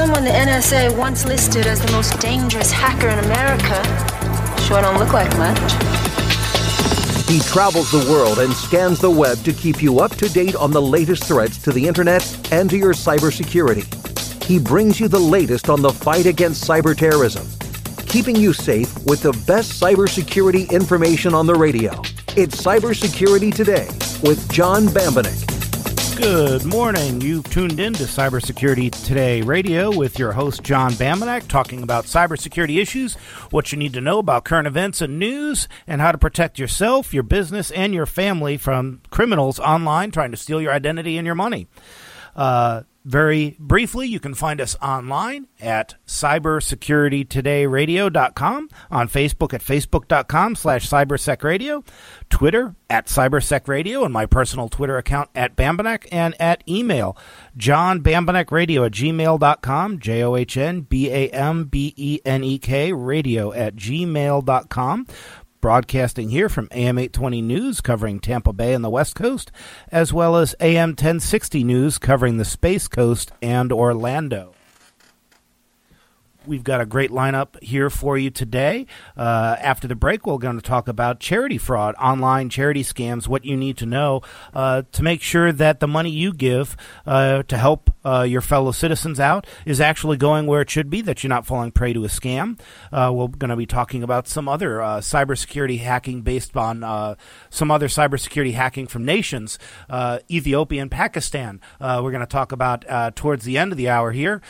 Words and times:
someone 0.00 0.24
the 0.24 0.30
NSA 0.30 0.96
once 0.96 1.26
listed 1.26 1.66
as 1.66 1.78
the 1.78 1.92
most 1.92 2.18
dangerous 2.20 2.72
hacker 2.72 3.08
in 3.08 3.18
America 3.18 3.84
sure 4.62 4.80
don't 4.80 4.98
look 4.98 5.12
like 5.12 5.28
much. 5.36 5.58
He 7.28 7.40
travels 7.40 7.90
the 7.90 8.06
world 8.10 8.38
and 8.38 8.50
scans 8.54 8.98
the 8.98 9.10
web 9.10 9.36
to 9.44 9.52
keep 9.52 9.82
you 9.82 10.00
up 10.00 10.12
to 10.12 10.26
date 10.30 10.56
on 10.56 10.70
the 10.70 10.80
latest 10.80 11.24
threats 11.24 11.58
to 11.64 11.70
the 11.70 11.86
internet 11.86 12.24
and 12.50 12.70
to 12.70 12.78
your 12.78 12.94
cybersecurity. 12.94 13.84
He 14.42 14.58
brings 14.58 14.98
you 14.98 15.06
the 15.06 15.18
latest 15.18 15.68
on 15.68 15.82
the 15.82 15.92
fight 15.92 16.24
against 16.24 16.66
cyber 16.66 16.96
terrorism, 16.96 17.46
keeping 18.06 18.36
you 18.36 18.54
safe 18.54 18.90
with 19.04 19.20
the 19.20 19.32
best 19.46 19.78
cybersecurity 19.78 20.70
information 20.70 21.34
on 21.34 21.46
the 21.46 21.54
radio. 21.54 21.90
It's 22.38 22.56
Cybersecurity 22.62 23.54
Today 23.54 23.86
with 24.22 24.50
John 24.50 24.86
Bambenek. 24.86 25.49
Good 26.20 26.66
morning. 26.66 27.22
You've 27.22 27.48
tuned 27.48 27.80
in 27.80 27.94
to 27.94 28.02
Cybersecurity 28.02 28.90
Today 29.06 29.40
Radio 29.40 29.90
with 29.90 30.18
your 30.18 30.32
host, 30.32 30.62
John 30.62 30.92
Bambenek, 30.92 31.48
talking 31.48 31.82
about 31.82 32.04
cybersecurity 32.04 32.76
issues, 32.78 33.14
what 33.48 33.72
you 33.72 33.78
need 33.78 33.94
to 33.94 34.02
know 34.02 34.18
about 34.18 34.44
current 34.44 34.66
events 34.66 35.00
and 35.00 35.18
news, 35.18 35.66
and 35.86 36.02
how 36.02 36.12
to 36.12 36.18
protect 36.18 36.58
yourself, 36.58 37.14
your 37.14 37.22
business, 37.22 37.70
and 37.70 37.94
your 37.94 38.04
family 38.04 38.58
from 38.58 39.00
criminals 39.08 39.58
online 39.58 40.10
trying 40.10 40.30
to 40.30 40.36
steal 40.36 40.60
your 40.60 40.72
identity 40.72 41.16
and 41.16 41.24
your 41.24 41.34
money. 41.34 41.68
Uh, 42.36 42.82
very 43.04 43.56
briefly, 43.58 44.06
you 44.06 44.20
can 44.20 44.34
find 44.34 44.60
us 44.60 44.76
online 44.82 45.46
at 45.60 45.94
cybersecuritytodayradio.com, 46.06 48.68
on 48.90 49.08
Facebook 49.08 49.54
at 49.54 49.62
facebook.com 49.62 50.54
slash 50.54 50.86
cybersecradio, 50.88 51.84
Twitter 52.28 52.76
at 52.88 53.06
cybersecradio, 53.06 54.04
and 54.04 54.12
my 54.12 54.26
personal 54.26 54.68
Twitter 54.68 54.98
account 54.98 55.30
at 55.34 55.56
Bambenek, 55.56 56.06
and 56.12 56.40
at 56.40 56.62
email 56.68 57.16
johnbambenekradio 57.56 58.86
at 58.86 58.92
gmail.com, 58.92 59.98
J-O-H-N-B-A-M-B-E-N-E-K 59.98 62.92
radio 62.92 63.52
at 63.52 63.74
gmail.com 63.76 65.06
broadcasting 65.60 66.30
here 66.30 66.48
from 66.48 66.68
AM 66.72 66.98
820 66.98 67.42
News 67.42 67.80
covering 67.80 68.20
Tampa 68.20 68.52
Bay 68.52 68.74
and 68.74 68.84
the 68.84 68.90
West 68.90 69.14
Coast, 69.14 69.50
as 69.92 70.12
well 70.12 70.36
as 70.36 70.54
AM 70.60 70.90
1060 70.90 71.64
News 71.64 71.98
covering 71.98 72.36
the 72.36 72.44
Space 72.44 72.88
Coast 72.88 73.32
and 73.42 73.72
Orlando. 73.72 74.54
We've 76.46 76.64
got 76.64 76.80
a 76.80 76.86
great 76.86 77.10
lineup 77.10 77.62
here 77.62 77.90
for 77.90 78.16
you 78.16 78.30
today. 78.30 78.86
Uh, 79.14 79.56
after 79.60 79.86
the 79.86 79.94
break, 79.94 80.26
we're 80.26 80.38
going 80.38 80.56
to 80.56 80.62
talk 80.62 80.88
about 80.88 81.20
charity 81.20 81.58
fraud, 81.58 81.94
online 81.96 82.48
charity 82.48 82.82
scams, 82.82 83.28
what 83.28 83.44
you 83.44 83.58
need 83.58 83.76
to 83.76 83.86
know 83.86 84.22
uh, 84.54 84.84
to 84.92 85.02
make 85.02 85.20
sure 85.20 85.52
that 85.52 85.80
the 85.80 85.86
money 85.86 86.08
you 86.08 86.32
give 86.32 86.78
uh, 87.06 87.42
to 87.42 87.58
help 87.58 87.90
uh, 88.06 88.22
your 88.22 88.40
fellow 88.40 88.72
citizens 88.72 89.20
out 89.20 89.46
is 89.66 89.82
actually 89.82 90.16
going 90.16 90.46
where 90.46 90.62
it 90.62 90.70
should 90.70 90.88
be, 90.88 91.02
that 91.02 91.22
you're 91.22 91.28
not 91.28 91.44
falling 91.44 91.70
prey 91.72 91.92
to 91.92 92.06
a 92.06 92.08
scam. 92.08 92.58
Uh, 92.90 93.12
we're 93.14 93.28
going 93.28 93.50
to 93.50 93.56
be 93.56 93.66
talking 93.66 94.02
about 94.02 94.26
some 94.26 94.48
other 94.48 94.80
uh, 94.80 94.96
cybersecurity 94.98 95.80
hacking 95.80 96.22
based 96.22 96.56
on 96.56 97.16
some 97.50 97.70
other 97.70 97.88
cybersecurity 97.88 98.54
hacking 98.54 98.86
from 98.86 99.04
nations, 99.04 99.58
Ethiopia 100.30 100.80
and 100.80 100.90
Pakistan. 100.90 101.60
We're 101.78 102.10
going 102.10 102.20
to 102.20 102.26
talk 102.26 102.50
about 102.50 102.86
towards 103.14 103.44
the 103.44 103.58
end 103.58 103.72
of 103.72 103.76
the 103.76 103.90
hour 103.90 104.12
here. 104.12 104.40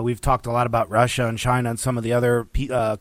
we've 0.00 0.20
talked 0.20 0.46
a 0.46 0.52
lot 0.52 0.68
about 0.68 0.88
Russia 0.88 1.31
and 1.32 1.38
China 1.38 1.70
and 1.70 1.80
some 1.80 1.96
of 1.96 2.04
the 2.04 2.12
other 2.12 2.46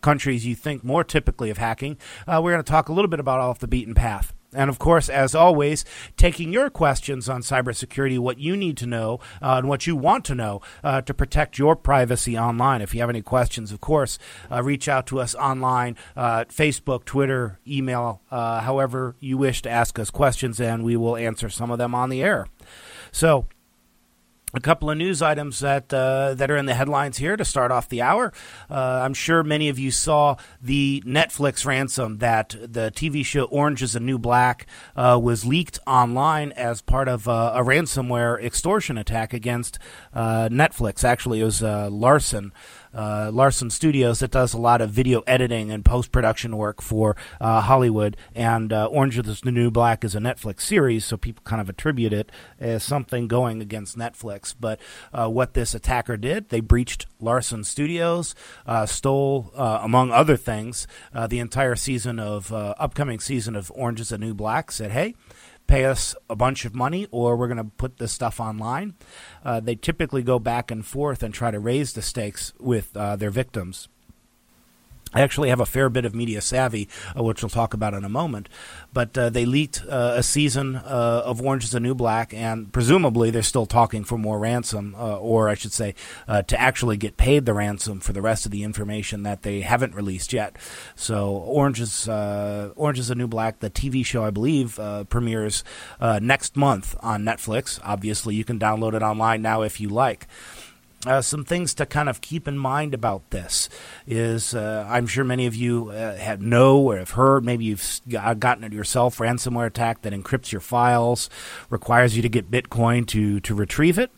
countries 0.02 0.46
you 0.46 0.56
think 0.56 0.84
more 0.84 1.04
typically 1.04 1.50
of 1.50 1.58
hacking. 1.58 1.98
we're 2.28 2.52
going 2.52 2.64
to 2.64 2.64
talk 2.64 2.90
a 2.90 2.94
little 2.94 3.10
bit 3.10 3.20
about 3.20 3.40
off 3.40 3.60
the 3.60 3.68
beaten 3.68 3.94
path. 3.94 4.34
And 4.54 4.70
of 4.70 4.80
course, 4.80 5.08
as 5.08 5.34
always, 5.34 5.86
taking 6.18 6.52
your 6.52 6.70
questions 6.70 7.30
on 7.30 7.42
cybersecurity, 7.42 8.20
what 8.20 8.38
you 8.38 8.58
need 8.58 8.76
to 8.78 8.86
know 8.86 9.20
uh, 9.42 9.56
and 9.59 9.70
what 9.70 9.88
you 9.88 9.96
want 9.96 10.26
to 10.26 10.36
know 10.36 10.62
uh, 10.84 11.02
to 11.02 11.14
protect 11.14 11.58
your 11.58 11.76
privacy 11.76 12.38
online. 12.38 12.82
If 12.82 12.94
you 12.94 13.00
have 13.00 13.09
any 13.09 13.22
questions, 13.22 13.72
of 13.72 13.80
course, 13.80 14.20
uh, 14.52 14.62
reach 14.62 14.90
out 14.90 15.08
to 15.08 15.20
us 15.20 15.36
online, 15.36 15.96
uh, 16.18 16.46
Facebook, 16.46 17.06
Twitter, 17.06 17.59
email, 17.66 18.22
uh, 18.30 18.59
however 18.62 19.16
you 19.19 19.38
wish 19.38 19.62
to 19.62 19.69
ask 19.69 19.98
us 19.98 20.09
questions, 20.09 20.59
and 20.59 20.84
we 20.84 20.98
will 20.98 21.16
answer 21.16 21.50
some 21.50 21.72
of 21.72 21.78
them 21.78 21.96
on 21.96 22.09
the 22.09 22.22
air. 22.22 22.48
So, 23.12 23.48
a 24.53 24.59
couple 24.59 24.89
of 24.89 24.97
news 24.97 25.22
items 25.22 25.59
that 25.59 25.94
uh, 25.94 26.34
that 26.34 26.51
are 26.51 26.57
in 26.57 26.66
the 26.66 26.73
headlines 26.73 27.17
here 27.17 27.38
to 27.38 27.45
start 27.45 27.72
off 27.72 27.89
the 27.89 28.01
hour. 28.01 28.34
Uh, 28.69 29.01
I'm 29.03 29.13
sure 29.13 29.44
many 29.44 29.69
of 29.69 29.79
you 29.79 29.91
saw 29.91 30.35
the 30.62 31.03
Netflix 31.06 31.66
ransom 31.66 32.17
that 32.17 32.50
the 32.59 32.91
TV 32.94 33.25
show 33.25 33.45
Orange 33.45 33.81
Is 33.81 33.94
the 33.94 34.00
New 34.00 34.17
Black 34.17 34.67
uh, 34.95 35.19
was 35.22 35.45
leaked 35.45 35.79
online 35.88 36.51
as 36.53 36.81
part 36.81 37.07
of 37.07 37.28
uh, 37.28 37.53
a 37.56 37.62
ransomware 37.62 38.41
extortion 38.44 38.97
attack 38.97 39.34
against 39.34 39.79
uh, 40.13 40.50
Netflix. 40.50 41.03
Actually, 41.03 41.41
it 41.41 41.45
was 41.45 41.63
uh, 41.63 41.89
Larson 41.89 42.51
uh, 42.94 43.31
Larson 43.34 43.69
Studios 43.69 44.19
that 44.19 44.31
does 44.31 44.53
a 44.53 44.57
lot 44.57 44.81
of 44.81 44.90
video 44.90 45.22
editing 45.28 45.72
and 45.72 45.84
post 45.85 46.12
production 46.12 46.57
work 46.57 46.81
for 46.81 47.16
uh, 47.40 47.62
Hollywood. 47.62 48.18
And 48.35 48.74
uh, 48.74 48.85
Orange 48.88 49.18
is 49.18 49.41
the 49.41 49.52
New 49.52 49.72
Black 49.72 50.03
is 50.03 50.16
a 50.16 50.19
Netflix 50.19 50.62
series, 50.62 51.06
so 51.06 51.18
people 51.18 51.44
kind 51.46 51.62
of 51.62 51.69
attribute 51.69 52.13
it 52.13 52.31
as 52.59 52.84
something 52.84 53.28
going 53.28 53.62
against 53.62 53.97
Netflix. 53.97 54.53
But 54.59 54.80
uh, 55.13 55.30
what 55.30 55.53
this 55.53 55.74
attacker 55.74 56.18
did, 56.18 56.50
they 56.50 56.59
breached 56.59 57.06
Larson 57.19 57.63
Studios, 57.63 58.35
uh, 58.66 58.85
stole, 58.85 59.51
uh, 59.56 59.80
among 59.81 60.12
other 60.12 60.38
things, 60.38 60.88
the 61.28 61.40
entire 61.40 61.75
season 61.75 62.19
of 62.19 62.51
upcoming 62.51 63.19
season 63.19 63.56
of 63.56 63.72
Orange 63.75 64.00
is 64.01 64.09
the 64.09 64.18
New 64.18 64.34
Black. 64.34 64.72
Said, 64.72 64.91
hey 64.91 65.16
pay 65.72 65.86
us 65.86 66.14
a 66.30 66.36
bunch 66.36 66.66
of 66.66 66.76
money 66.76 67.08
or 67.12 67.38
we're 67.38 67.48
going 67.48 67.56
to 67.56 67.64
put 67.64 67.96
this 67.96 68.12
stuff 68.12 68.42
online. 68.42 68.94
Uh, 69.46 69.62
they 69.62 69.74
typically 69.74 70.22
go 70.22 70.38
back 70.38 70.70
and 70.70 70.86
forth 70.86 71.24
and 71.24 71.34
try 71.34 71.50
to 71.50 71.59
raise 71.59 71.94
the 71.94 72.02
stakes 72.02 72.52
with 72.59 72.96
uh, 72.98 73.16
their 73.16 73.32
victims. 73.32 73.88
I 75.14 75.22
actually 75.22 75.50
have 75.50 75.60
a 75.60 75.66
fair 75.66 75.90
bit 75.90 76.06
of 76.06 76.16
media 76.16 76.42
savvy, 76.42 76.88
uh, 77.18 77.24
which 77.24 77.42
we'll 77.42 77.50
talk 77.50 77.74
about 77.74 77.94
in 77.94 78.04
a 78.04 78.10
moment. 78.10 78.48
But 78.94 79.18
uh, 79.18 79.30
they 79.30 79.46
leaked 79.46 79.84
uh, 79.88 80.14
a 80.16 80.24
season 80.24 80.78
uh, 80.78 81.24
of 81.26 81.42
Orange 81.42 81.66
is 81.66 81.72
the 81.72 81.80
New 81.80 81.96
Black, 81.96 82.34
and 82.34 82.72
presumably 82.72 83.30
they're 83.30 83.42
still 83.42 83.66
talking 83.66 84.04
for 84.04 84.18
more 84.18 84.40
ransom, 84.40 84.96
uh, 84.98 85.18
or 85.18 85.50
I 85.50 85.56
should 85.56 85.74
say, 85.74 85.96
uh, 86.28 86.44
to 86.44 86.60
actually 86.60 86.98
get 86.98 87.18
paid 87.18 87.46
the 87.46 87.54
ransom 87.54 88.00
for 88.00 88.14
the 88.14 88.22
rest 88.22 88.46
of 88.46 88.52
the 88.52 88.64
information 88.64 89.24
that 89.24 89.44
they 89.44 89.62
haven't 89.62 89.96
released 89.96 90.34
yet. 90.34 90.56
So 90.96 91.30
Orange 91.30 91.82
is, 91.82 92.08
Orange 92.08 93.00
is 93.00 93.08
the 93.10 93.16
New 93.16 93.28
Black, 93.28 93.60
the 93.60 93.70
TV 93.70 94.06
show, 94.06 94.24
I 94.24 94.30
believe, 94.30 94.80
premieres 95.10 95.64
next 96.00 96.56
month 96.56 96.96
on 97.02 97.24
Netflix. 97.24 97.80
Obviously, 97.84 98.36
you 98.36 98.44
can 98.44 98.60
download 98.60 98.94
it 98.94 99.04
online 99.04 99.42
now 99.42 99.62
if 99.62 99.80
you 99.80 99.90
like. 99.90 100.28
Uh, 101.06 101.19
some 101.19 101.44
things 101.44 101.73
to 101.73 101.85
kind 101.85 102.07
of 102.07 102.22
keep 102.22 102.47
in 102.47 102.56
mind 102.56 102.94
about 102.94 103.28
this 103.31 103.69
is 104.06 104.53
uh, 104.53 104.85
I'm 104.88 105.07
sure 105.07 105.23
many 105.23 105.47
of 105.47 105.56
you 105.56 105.89
uh, 105.89 106.16
have 106.16 106.41
know 106.41 106.79
or 106.79 106.97
have 106.97 107.12
heard, 107.12 107.44
maybe 107.44 107.66
you've 107.66 108.01
gotten 108.07 108.63
it 108.63 108.72
yourself, 108.72 109.17
ransomware 109.17 109.66
attack 109.66 110.03
that 110.03 110.13
encrypts 110.13 110.51
your 110.51 110.62
files, 110.62 111.28
requires 111.72 112.16
you 112.16 112.22
to 112.22 112.29
get 112.29 112.51
Bitcoin 112.51 113.07
to, 113.07 113.39
to 113.39 113.56
retrieve 113.56 113.97
it. 113.97 114.12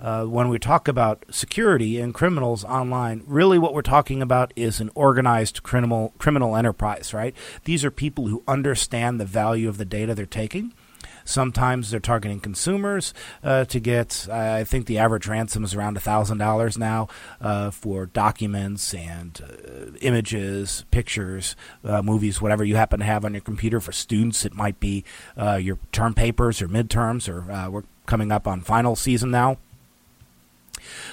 Uh, 0.00 0.24
when 0.24 0.48
we 0.48 0.58
talk 0.58 0.88
about 0.88 1.24
security 1.30 2.00
and 2.00 2.12
criminals 2.12 2.64
online, 2.64 3.22
really 3.26 3.58
what 3.58 3.72
we're 3.72 3.80
talking 3.80 4.20
about 4.20 4.52
is 4.56 4.80
an 4.80 4.90
organized 4.94 5.62
criminal 5.62 6.12
criminal 6.18 6.56
enterprise, 6.56 7.14
right? 7.14 7.34
These 7.64 7.84
are 7.84 7.90
people 7.90 8.26
who 8.26 8.42
understand 8.48 9.18
the 9.20 9.24
value 9.24 9.68
of 9.68 9.78
the 9.78 9.86
data 9.86 10.14
they're 10.14 10.26
taking 10.26 10.74
Sometimes 11.26 11.90
they're 11.90 12.00
targeting 12.00 12.40
consumers 12.40 13.12
uh, 13.42 13.66
to 13.66 13.78
get, 13.78 14.26
uh, 14.30 14.34
I 14.34 14.64
think 14.64 14.86
the 14.86 14.98
average 14.98 15.26
ransom 15.26 15.64
is 15.64 15.74
around 15.74 15.98
$1,000 15.98 16.78
now 16.78 17.08
uh, 17.40 17.70
for 17.70 18.06
documents 18.06 18.94
and 18.94 19.40
uh, 19.42 19.96
images, 20.00 20.84
pictures, 20.90 21.56
uh, 21.84 22.00
movies, 22.00 22.40
whatever 22.40 22.64
you 22.64 22.76
happen 22.76 23.00
to 23.00 23.06
have 23.06 23.24
on 23.24 23.34
your 23.34 23.42
computer. 23.42 23.80
For 23.80 23.92
students, 23.92 24.46
it 24.46 24.54
might 24.54 24.80
be 24.80 25.04
uh, 25.36 25.56
your 25.56 25.78
term 25.92 26.14
papers 26.14 26.62
or 26.62 26.68
midterms, 26.68 27.28
or 27.28 27.70
we're 27.70 27.84
coming 28.06 28.32
up 28.32 28.46
on 28.46 28.60
final 28.62 28.96
season 28.96 29.30
now. 29.30 29.58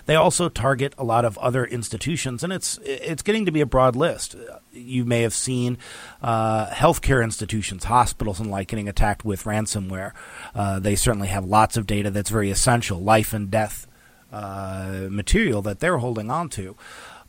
They 0.06 0.16
also 0.16 0.50
target 0.50 0.94
a 0.98 1.04
lot 1.04 1.25
of 1.25 1.38
other 1.38 1.66
institutions, 1.66 2.44
and 2.44 2.52
it's 2.52 2.80
it's 2.84 3.22
getting 3.22 3.46
to 3.46 3.52
be 3.52 3.62
a 3.62 3.66
broad 3.66 3.96
list. 3.96 4.36
You 4.72 5.06
may 5.06 5.22
have 5.22 5.34
seen 5.34 5.78
uh, 6.22 6.68
healthcare 6.68 7.24
institutions, 7.24 7.86
hospitals, 7.86 8.40
and 8.40 8.50
like 8.50 8.68
getting 8.68 8.90
attacked 8.90 9.24
with 9.24 9.44
ransomware. 9.44 10.12
Uh, 10.56 10.80
they 10.80 10.96
certainly 10.96 11.28
have 11.28 11.46
lots 11.46 11.78
of 11.78 11.88
data 11.88 12.10
that's 12.10 12.30
very 12.30 12.50
essential, 12.50 13.00
life 13.00 13.34
and 13.34 13.50
death 13.50 13.88
uh, 14.31 15.08
material 15.10 15.62
that 15.62 15.80
they're 15.80 16.00
holding 16.00 16.31
on 16.31 16.50
to. 16.50 16.76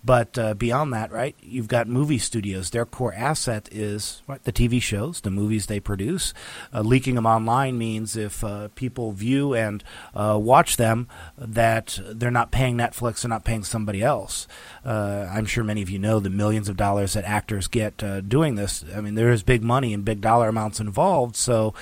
But 0.05 0.37
uh, 0.37 0.53
beyond 0.53 0.93
that, 0.93 1.11
right, 1.11 1.35
you've 1.41 1.69
got 1.69 1.89
movie 1.89 2.19
studios. 2.19 2.71
Their 2.71 2.85
core 2.85 3.15
asset 3.15 3.71
is 3.73 4.23
right, 4.27 4.43
the 4.45 4.53
TV 4.53 4.81
shows, 4.83 5.23
the 5.23 5.31
movies 5.31 5.67
they 5.67 5.81
produce. 5.81 6.35
Uh, 6.75 6.83
leaking 6.83 7.15
them 7.15 7.25
online 7.25 7.79
means 7.79 8.15
if 8.15 8.45
uh, 8.45 8.69
people 8.75 9.13
view 9.13 9.55
and 9.55 9.83
uh, 10.15 10.39
watch 10.41 10.77
them, 10.77 11.09
that 11.39 11.99
they're 12.07 12.31
not 12.31 12.51
paying 12.51 12.77
Netflix, 12.77 13.23
they're 13.23 13.31
not 13.31 13.45
paying 13.45 13.65
somebody 13.65 14.03
else. 14.03 14.47
Uh, 14.85 15.27
I'm 15.33 15.47
sure 15.47 15.65
many 15.65 15.81
of 15.81 15.89
you 15.89 15.99
know 15.99 16.21
the 16.21 16.29
millions 16.29 16.69
of 16.69 16.77
dollars 16.77 17.15
that 17.15 17.25
actors 17.25 17.67
get 17.67 18.03
uh, 18.03 18.21
doing 18.21 18.57
this. 18.57 18.85
I 18.95 19.01
mean, 19.01 19.15
there 19.15 19.33
is 19.33 19.43
big 19.43 19.63
money 19.63 19.95
and 19.95 20.05
big 20.05 20.21
dollar 20.21 20.49
amounts 20.49 20.81
involved. 20.81 21.35
So 21.35 21.73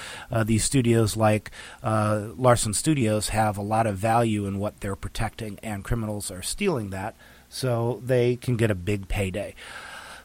these 0.44 0.64
studios 0.64 1.16
like 1.16 1.50
Larson 1.82 2.72
Studios 2.72 3.30
have 3.30 3.56
a 3.56 3.62
lot 3.62 3.86
of 3.86 3.96
value 3.96 4.46
in 4.46 4.60
what 4.60 4.80
they're 4.80 4.94
protecting, 4.94 5.58
and 5.62 5.82
criminals 5.82 6.30
are 6.30 6.42
stealing 6.42 6.90
that 6.90 7.16
so 7.52 8.00
they 8.02 8.34
can 8.36 8.56
get 8.56 8.70
a 8.70 8.74
big 8.74 9.08
payday. 9.08 9.54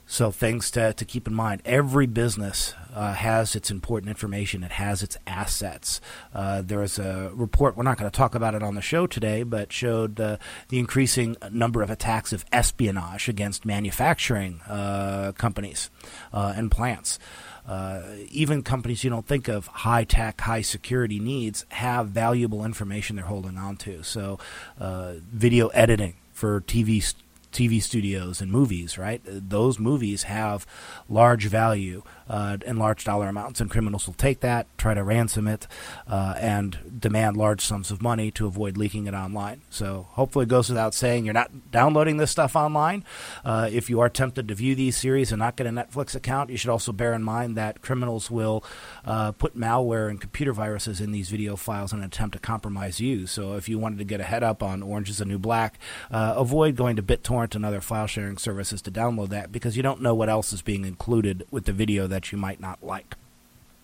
So 0.09 0.31
things 0.31 0.71
to, 0.71 0.93
to 0.93 1.03
keep 1.03 1.27
in 1.27 1.33
mind. 1.33 1.61
Every 1.65 2.07
business 2.07 2.73
uh, 2.95 3.13
has 3.13 3.53
its 3.53 3.69
important 3.69 4.09
information. 4.09 4.63
It 4.63 4.71
has 4.71 5.03
its 5.03 5.17
assets. 5.27 5.99
Uh, 6.33 6.61
there 6.61 6.81
is 6.81 6.97
a 6.97 7.29
report, 7.33 7.75
we're 7.75 7.83
not 7.83 7.97
going 7.97 8.09
to 8.09 8.17
talk 8.17 8.33
about 8.33 8.55
it 8.55 8.63
on 8.63 8.75
the 8.75 8.81
show 8.81 9.05
today, 9.05 9.43
but 9.43 9.73
showed 9.73 10.21
uh, 10.21 10.37
the 10.69 10.79
increasing 10.79 11.35
number 11.51 11.81
of 11.81 11.89
attacks 11.89 12.31
of 12.31 12.45
espionage 12.53 13.27
against 13.27 13.65
manufacturing 13.65 14.61
uh, 14.61 15.33
companies 15.33 15.89
uh, 16.31 16.53
and 16.55 16.71
plants. 16.71 17.19
Uh, 17.67 18.01
even 18.29 18.63
companies 18.63 19.03
you 19.03 19.09
don't 19.09 19.27
think 19.27 19.49
of 19.49 19.67
high 19.67 20.05
tech, 20.05 20.39
high 20.39 20.61
security 20.61 21.19
needs 21.19 21.65
have 21.67 22.07
valuable 22.07 22.63
information 22.63 23.17
they're 23.17 23.25
holding 23.25 23.57
on 23.57 23.75
to. 23.75 24.01
So, 24.03 24.39
video 24.79 25.67
editing 25.67 26.15
for 26.37 26.61
TV 26.61 27.15
TV 27.51 27.81
studios 27.81 28.41
and 28.41 28.51
movies, 28.51 28.95
right? 28.99 29.21
Those 29.25 29.79
movies 29.79 30.23
have 30.23 30.67
large 31.09 31.47
value 31.47 32.03
uh, 32.29 32.57
and 32.65 32.79
large 32.79 33.03
dollar 33.03 33.27
amounts, 33.27 33.61
and 33.61 33.69
criminals 33.69 34.07
will 34.07 34.13
take 34.13 34.41
that, 34.41 34.67
try 34.77 34.93
to 34.93 35.03
ransom 35.03 35.47
it, 35.47 35.67
uh, 36.07 36.35
and 36.39 36.99
demand 36.99 37.37
large 37.37 37.61
sums 37.61 37.91
of 37.91 38.01
money 38.01 38.31
to 38.31 38.47
avoid 38.47 38.77
leaking 38.77 39.07
it 39.07 39.13
online. 39.13 39.61
So 39.69 40.07
hopefully 40.11 40.43
it 40.43 40.49
goes 40.49 40.69
without 40.69 40.93
saying 40.93 41.25
you're 41.25 41.33
not 41.33 41.71
downloading 41.71 42.17
this 42.17 42.31
stuff 42.31 42.55
online. 42.55 43.03
Uh, 43.45 43.69
if 43.71 43.89
you 43.89 43.99
are 43.99 44.09
tempted 44.09 44.47
to 44.47 44.55
view 44.55 44.75
these 44.75 44.97
series 44.97 45.31
and 45.31 45.39
not 45.39 45.55
get 45.55 45.67
a 45.67 45.71
Netflix 45.71 46.15
account, 46.15 46.49
you 46.49 46.57
should 46.57 46.69
also 46.69 46.91
bear 46.91 47.13
in 47.13 47.23
mind 47.23 47.55
that 47.55 47.81
criminals 47.81 48.31
will 48.31 48.63
uh, 49.05 49.31
put 49.31 49.57
malware 49.57 50.09
and 50.09 50.19
computer 50.19 50.53
viruses 50.53 50.99
in 50.99 51.11
these 51.11 51.29
video 51.29 51.55
files 51.55 51.93
in 51.93 51.99
an 51.99 52.05
attempt 52.05 52.33
to 52.33 52.39
compromise 52.39 52.99
you. 52.99 53.27
So 53.27 53.55
if 53.55 53.69
you 53.69 53.79
wanted 53.79 53.99
to 53.99 54.05
get 54.05 54.19
a 54.19 54.23
head 54.23 54.43
up 54.43 54.63
on 54.63 54.83
Orange 54.83 55.09
is 55.09 55.19
the 55.19 55.25
New 55.25 55.39
Black, 55.39 55.79
uh, 56.11 56.33
avoid 56.35 56.75
going 56.75 56.95
to 56.95 57.03
BitTorrent 57.03 57.55
and 57.55 57.65
other 57.65 57.81
file 57.81 58.07
sharing 58.07 58.37
services 58.37 58.81
to 58.83 58.91
download 58.91 59.29
that 59.29 59.51
because 59.51 59.77
you 59.77 59.83
don't 59.83 60.01
know 60.01 60.15
what 60.15 60.29
else 60.29 60.51
is 60.53 60.61
being 60.61 60.85
included 60.85 61.45
with 61.51 61.65
the 61.65 61.73
video 61.73 62.07
that 62.07 62.16
that 62.17 62.31
you 62.31 62.37
might 62.37 62.59
not 62.59 62.83
like. 62.83 63.13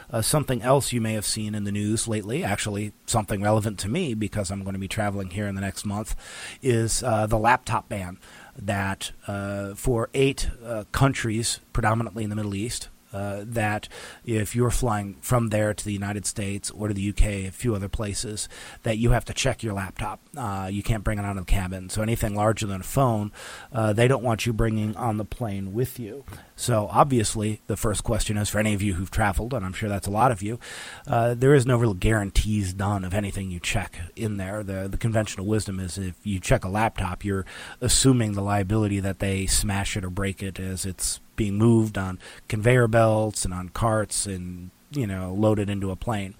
Uh, 0.09 0.21
something 0.21 0.63
else 0.63 0.91
you 0.91 0.99
may 0.99 1.13
have 1.13 1.25
seen 1.25 1.53
in 1.53 1.65
the 1.65 1.71
news 1.71 2.07
lately, 2.07 2.43
actually 2.43 2.91
something 3.05 3.43
relevant 3.43 3.77
to 3.77 3.87
me 3.87 4.15
because 4.15 4.49
I'm 4.49 4.63
going 4.63 4.73
to 4.73 4.79
be 4.79 4.87
traveling 4.87 5.29
here 5.29 5.47
in 5.47 5.53
the 5.53 5.61
next 5.61 5.85
month, 5.85 6.15
is 6.61 7.03
uh, 7.03 7.27
the 7.27 7.37
laptop 7.37 7.89
ban 7.89 8.17
that 8.57 9.11
uh, 9.27 9.75
for 9.75 10.09
eight 10.15 10.49
uh, 10.65 10.85
countries, 10.91 11.59
predominantly 11.73 12.23
in 12.23 12.31
the 12.31 12.35
Middle 12.35 12.55
East, 12.55 12.89
uh, 13.13 13.43
that 13.45 13.87
if 14.25 14.55
you're 14.55 14.71
flying 14.71 15.15
from 15.21 15.49
there 15.49 15.73
to 15.73 15.85
the 15.85 15.93
United 15.93 16.25
States 16.25 16.71
or 16.71 16.87
to 16.87 16.93
the 16.93 17.09
UK, 17.09 17.21
a 17.21 17.49
few 17.49 17.75
other 17.75 17.89
places, 17.89 18.49
that 18.83 18.97
you 18.97 19.11
have 19.11 19.25
to 19.25 19.33
check 19.33 19.63
your 19.63 19.73
laptop. 19.73 20.19
Uh, 20.35 20.69
you 20.71 20.83
can't 20.83 21.03
bring 21.03 21.19
it 21.19 21.25
out 21.25 21.37
of 21.37 21.45
the 21.45 21.51
cabin. 21.51 21.89
So 21.89 22.01
anything 22.01 22.35
larger 22.35 22.67
than 22.67 22.81
a 22.81 22.83
phone, 22.83 23.31
uh, 23.71 23.93
they 23.93 24.07
don't 24.07 24.23
want 24.23 24.45
you 24.45 24.53
bringing 24.53 24.95
on 24.95 25.17
the 25.17 25.25
plane 25.25 25.73
with 25.73 25.99
you. 25.99 26.25
So 26.55 26.87
obviously, 26.91 27.61
the 27.67 27.77
first 27.77 28.03
question 28.03 28.37
is 28.37 28.49
for 28.49 28.59
any 28.59 28.73
of 28.73 28.81
you 28.81 28.93
who've 28.93 29.11
traveled, 29.11 29.53
and 29.53 29.65
I'm 29.65 29.73
sure 29.73 29.89
that's 29.89 30.07
a 30.07 30.11
lot 30.11 30.31
of 30.31 30.41
you. 30.41 30.59
Uh, 31.07 31.33
there 31.33 31.53
is 31.53 31.65
no 31.65 31.77
real 31.77 31.93
guarantees 31.93 32.73
done 32.73 33.03
of 33.03 33.13
anything 33.13 33.49
you 33.49 33.59
check 33.59 33.99
in 34.15 34.37
there. 34.37 34.63
The 34.63 34.87
the 34.87 34.97
conventional 34.97 35.45
wisdom 35.45 35.79
is 35.79 35.97
if 35.97 36.15
you 36.23 36.39
check 36.39 36.63
a 36.63 36.69
laptop, 36.69 37.25
you're 37.25 37.45
assuming 37.81 38.33
the 38.33 38.41
liability 38.41 38.99
that 38.99 39.19
they 39.19 39.45
smash 39.45 39.97
it 39.97 40.05
or 40.05 40.09
break 40.09 40.43
it 40.43 40.59
as 40.59 40.85
it's 40.85 41.19
being 41.35 41.55
moved 41.55 41.97
on 41.97 42.19
conveyor 42.47 42.87
belts 42.87 43.45
and 43.45 43.53
on 43.53 43.69
carts 43.69 44.25
and 44.25 44.71
you 44.91 45.07
know 45.07 45.33
loaded 45.33 45.69
into 45.69 45.91
a 45.91 45.95
plane. 45.95 46.35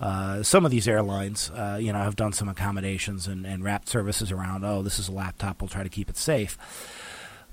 Uh, 0.00 0.44
some 0.44 0.64
of 0.64 0.70
these 0.70 0.86
airlines, 0.86 1.50
uh, 1.50 1.76
you 1.80 1.92
know, 1.92 1.98
have 1.98 2.14
done 2.14 2.32
some 2.32 2.48
accommodations 2.48 3.26
and, 3.26 3.44
and 3.44 3.64
wrapped 3.64 3.88
services 3.88 4.30
around. 4.30 4.64
Oh, 4.64 4.80
this 4.80 5.00
is 5.00 5.08
a 5.08 5.12
laptop. 5.12 5.60
We'll 5.60 5.68
try 5.68 5.82
to 5.82 5.88
keep 5.88 6.08
it 6.08 6.16
safe 6.16 6.56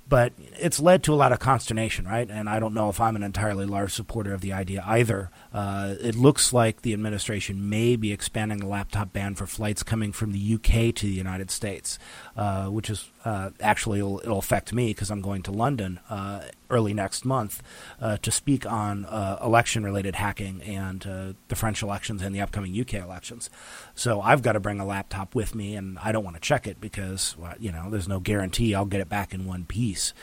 but 0.08 0.34
it's 0.60 0.80
led 0.80 1.04
to 1.04 1.14
a 1.14 1.16
lot 1.16 1.32
of 1.32 1.40
consternation, 1.40 2.06
right? 2.06 2.30
And 2.30 2.48
I 2.48 2.60
don't 2.60 2.74
know 2.74 2.90
if 2.90 3.02
I'm 3.02 3.16
an 3.16 3.24
entirely 3.24 3.66
large 3.66 3.94
supporter 3.94 4.34
of 4.34 4.42
the 4.42 4.54
idea 4.54 4.84
either. 4.86 5.32
Uh, 5.56 5.96
it 6.02 6.16
looks 6.16 6.52
like 6.52 6.82
the 6.82 6.92
administration 6.92 7.70
may 7.70 7.96
be 7.96 8.12
expanding 8.12 8.58
the 8.58 8.68
laptop 8.68 9.14
ban 9.14 9.36
for 9.36 9.48
flights 9.48 9.84
coming 9.84 10.12
from 10.12 10.34
the 10.34 10.54
UK 10.56 10.94
to 10.94 11.06
the 11.06 11.14
United 11.14 11.50
States, 11.50 11.98
uh, 12.36 12.66
which 12.66 12.90
is 12.90 13.10
uh, 13.24 13.52
actually 13.62 14.00
it'll, 14.00 14.20
it'll, 14.20 14.38
affect 14.38 14.74
me 14.74 14.88
because 14.88 15.10
I'm 15.10 15.22
going 15.22 15.44
to 15.44 15.54
London 15.54 16.02
uh, 16.10 16.42
early 16.70 16.94
next 16.94 17.24
month 17.24 17.64
uh, 18.02 18.18
to 18.18 18.32
speak 18.32 18.70
on 18.70 19.06
uh, 19.06 19.40
election-related 19.42 20.16
hacking 20.16 20.62
and 20.62 21.02
the 21.48 21.56
French 21.56 21.82
elections 21.82 22.22
and 22.22 22.36
the 22.36 22.42
upcoming 22.42 22.78
UK 22.78 22.96
elections. 22.96 23.50
So 23.96 24.20
I've 24.20 24.42
got 24.42 24.54
to 24.54 24.60
bring 24.60 24.82
a 24.82 24.86
laptop 24.86 25.36
with 25.36 25.56
me, 25.56 25.78
and 25.78 25.98
I 26.00 26.12
don't 26.12 26.26
want 26.26 26.36
to 26.36 26.42
check 26.42 26.68
it 26.68 26.82
because 26.82 27.34
well, 27.40 27.54
you 27.58 27.72
know 27.72 27.90
there's 27.90 28.10
no 28.10 28.20
guarantee 28.20 28.76
I'll 28.76 28.84
get 28.84 29.00
it 29.00 29.08
back 29.08 29.34
in 29.34 29.46
one 29.46 29.64
piece. 29.64 30.14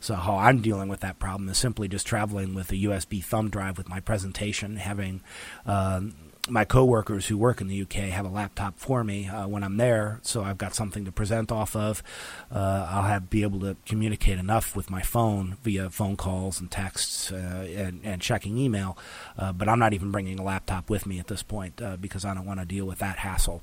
So 0.00 0.14
how 0.14 0.36
I'm 0.36 0.60
dealing 0.60 0.88
with 0.88 1.00
that 1.00 1.18
problem 1.18 1.48
is 1.48 1.58
simply 1.58 1.88
just 1.88 2.06
traveling 2.06 2.54
with 2.54 2.70
a 2.70 2.76
USB 2.76 3.22
thumb 3.22 3.50
drive 3.50 3.78
with 3.78 3.88
my 3.88 4.00
presentation, 4.00 4.76
having 4.76 5.20
um, 5.66 6.14
my 6.50 6.64
coworkers 6.64 7.26
who 7.26 7.36
work 7.36 7.60
in 7.60 7.68
the 7.68 7.82
UK 7.82 8.10
have 8.10 8.24
a 8.24 8.30
laptop 8.30 8.78
for 8.78 9.04
me 9.04 9.28
uh, 9.28 9.46
when 9.46 9.62
I'm 9.62 9.76
there, 9.76 10.20
so 10.22 10.42
I've 10.42 10.58
got 10.58 10.74
something 10.74 11.04
to 11.04 11.12
present 11.12 11.52
off 11.52 11.76
of. 11.76 12.02
Uh, 12.50 12.86
I'll 12.90 13.02
have 13.02 13.30
be 13.30 13.42
able 13.42 13.60
to 13.60 13.76
communicate 13.86 14.38
enough 14.38 14.74
with 14.74 14.90
my 14.90 15.02
phone 15.02 15.56
via 15.62 15.90
phone 15.90 16.16
calls 16.16 16.60
and 16.60 16.70
texts 16.70 17.30
uh, 17.30 17.68
and, 17.76 18.00
and, 18.04 18.22
checking 18.22 18.58
email, 18.58 18.96
uh, 19.36 19.52
but 19.52 19.68
I'm 19.68 19.78
not 19.78 19.92
even 19.92 20.10
bringing 20.10 20.38
a 20.38 20.42
laptop 20.42 20.90
with 20.90 21.06
me 21.06 21.18
at 21.18 21.26
this 21.28 21.42
point 21.42 21.80
uh, 21.80 21.96
because 21.96 22.24
I 22.24 22.34
don't 22.34 22.46
want 22.46 22.60
to 22.60 22.66
deal 22.66 22.86
with 22.86 22.98
that 22.98 23.18
hassle. 23.18 23.62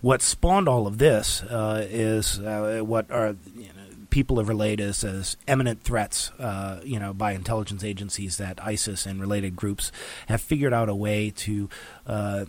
What 0.00 0.22
spawned 0.22 0.68
all 0.68 0.86
of 0.86 0.98
this 0.98 1.42
uh, 1.42 1.86
is 1.88 2.38
what 2.40 3.10
are 3.10 3.36
you 3.54 3.68
know, 3.68 3.85
people 4.16 4.38
have 4.38 4.48
relayed 4.48 4.80
as, 4.80 5.04
as 5.04 5.36
eminent 5.46 5.82
threats, 5.82 6.30
uh, 6.38 6.80
you 6.82 6.98
know, 6.98 7.12
by 7.12 7.32
intelligence 7.32 7.84
agencies 7.84 8.38
that 8.38 8.58
ISIS 8.64 9.04
and 9.04 9.20
related 9.20 9.54
groups 9.54 9.92
have 10.26 10.40
figured 10.40 10.72
out 10.72 10.88
a 10.88 10.94
way 10.94 11.28
to 11.28 11.68
uh, 12.06 12.46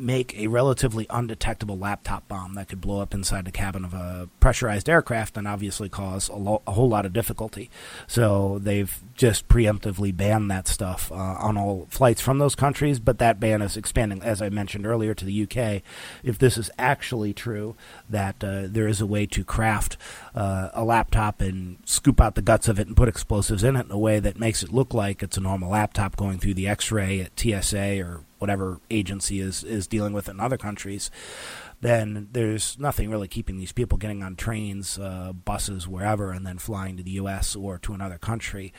make 0.00 0.36
a 0.36 0.46
relatively 0.46 1.06
undetectable 1.10 1.78
laptop 1.78 2.26
bomb 2.28 2.54
that 2.54 2.68
could 2.68 2.80
blow 2.80 3.00
up 3.00 3.14
inside 3.14 3.44
the 3.44 3.52
cabin 3.52 3.84
of 3.84 3.94
a 3.94 4.28
pressurized 4.40 4.88
aircraft 4.88 5.36
and 5.36 5.46
obviously 5.46 5.88
cause 5.88 6.28
a, 6.28 6.34
lo- 6.34 6.62
a 6.66 6.72
whole 6.72 6.88
lot 6.88 7.06
of 7.06 7.12
difficulty. 7.12 7.70
So 8.06 8.58
they've 8.58 8.98
just 9.14 9.48
preemptively 9.48 10.16
banned 10.16 10.50
that 10.50 10.66
stuff 10.66 11.12
uh, 11.12 11.14
on 11.14 11.56
all 11.56 11.86
flights 11.90 12.20
from 12.20 12.38
those 12.38 12.54
countries, 12.54 12.98
but 12.98 13.18
that 13.18 13.38
ban 13.38 13.62
is 13.62 13.76
expanding, 13.76 14.22
as 14.22 14.40
I 14.40 14.48
mentioned 14.48 14.86
earlier, 14.86 15.14
to 15.14 15.24
the 15.24 15.42
UK. 15.42 15.82
If 16.22 16.38
this 16.38 16.56
is 16.56 16.70
actually 16.78 17.32
true, 17.32 17.76
that 18.08 18.42
uh, 18.42 18.62
there 18.66 18.88
is 18.88 19.00
a 19.00 19.06
way 19.06 19.26
to 19.26 19.44
craft 19.44 19.96
uh, 20.34 20.70
a 20.72 20.84
laptop 20.84 21.40
and 21.40 21.78
scoop 21.84 22.20
out 22.20 22.34
the 22.34 22.42
guts 22.42 22.68
of 22.68 22.78
it 22.78 22.86
and 22.86 22.96
put 22.96 23.08
explosives 23.08 23.62
in 23.62 23.76
it 23.76 23.86
in 23.86 23.92
a 23.92 23.98
way 23.98 24.20
that 24.20 24.38
makes 24.38 24.62
it 24.62 24.72
look 24.72 24.94
like 24.94 25.22
it's 25.22 25.36
a 25.36 25.40
normal 25.40 25.70
laptop 25.70 26.16
going 26.16 26.38
through 26.38 26.54
the 26.54 26.68
X-ray 26.68 27.20
at 27.20 27.38
TSA 27.38 28.00
or 28.00 28.22
whatever 28.40 28.80
agency 28.90 29.38
is 29.38 29.62
is 29.62 29.86
dealing 29.86 30.12
with 30.12 30.28
in 30.28 30.40
other 30.40 30.56
countries, 30.56 31.10
then 31.80 32.28
there's 32.32 32.78
nothing 32.78 33.10
really 33.10 33.28
keeping 33.28 33.58
these 33.58 33.72
people 33.72 33.96
getting 33.96 34.22
on 34.22 34.34
trains, 34.34 34.98
uh, 34.98 35.32
buses, 35.32 35.86
wherever, 35.86 36.32
and 36.32 36.46
then 36.46 36.58
flying 36.58 36.96
to 36.96 37.02
the 37.02 37.12
U.S. 37.12 37.54
or 37.54 37.78
to 37.78 37.94
another 37.94 38.18
country, 38.18 38.72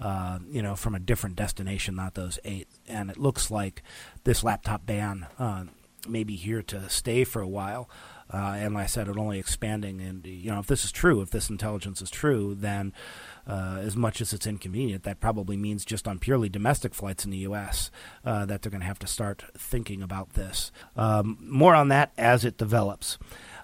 uh, 0.00 0.38
you 0.50 0.62
know, 0.62 0.74
from 0.74 0.94
a 0.94 1.00
different 1.00 1.36
destination, 1.36 1.94
not 1.94 2.14
those 2.14 2.38
eight. 2.44 2.68
And 2.88 3.10
it 3.10 3.18
looks 3.18 3.50
like 3.50 3.82
this 4.24 4.42
laptop 4.42 4.86
ban 4.86 5.26
uh, 5.38 5.64
may 6.08 6.24
be 6.24 6.36
here 6.36 6.62
to 6.62 6.88
stay 6.88 7.24
for 7.24 7.42
a 7.42 7.48
while. 7.48 7.90
Uh, 8.32 8.56
and 8.58 8.74
like 8.74 8.84
I 8.84 8.86
said, 8.86 9.08
it 9.08 9.16
only 9.16 9.38
expanding. 9.38 10.00
And 10.00 10.26
you 10.26 10.50
know, 10.50 10.58
if 10.58 10.66
this 10.66 10.84
is 10.84 10.92
true, 10.92 11.22
if 11.22 11.30
this 11.30 11.48
intelligence 11.48 12.02
is 12.02 12.10
true, 12.10 12.54
then 12.54 12.92
uh, 13.48 13.78
as 13.80 13.96
much 13.96 14.20
as 14.20 14.32
it's 14.32 14.46
inconvenient, 14.46 15.04
that 15.04 15.20
probably 15.20 15.56
means 15.56 15.84
just 15.84 16.06
on 16.06 16.18
purely 16.18 16.48
domestic 16.48 16.94
flights 16.94 17.24
in 17.24 17.30
the 17.30 17.38
U.S. 17.38 17.90
Uh, 18.24 18.44
that 18.46 18.62
they're 18.62 18.70
going 18.70 18.82
to 18.82 18.86
have 18.86 18.98
to 18.98 19.06
start 19.06 19.44
thinking 19.56 20.02
about 20.02 20.34
this. 20.34 20.70
Um, 20.96 21.38
more 21.40 21.74
on 21.74 21.88
that 21.88 22.12
as 22.18 22.44
it 22.44 22.58
develops. 22.58 23.18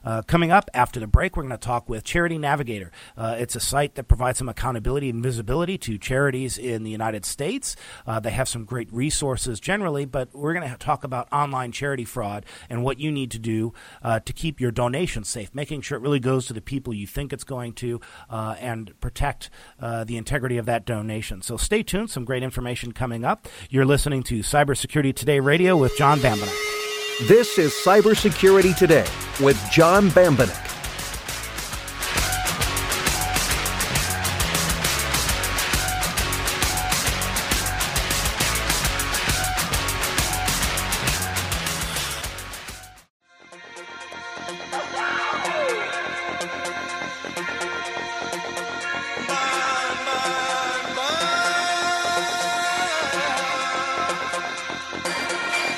Uh, 0.04 0.22
coming 0.22 0.52
up 0.52 0.68
after 0.74 1.00
the 1.00 1.06
break, 1.06 1.36
we're 1.36 1.42
going 1.42 1.50
to 1.50 1.56
talk 1.58 1.88
with 1.88 2.04
Charity 2.04 2.38
Navigator. 2.38 2.92
Uh, 3.16 3.36
it's 3.38 3.56
a 3.56 3.60
site 3.60 3.94
that 3.94 4.04
provides 4.04 4.38
some 4.38 4.48
accountability 4.48 5.08
and 5.08 5.22
visibility 5.22 5.78
to 5.78 5.98
charities 5.98 6.58
in 6.58 6.82
the 6.84 6.90
United 6.90 7.24
States. 7.24 7.74
Uh, 8.06 8.20
they 8.20 8.30
have 8.30 8.48
some 8.48 8.64
great 8.64 8.92
resources 8.92 9.60
generally, 9.60 10.04
but 10.04 10.28
we're 10.34 10.52
going 10.52 10.68
to 10.68 10.76
talk 10.76 11.04
about 11.04 11.26
online 11.32 11.72
charity 11.72 12.04
fraud 12.04 12.44
and 12.68 12.84
what 12.84 13.00
you 13.00 13.10
need 13.10 13.30
to 13.30 13.38
do 13.38 13.72
uh, 14.02 14.20
to 14.20 14.32
keep 14.32 14.60
your 14.60 14.70
donations 14.70 15.28
safe, 15.28 15.54
making 15.54 15.80
sure 15.80 15.96
it 15.96 16.02
really 16.02 16.20
goes 16.20 16.46
to 16.46 16.52
the 16.52 16.60
people 16.60 16.92
you 16.92 17.06
think 17.06 17.32
it's 17.32 17.44
going 17.44 17.72
to 17.72 18.00
uh, 18.28 18.56
and 18.58 18.98
protect 19.00 19.50
the 19.80 20.16
integrity 20.16 20.58
of 20.58 20.66
that 20.66 20.84
donation. 20.84 21.40
So 21.40 21.56
stay 21.56 21.82
tuned. 21.82 22.10
Some 22.10 22.24
great 22.24 22.42
information 22.42 22.92
coming 22.92 23.24
up. 23.24 23.48
You're 23.70 23.84
listening 23.84 24.22
to 24.24 24.40
Cybersecurity 24.40 25.14
Today 25.14 25.40
Radio 25.40 25.76
with 25.76 25.96
John 25.96 26.18
Bambenek. 26.18 26.93
This 27.20 27.60
is 27.60 27.72
Cybersecurity 27.72 28.76
Today 28.76 29.06
with 29.40 29.56
John 29.70 30.08
Bambenek. 30.10 30.73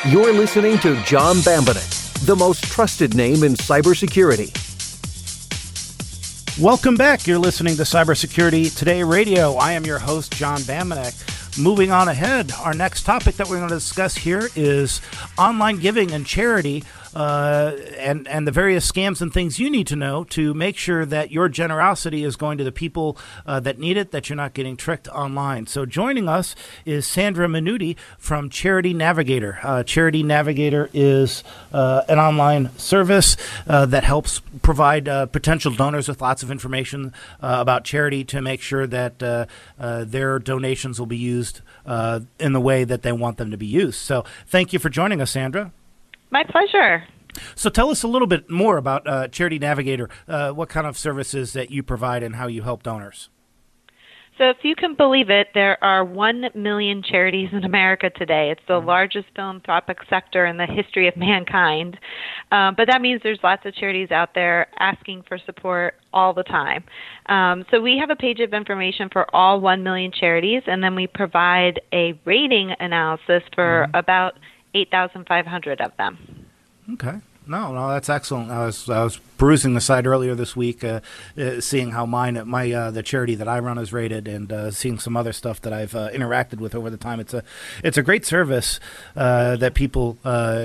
You're 0.08 0.32
listening 0.32 0.78
to 0.78 0.94
John 1.02 1.38
Bambenek, 1.38 2.25
the 2.26 2.36
most 2.36 2.62
trusted 2.62 3.16
name 3.16 3.42
in 3.42 3.54
cybersecurity. 3.54 4.52
Welcome 6.62 6.94
back. 6.94 7.26
You're 7.26 7.40
listening 7.40 7.75
to 7.75 7.82
Cybersecurity 7.82 8.72
Today 8.76 9.02
Radio. 9.02 9.54
I 9.54 9.72
am 9.72 9.84
your 9.84 9.98
host, 9.98 10.32
John 10.32 10.58
Bambenek. 10.60 11.58
Moving 11.58 11.90
on 11.90 12.06
ahead, 12.06 12.52
our 12.62 12.72
next 12.72 13.02
topic 13.02 13.34
that 13.34 13.48
we're 13.48 13.56
going 13.56 13.68
to 13.68 13.75
discuss 13.75 14.14
here 14.14 14.48
is 14.54 15.00
online 15.36 15.78
giving 15.78 16.12
and 16.12 16.25
charity 16.25 16.84
uh, 17.16 17.75
and 17.96 18.28
and 18.28 18.46
the 18.46 18.52
various 18.52 18.92
scams 18.92 19.23
and 19.23 19.32
things 19.32 19.58
you 19.58 19.70
need 19.70 19.87
to 19.87 19.96
know 19.96 20.23
to 20.23 20.52
make 20.52 20.76
sure 20.76 21.06
that 21.06 21.30
your 21.30 21.49
generosity 21.49 22.25
is 22.25 22.37
going 22.37 22.58
to 22.58 22.64
the 22.64 22.70
people 22.70 23.16
uh, 23.46 23.58
that 23.58 23.78
need 23.78 23.96
it, 23.96 24.11
that 24.11 24.28
you're 24.28 24.37
not 24.37 24.52
getting 24.52 24.76
tricked 24.76 25.08
online. 25.08 25.66
So 25.66 25.87
joining 25.87 26.28
us 26.28 26.54
is 26.85 27.06
Sandra 27.06 27.49
Miniutti 27.49 27.96
from 28.18 28.50
Charity 28.50 28.92
Navigator. 28.92 29.58
Uh, 29.62 29.82
Charity 29.82 30.23
Navigator 30.23 30.90
is 30.92 31.42
uh, 31.73 32.02
an 32.06 32.18
online 32.18 32.68
service 32.76 33.38
uh, 33.66 33.87
that 33.87 34.04
helps 34.04 34.42
provide 34.61 35.06
potential 35.32 35.73
donors 35.73 36.08
with 36.08 36.20
lots 36.20 36.42
of 36.42 36.50
information 36.50 37.14
about 37.40 37.85
charity 37.85 38.25
to 38.25 38.42
make 38.42 38.61
sure 38.61 38.87
that 38.87 39.20
their 39.78 40.38
donations 40.38 40.99
will 40.99 41.06
be 41.06 41.16
used 41.16 41.62
in 42.38 42.52
the 42.52 42.61
way 42.61 42.85
that 42.85 43.00
they 43.00 43.12
want 43.12 43.38
them 43.38 43.50
to 43.50 43.56
be 43.56 43.66
used. 43.66 44.00
So 44.00 44.26
thank 44.46 44.75
you 44.75 44.78
for 44.78 44.90
joining 44.90 45.23
us, 45.23 45.30
Sandra. 45.30 45.73
My 46.30 46.45
pleasure. 46.45 47.04
So 47.54 47.71
tell 47.71 47.90
us 47.90 48.02
a 48.02 48.09
little 48.09 48.28
bit 48.28 48.50
more 48.50 48.76
about 48.76 49.06
uh, 49.06 49.28
Charity 49.28 49.59
Navigator, 49.59 50.09
uh, 50.26 50.52
what 50.52 50.68
kind 50.68 50.87
of 50.87 50.97
services 50.97 51.52
that 51.52 51.71
you 51.71 51.83
provide 51.83 52.23
and 52.23 52.37
how 52.37 52.47
you 52.47 52.62
help 52.62 52.83
donors. 52.83 53.28
So, 54.38 54.50
if 54.50 54.59
you 54.64 54.75
can 54.76 54.95
believe 54.95 55.30
it, 55.30 55.49
there 55.54 55.83
are 55.83 56.04
1 56.04 56.50
million 56.54 57.02
charities 57.02 57.49
in 57.52 57.64
America 57.64 58.11
today. 58.11 58.50
It's 58.50 58.61
the 58.68 58.75
mm-hmm. 58.75 58.87
largest 58.87 59.28
philanthropic 59.35 59.99
sector 60.11 60.45
in 60.45 60.59
the 60.59 60.66
history 60.66 61.09
of 61.09 61.16
mankind. 61.16 61.99
Um, 62.52 62.75
but 62.76 62.87
that 62.88 63.00
means 63.00 63.23
there's 63.23 63.38
lots 63.42 63.64
of 63.64 63.75
charities 63.75 64.11
out 64.11 64.35
there 64.35 64.66
asking 64.78 65.23
for 65.26 65.38
support 65.47 65.95
all 66.12 66.35
the 66.35 66.42
time. 66.42 66.85
Um, 67.26 67.64
so, 67.71 67.80
we 67.80 67.97
have 67.99 68.11
a 68.11 68.16
page 68.16 68.40
of 68.40 68.52
information 68.52 69.09
for 69.11 69.35
all 69.35 69.59
1 69.61 69.83
million 69.83 70.12
charities, 70.12 70.62
and 70.66 70.85
then 70.85 70.95
we 70.95 71.06
provide 71.06 71.80
a 71.95 72.18
rating 72.26 72.73
analysis 72.78 73.42
for 73.54 73.87
mm-hmm. 73.87 73.97
about 73.97 74.35
8,500 74.76 75.80
of 75.80 75.97
them. 75.97 76.47
Okay. 76.92 77.18
No, 77.47 77.73
no, 77.73 77.88
that's 77.88 78.09
excellent. 78.09 78.50
I 78.50 78.66
was 78.66 78.90
I 78.90 79.04
was 79.04 79.18
perusing 79.36 79.74
the 79.74 79.80
site 79.80 80.06
earlier 80.06 80.34
this 80.34 80.56
week, 80.56 80.82
uh, 80.82 81.00
uh, 81.38 81.60
seeing 81.60 81.90
how 81.90 82.06
mine 82.06 82.40
my 82.46 82.70
uh, 82.72 82.90
the 82.90 83.02
charity 83.02 83.34
that 83.34 83.48
I 83.48 83.58
run 83.58 83.78
is 83.78 83.92
rated, 83.92 84.28
and 84.28 84.52
uh, 84.52 84.70
seeing 84.70 84.98
some 84.98 85.16
other 85.16 85.32
stuff 85.32 85.60
that 85.62 85.72
I've 85.72 85.94
uh, 85.94 86.10
interacted 86.10 86.58
with 86.58 86.74
over 86.74 86.90
the 86.90 86.96
time. 86.96 87.20
It's 87.20 87.34
a 87.34 87.42
it's 87.82 87.98
a 87.98 88.02
great 88.02 88.24
service 88.24 88.80
uh, 89.14 89.56
that 89.56 89.74
people 89.74 90.18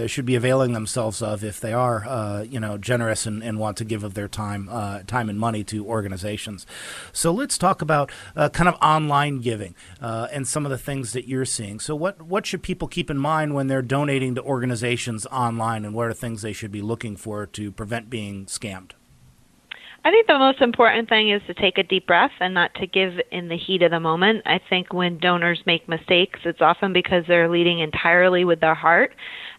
should 0.08 0.26
be 0.26 0.36
availing 0.36 0.74
themselves 0.74 1.22
of 1.22 1.44
if 1.44 1.60
they 1.60 1.74
are 1.74 2.44
you 2.46 2.60
know 2.60 2.78
generous 2.78 3.26
and, 3.26 3.44
and, 3.44 3.62
want 3.62 3.78
to 3.78 3.86
give 3.86 4.04
of 4.04 4.16
their 4.16 4.28
time 4.28 4.68
time 5.06 5.30
and 5.30 5.40
money 5.40 5.64
to 5.64 5.86
organizations. 5.86 6.66
So 7.14 7.32
let's 7.32 7.58
talk 7.58 7.82
about 7.82 8.12
kind 8.36 8.68
of 8.68 8.76
online 8.82 9.40
giving 9.40 9.76
and 10.00 10.48
some 10.48 10.66
of 10.66 10.72
the 10.72 10.78
things 10.78 11.14
that 11.14 11.28
you're 11.28 11.46
seeing. 11.46 11.80
So 11.80 11.96
what 11.96 12.22
what 12.22 12.46
should 12.46 12.64
people 12.64 12.88
keep 12.88 13.10
in 13.10 13.18
mind 13.18 13.54
when 13.54 13.68
they're 13.68 13.82
donating 13.82 14.36
to 14.36 14.42
organizations 14.42 15.26
online, 15.28 15.86
and 15.86 15.94
what 15.94 16.08
are 16.08 16.14
things 16.14 16.42
they 16.42 16.54
should 16.54 16.72
be 16.72 16.82
looking 16.82 17.16
for 17.16 17.46
to 17.46 17.72
prevent 17.72 18.10
being 18.10 18.48
scammed? 18.62 18.92
I 20.04 20.10
think 20.10 20.26
the 20.26 20.40
most 20.40 20.62
important 20.62 21.10
thing 21.10 21.30
is 21.30 21.44
to 21.46 21.54
take 21.54 21.78
a 21.78 21.84
deep 21.84 22.08
breath 22.08 22.32
and 22.40 22.56
not 22.56 22.74
to 22.76 22.88
give 22.88 23.14
in 23.32 23.50
the 23.50 23.58
heat 23.58 23.84
of 23.84 23.92
the 23.92 24.00
moment. 24.00 24.42
I 24.48 24.60
think 24.68 24.92
when 24.94 25.20
donors 25.20 25.62
make 25.68 25.88
mistakes, 25.88 26.40
it's 26.44 26.62
often 26.62 26.92
because 26.92 27.24
they're 27.28 27.50
leading 27.50 27.80
entirely 27.80 28.44
with 28.44 28.62
their 28.62 28.74
heart. 28.74 29.14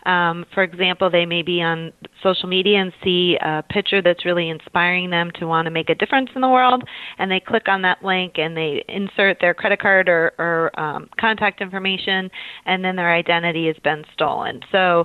Um, 0.05 0.45
for 0.53 0.63
example, 0.63 1.11
they 1.11 1.27
may 1.27 1.43
be 1.43 1.63
on 1.63 1.93
social 2.23 2.49
media 2.49 2.79
and 2.81 2.93
see 3.03 3.37
a 3.41 3.63
picture 3.69 4.03
that's 4.03 4.25
really 4.25 4.49
inspiring 4.49 5.11
them 5.11 5.31
to 5.39 5.47
want 5.47 5.67
to 5.67 5.71
make 5.71 5.91
a 5.91 5.95
difference 5.95 6.31
in 6.35 6.41
the 6.41 6.49
world, 6.49 6.85
and 7.19 7.31
they 7.31 7.41
click 7.41 7.69
on 7.69 7.83
that 7.83 8.05
link 8.05 8.35
and 8.37 8.57
they 8.57 8.85
insert 8.89 9.39
their 9.41 9.55
credit 9.55 9.81
card 9.81 10.09
or, 10.09 10.33
or 10.39 10.81
um, 10.81 11.09
contact 11.19 11.61
information, 11.61 12.31
and 12.67 12.85
then 12.85 12.97
their 12.97 13.13
identity 13.15 13.67
has 13.67 13.77
been 13.85 14.05
stolen. 14.13 14.61
So 14.71 15.05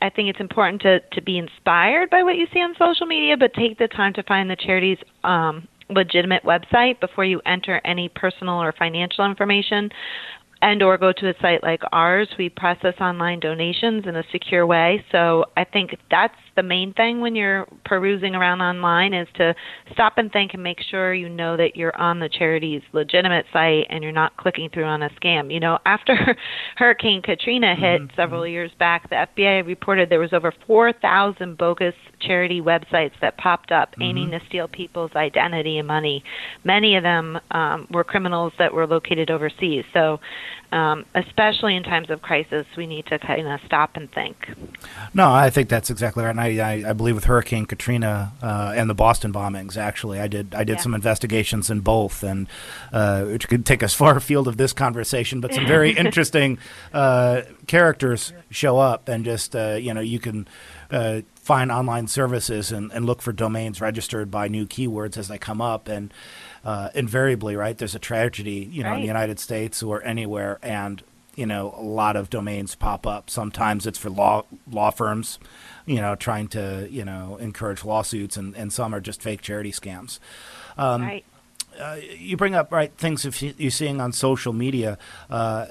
I 0.00 0.10
think 0.10 0.28
it's 0.28 0.40
important 0.40 0.82
to, 0.82 1.00
to 1.00 1.22
be 1.22 1.38
inspired 1.38 2.10
by 2.10 2.22
what 2.22 2.36
you 2.36 2.46
see 2.52 2.60
on 2.60 2.74
social 2.78 3.06
media, 3.06 3.36
but 3.36 3.52
take 3.54 3.78
the 3.78 3.88
time 3.88 4.12
to 4.14 4.22
find 4.24 4.50
the 4.50 4.56
charity's 4.56 4.98
um, 5.22 5.68
legitimate 5.90 6.42
website 6.44 6.98
before 7.00 7.24
you 7.24 7.40
enter 7.46 7.80
any 7.84 8.08
personal 8.08 8.54
or 8.54 8.72
financial 8.72 9.24
information 9.24 9.90
and 10.64 10.82
or 10.82 10.96
go 10.96 11.12
to 11.12 11.28
a 11.28 11.34
site 11.42 11.62
like 11.62 11.82
ours 11.92 12.26
we 12.38 12.48
process 12.48 12.94
online 12.98 13.38
donations 13.38 14.06
in 14.06 14.16
a 14.16 14.24
secure 14.32 14.66
way. 14.66 15.04
So 15.12 15.44
i 15.56 15.64
think 15.64 15.96
that's 16.10 16.40
the 16.56 16.62
main 16.62 16.92
thing 16.94 17.20
when 17.20 17.34
you're 17.34 17.66
perusing 17.84 18.34
around 18.34 18.60
online 18.60 19.12
is 19.12 19.28
to 19.36 19.54
stop 19.92 20.18
and 20.18 20.30
think 20.32 20.54
and 20.54 20.62
make 20.62 20.78
sure 20.90 21.14
you 21.14 21.28
know 21.28 21.56
that 21.56 21.76
you're 21.76 21.96
on 21.96 22.20
the 22.20 22.28
charity's 22.28 22.82
legitimate 22.92 23.46
site 23.52 23.86
and 23.90 24.02
you're 24.02 24.12
not 24.12 24.36
clicking 24.36 24.68
through 24.70 24.84
on 24.84 25.02
a 25.02 25.10
scam. 25.10 25.52
You 25.52 25.60
know, 25.60 25.78
after 25.86 26.36
Hurricane 26.76 27.22
Katrina 27.22 27.74
hit 27.74 28.02
mm-hmm. 28.02 28.16
several 28.16 28.46
years 28.46 28.70
back, 28.78 29.08
the 29.10 29.26
FBI 29.36 29.66
reported 29.66 30.10
there 30.10 30.20
was 30.20 30.32
over 30.32 30.52
4,000 30.66 31.56
bogus 31.56 31.94
charity 32.20 32.60
websites 32.60 33.12
that 33.20 33.36
popped 33.36 33.72
up 33.72 33.92
mm-hmm. 33.92 34.02
aiming 34.02 34.30
to 34.30 34.40
steal 34.48 34.68
people's 34.68 35.12
identity 35.16 35.78
and 35.78 35.88
money. 35.88 36.22
Many 36.64 36.96
of 36.96 37.02
them 37.02 37.38
um, 37.50 37.86
were 37.90 38.04
criminals 38.04 38.52
that 38.58 38.72
were 38.72 38.86
located 38.86 39.30
overseas. 39.30 39.84
So 39.92 40.20
um, 40.74 41.06
especially 41.14 41.76
in 41.76 41.84
times 41.84 42.10
of 42.10 42.20
crisis, 42.20 42.66
we 42.76 42.88
need 42.88 43.06
to 43.06 43.16
kind 43.20 43.46
of 43.46 43.60
stop 43.64 43.96
and 43.96 44.10
think. 44.10 44.50
No, 45.14 45.32
I 45.32 45.48
think 45.48 45.68
that's 45.68 45.88
exactly 45.88 46.24
right. 46.24 46.30
And 46.30 46.40
I, 46.40 46.58
I, 46.58 46.90
I 46.90 46.92
believe 46.92 47.14
with 47.14 47.26
Hurricane 47.26 47.64
Katrina 47.64 48.32
uh, 48.42 48.72
and 48.74 48.90
the 48.90 48.94
Boston 48.94 49.32
bombings, 49.32 49.76
actually, 49.76 50.18
I 50.18 50.26
did 50.26 50.52
I 50.52 50.64
did 50.64 50.78
yeah. 50.78 50.82
some 50.82 50.92
investigations 50.92 51.70
in 51.70 51.78
both, 51.78 52.24
and 52.24 52.48
uh, 52.92 53.22
which 53.22 53.46
could 53.46 53.64
take 53.64 53.84
us 53.84 53.94
far 53.94 54.16
afield 54.16 54.48
of 54.48 54.56
this 54.56 54.72
conversation, 54.72 55.40
but 55.40 55.54
some 55.54 55.64
very 55.64 55.92
interesting 55.96 56.58
uh, 56.92 57.42
characters 57.68 58.32
show 58.50 58.78
up, 58.78 59.08
and 59.08 59.24
just 59.24 59.54
uh, 59.54 59.78
you 59.80 59.94
know 59.94 60.00
you 60.00 60.18
can 60.18 60.48
uh, 60.90 61.20
find 61.36 61.70
online 61.70 62.08
services 62.08 62.72
and, 62.72 62.90
and 62.90 63.06
look 63.06 63.22
for 63.22 63.32
domains 63.32 63.80
registered 63.80 64.28
by 64.28 64.48
new 64.48 64.66
keywords 64.66 65.16
as 65.16 65.28
they 65.28 65.38
come 65.38 65.60
up 65.60 65.86
and 65.88 66.12
uh, 66.64 66.90
invariably, 66.94 67.56
right? 67.56 67.76
There's 67.76 67.94
a 67.94 67.98
tragedy, 68.00 68.68
you 68.70 68.82
know, 68.82 68.90
right. 68.90 68.96
in 68.96 69.02
the 69.02 69.06
United 69.06 69.38
States 69.38 69.82
or 69.82 70.02
anywhere, 70.02 70.58
and 70.62 71.02
you 71.36 71.46
know, 71.46 71.74
a 71.76 71.82
lot 71.82 72.16
of 72.16 72.30
domains 72.30 72.74
pop 72.74 73.06
up. 73.06 73.28
Sometimes 73.28 73.86
it's 73.86 73.98
for 73.98 74.08
law 74.08 74.44
law 74.70 74.90
firms, 74.90 75.38
you 75.84 76.00
know, 76.00 76.14
trying 76.14 76.48
to 76.48 76.88
you 76.90 77.04
know 77.04 77.36
encourage 77.36 77.84
lawsuits, 77.84 78.36
and, 78.36 78.56
and 78.56 78.72
some 78.72 78.94
are 78.94 79.00
just 79.00 79.22
fake 79.22 79.42
charity 79.42 79.72
scams. 79.72 80.18
Um, 80.78 81.02
right. 81.02 81.24
Uh, 81.80 81.96
you 82.18 82.36
bring 82.36 82.54
up 82.54 82.72
right 82.72 82.92
things 82.96 83.24
you're 83.42 83.70
seeing 83.70 84.00
on 84.00 84.12
social 84.12 84.52
media, 84.52 84.98
uh, 85.30 85.66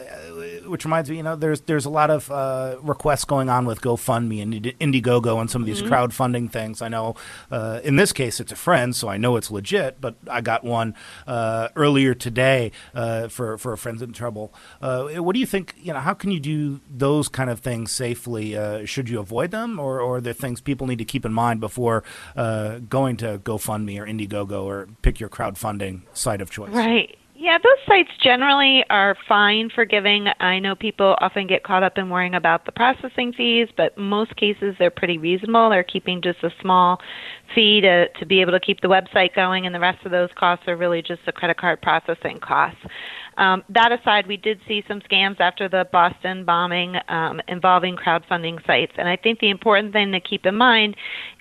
which 0.65 0.86
reminds 0.86 1.10
me, 1.10 1.17
you 1.17 1.24
know, 1.24 1.36
there's 1.36 1.62
there's 1.62 1.86
a 1.86 1.89
lot 1.89 2.10
of 2.10 2.29
uh, 2.31 2.77
requests 2.81 3.25
going 3.25 3.50
on 3.50 3.65
with 3.65 3.81
GoFundMe 3.81 4.41
and 4.41 4.53
Indiegogo 4.79 5.39
and 5.39 5.50
some 5.50 5.62
of 5.62 5.65
these 5.65 5.81
mm-hmm. 5.81 5.93
crowdfunding 5.93 6.51
things. 6.51 6.81
I 6.81 6.89
know 6.89 7.15
uh, 7.51 7.79
in 7.83 7.95
this 7.95 8.12
case 8.12 8.39
it's 8.39 8.51
a 8.51 8.55
friend, 8.55 8.95
so 8.95 9.07
I 9.07 9.17
know 9.17 9.38
it's 9.38 9.51
legit. 9.51 10.01
But 10.01 10.15
I 10.29 10.41
got 10.41 10.63
one 10.63 10.95
uh, 11.27 11.69
earlier 11.75 12.13
today 12.13 12.72
uh, 12.93 13.27
for 13.27 13.57
for 13.57 13.74
a 13.74 13.77
friends 13.77 14.01
in 14.01 14.13
trouble. 14.13 14.53
what 14.79 15.33
do 15.33 15.39
you 15.39 15.45
think? 15.45 15.75
You 15.77 15.93
know, 15.93 16.00
how 16.00 16.13
can 16.13 16.31
you 16.31 16.39
do 16.39 16.81
those 16.89 17.29
kind 17.29 17.50
of 17.50 17.60
things 17.60 17.91
safely? 17.91 18.53
should 18.86 19.10
you 19.10 19.19
avoid 19.19 19.51
them, 19.51 19.79
or, 19.79 20.00
or 20.00 20.17
are 20.17 20.22
there 20.22 20.33
things 20.33 20.62
people 20.62 20.88
need 20.88 20.98
to 20.98 21.05
keep 21.05 21.25
in 21.25 21.33
mind 21.33 21.60
before 21.60 22.03
going 22.36 23.17
to 23.17 23.39
GoFundMe 23.39 24.00
or 24.00 24.05
Indiegogo 24.05 24.63
or 24.63 24.88
pick 25.01 25.19
your 25.19 25.29
crowdfunding 25.29 25.92
site 26.13 26.41
of 26.41 26.50
choice? 26.50 26.71
Right. 26.71 27.17
Yeah, 27.35 27.57
those 27.57 27.85
sites 27.85 28.12
generally 28.21 28.85
are 28.89 29.17
fine 29.27 29.69
for 29.73 29.83
giving. 29.83 30.27
I 30.39 30.59
know 30.59 30.75
people 30.75 31.17
often 31.19 31.45
get 31.45 31.63
caught 31.63 31.83
up 31.83 31.97
in 31.97 32.09
worrying 32.09 32.35
about 32.35 32.65
the 32.65 32.71
processing 32.71 33.33
fees, 33.33 33.67
but 33.75 33.97
most 33.97 34.35
cases 34.38 34.75
they're 34.79 34.89
pretty 34.89 35.17
reasonable. 35.17 35.69
They're 35.69 35.83
keeping 35.83 36.21
just 36.21 36.43
a 36.43 36.51
small 36.62 37.01
fee 37.53 37.81
to, 37.81 38.07
to 38.07 38.25
be 38.25 38.39
able 38.39 38.53
to 38.53 38.59
keep 38.59 38.79
the 38.79 38.88
website 38.88 39.35
going, 39.35 39.65
and 39.65 39.75
the 39.75 39.79
rest 39.79 40.05
of 40.05 40.12
those 40.12 40.29
costs 40.38 40.67
are 40.67 40.77
really 40.77 41.01
just 41.01 41.19
the 41.25 41.31
credit 41.33 41.57
card 41.57 41.81
processing 41.81 42.39
costs. 42.39 42.79
Um, 43.37 43.63
that 43.69 43.91
aside, 43.91 44.27
we 44.27 44.37
did 44.37 44.59
see 44.67 44.83
some 44.87 45.01
scams 45.01 45.39
after 45.39 45.67
the 45.67 45.87
Boston 45.91 46.45
bombing 46.45 46.95
um, 47.07 47.41
involving 47.47 47.95
crowdfunding 47.95 48.65
sites. 48.65 48.93
And 48.97 49.07
I 49.07 49.15
think 49.15 49.39
the 49.39 49.49
important 49.49 49.93
thing 49.93 50.11
to 50.11 50.19
keep 50.19 50.45
in 50.45 50.55
mind 50.55 50.95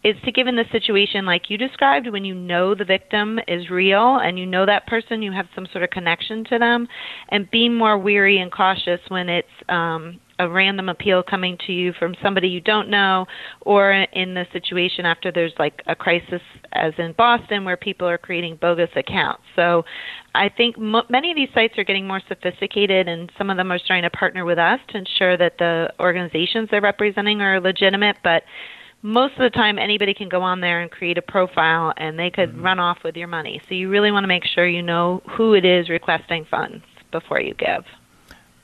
is 0.05 0.17
to, 0.25 0.33
given 0.33 0.57
the 0.57 0.65
situation 0.73 1.25
like 1.27 1.51
you 1.51 1.59
described, 1.59 2.09
when 2.11 2.25
you 2.25 2.35
know 2.35 2.75
the 2.75 2.85
victim 2.85 3.39
is 3.49 3.71
real 3.71 4.17
and 4.17 4.39
you 4.39 4.47
know 4.47 4.67
that 4.67 4.87
person, 4.87 5.23
you 5.23 5.33
have 5.33 5.47
some 5.55 5.67
sort 5.73 5.85
of 5.85 5.91
connection 5.91 6.45
to 6.45 6.59
them, 6.59 6.89
and 7.29 7.51
be 7.51 7.69
more 7.69 7.99
weary 7.99 8.39
and 8.39 8.51
cautious 8.51 9.01
when 9.09 9.29
it's 9.29 9.49
um, 9.69 10.19
a 10.43 10.49
random 10.49 10.89
appeal 10.89 11.23
coming 11.23 11.57
to 11.67 11.73
you 11.73 11.93
from 11.99 12.15
somebody 12.23 12.49
you 12.49 12.61
don't 12.61 12.89
know, 12.89 13.27
or 13.63 13.93
in 13.93 14.35
the 14.35 14.45
situation 14.53 15.07
after 15.07 15.31
there's 15.31 15.53
like 15.59 15.83
a 15.87 15.95
crisis, 15.95 16.43
as 16.73 16.93
in 16.99 17.13
Boston, 17.13 17.65
where 17.65 17.77
people 17.77 18.09
are 18.09 18.19
creating 18.19 18.59
bogus 18.61 18.91
accounts. 18.97 19.43
So 19.55 19.85
I 20.35 20.49
think 20.49 20.77
mo- 20.79 21.07
many 21.09 21.31
of 21.31 21.37
these 21.37 21.49
sites 21.55 21.79
are 21.79 21.85
getting 21.85 22.07
more 22.07 22.21
sophisticated, 22.29 23.09
and 23.09 23.31
some 23.39 23.51
of 23.51 23.57
them 23.57 23.71
are 23.71 23.79
starting 23.79 24.03
to 24.03 24.11
partner 24.11 24.45
with 24.45 24.59
us 24.59 24.81
to 24.89 24.99
ensure 24.99 25.37
that 25.37 25.59
the 25.59 25.93
organizations 26.01 26.69
they're 26.71 26.81
representing 26.81 27.41
are 27.41 27.61
legitimate. 27.61 28.17
But 28.25 28.43
most 29.03 29.33
of 29.35 29.41
the 29.41 29.51
time, 29.51 29.79
anybody 29.79 30.15
can 30.15 30.29
go 30.29 30.43
on 30.43 30.61
there 30.61 30.81
and 30.81 30.91
create 30.91 31.19
a 31.19 31.23
profile, 31.23 31.93
and 31.97 32.19
they 32.19 32.31
could 32.31 32.51
mm-hmm. 32.51 32.65
run 32.65 32.79
off 32.79 32.99
with 33.05 33.17
your 33.17 33.29
money. 33.29 33.61
So 33.69 33.75
you 33.75 33.89
really 33.89 34.11
want 34.11 34.25
to 34.25 34.29
make 34.29 34.45
sure 34.45 34.67
you 34.67 34.83
know 34.83 35.23
who 35.37 35.55
it 35.55 35.65
is 35.65 35.89
requesting 35.89 36.47
funds 36.51 36.85
before 37.11 37.41
you 37.41 37.55
give. 37.55 37.85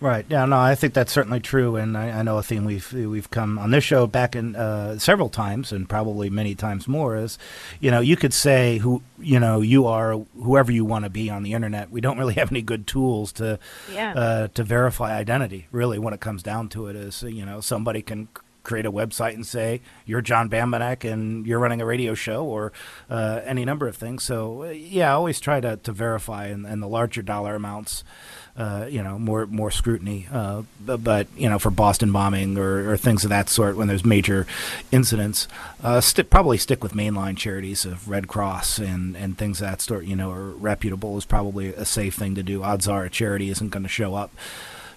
Right. 0.00 0.24
Yeah. 0.28 0.44
No, 0.44 0.58
I 0.58 0.76
think 0.76 0.94
that's 0.94 1.10
certainly 1.10 1.40
true, 1.40 1.74
and 1.74 1.96
I, 1.96 2.10
I 2.10 2.22
know 2.22 2.38
a 2.38 2.42
theme 2.42 2.64
we've 2.64 2.92
we've 2.92 3.30
come 3.30 3.58
on 3.58 3.72
this 3.72 3.82
show 3.82 4.06
back 4.06 4.36
in 4.36 4.54
uh, 4.54 4.98
several 4.98 5.28
times, 5.28 5.72
and 5.72 5.88
probably 5.88 6.30
many 6.30 6.54
times 6.54 6.86
more. 6.86 7.16
Is 7.16 7.36
you 7.80 7.90
know 7.90 7.98
you 8.00 8.16
could 8.16 8.32
say 8.32 8.78
who 8.78 9.02
you 9.18 9.40
know 9.40 9.60
you 9.60 9.86
are 9.86 10.14
whoever 10.40 10.70
you 10.70 10.84
want 10.84 11.04
to 11.04 11.10
be 11.10 11.30
on 11.30 11.42
the 11.42 11.52
internet. 11.52 11.90
We 11.90 12.00
don't 12.00 12.16
really 12.16 12.34
have 12.40 12.52
any 12.52 12.62
good 12.62 12.86
tools 12.86 13.32
to 13.34 13.58
yeah. 13.92 14.12
uh, 14.14 14.48
to 14.54 14.62
verify 14.62 15.16
identity. 15.16 15.66
Really, 15.72 15.98
when 15.98 16.14
it 16.14 16.20
comes 16.20 16.44
down 16.44 16.68
to 16.70 16.86
it, 16.86 16.94
is 16.94 17.24
you 17.24 17.44
know 17.44 17.60
somebody 17.60 18.00
can 18.00 18.28
create 18.68 18.84
a 18.84 18.92
website 18.92 19.32
and 19.32 19.46
say 19.46 19.80
you're 20.04 20.20
John 20.20 20.50
Bambenek 20.50 21.10
and 21.10 21.46
you're 21.46 21.58
running 21.58 21.80
a 21.80 21.86
radio 21.86 22.14
show 22.14 22.44
or 22.44 22.70
uh, 23.08 23.40
any 23.44 23.64
number 23.64 23.88
of 23.88 23.96
things. 23.96 24.22
So 24.22 24.64
yeah, 24.64 25.10
I 25.10 25.14
always 25.14 25.40
try 25.40 25.60
to, 25.60 25.78
to 25.78 25.90
verify 25.90 26.46
and, 26.46 26.66
and 26.66 26.82
the 26.82 26.86
larger 26.86 27.22
dollar 27.22 27.54
amounts 27.54 28.04
uh, 28.58 28.86
you 28.90 29.00
know, 29.02 29.18
more 29.20 29.46
more 29.46 29.70
scrutiny. 29.70 30.26
Uh, 30.32 30.62
but, 30.84 31.04
but, 31.04 31.28
you 31.36 31.48
know, 31.48 31.60
for 31.60 31.70
Boston 31.70 32.10
bombing 32.10 32.58
or, 32.58 32.90
or, 32.90 32.96
things 32.96 33.22
of 33.22 33.30
that 33.30 33.48
sort, 33.48 33.76
when 33.76 33.86
there's 33.86 34.04
major 34.04 34.48
incidents, 34.90 35.46
uh, 35.84 36.00
st- 36.00 36.28
probably 36.28 36.58
stick 36.58 36.82
with 36.82 36.92
mainline 36.92 37.36
charities 37.36 37.84
of 37.84 38.08
Red 38.08 38.26
Cross 38.26 38.80
and, 38.80 39.16
and 39.16 39.38
things 39.38 39.60
of 39.60 39.68
that 39.68 39.80
sort. 39.80 40.06
You 40.06 40.16
know, 40.16 40.32
or 40.32 40.50
reputable 40.50 41.16
is 41.16 41.24
probably 41.24 41.68
a 41.68 41.84
safe 41.84 42.16
thing 42.16 42.34
to 42.34 42.42
do. 42.42 42.64
Odds 42.64 42.88
are 42.88 43.04
a 43.04 43.10
charity 43.10 43.48
isn't 43.48 43.68
going 43.68 43.84
to 43.84 43.88
show 43.88 44.16
up 44.16 44.32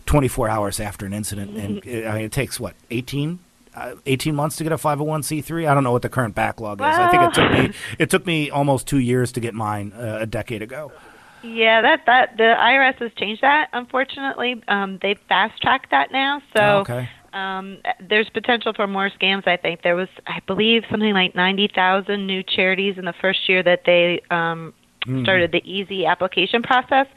24 0.07 0.49
hours 0.49 0.79
after 0.79 1.05
an 1.05 1.13
incident, 1.13 1.55
and 1.55 1.83
mm-hmm. 1.83 1.89
it, 1.89 2.07
I 2.07 2.15
mean, 2.15 2.25
it 2.25 2.31
takes 2.31 2.59
what 2.59 2.73
18 2.89 3.37
uh, 3.75 3.93
18 4.07 4.35
months 4.35 4.55
to 4.57 4.63
get 4.63 4.73
a 4.73 4.75
501c3 4.75 5.65
i 5.69 5.73
don't 5.73 5.85
know 5.85 5.93
what 5.93 6.01
the 6.01 6.09
current 6.09 6.35
backlog 6.35 6.81
is 6.81 6.85
i 6.85 7.09
think 7.09 7.23
it 7.23 7.33
took 7.33 7.51
me 7.53 7.73
it 7.99 8.09
took 8.09 8.25
me 8.25 8.49
almost 8.49 8.85
two 8.85 8.99
years 8.99 9.31
to 9.31 9.39
get 9.39 9.53
mine 9.53 9.93
uh, 9.93 10.17
a 10.19 10.25
decade 10.25 10.61
ago 10.61 10.91
yeah, 11.43 11.81
that 11.81 12.01
that 12.05 12.37
the 12.37 12.55
IRS 12.57 13.01
has 13.01 13.11
changed 13.17 13.41
that. 13.41 13.69
Unfortunately, 13.73 14.61
um, 14.67 14.99
they've 15.01 15.19
fast 15.27 15.61
tracked 15.61 15.91
that 15.91 16.11
now. 16.11 16.41
So 16.55 16.61
oh, 16.61 16.77
okay. 16.79 17.09
um, 17.33 17.79
there's 17.99 18.29
potential 18.29 18.73
for 18.75 18.87
more 18.87 19.09
scams. 19.09 19.47
I 19.47 19.57
think 19.57 19.81
there 19.83 19.95
was, 19.95 20.09
I 20.27 20.39
believe, 20.47 20.83
something 20.89 21.13
like 21.13 21.35
ninety 21.35 21.69
thousand 21.73 22.27
new 22.27 22.43
charities 22.43 22.95
in 22.97 23.05
the 23.05 23.13
first 23.21 23.47
year 23.49 23.63
that 23.63 23.81
they 23.85 24.21
um, 24.29 24.73
mm. 25.07 25.23
started 25.23 25.51
the 25.51 25.61
easy 25.69 26.05
application 26.05 26.61
process. 26.61 27.07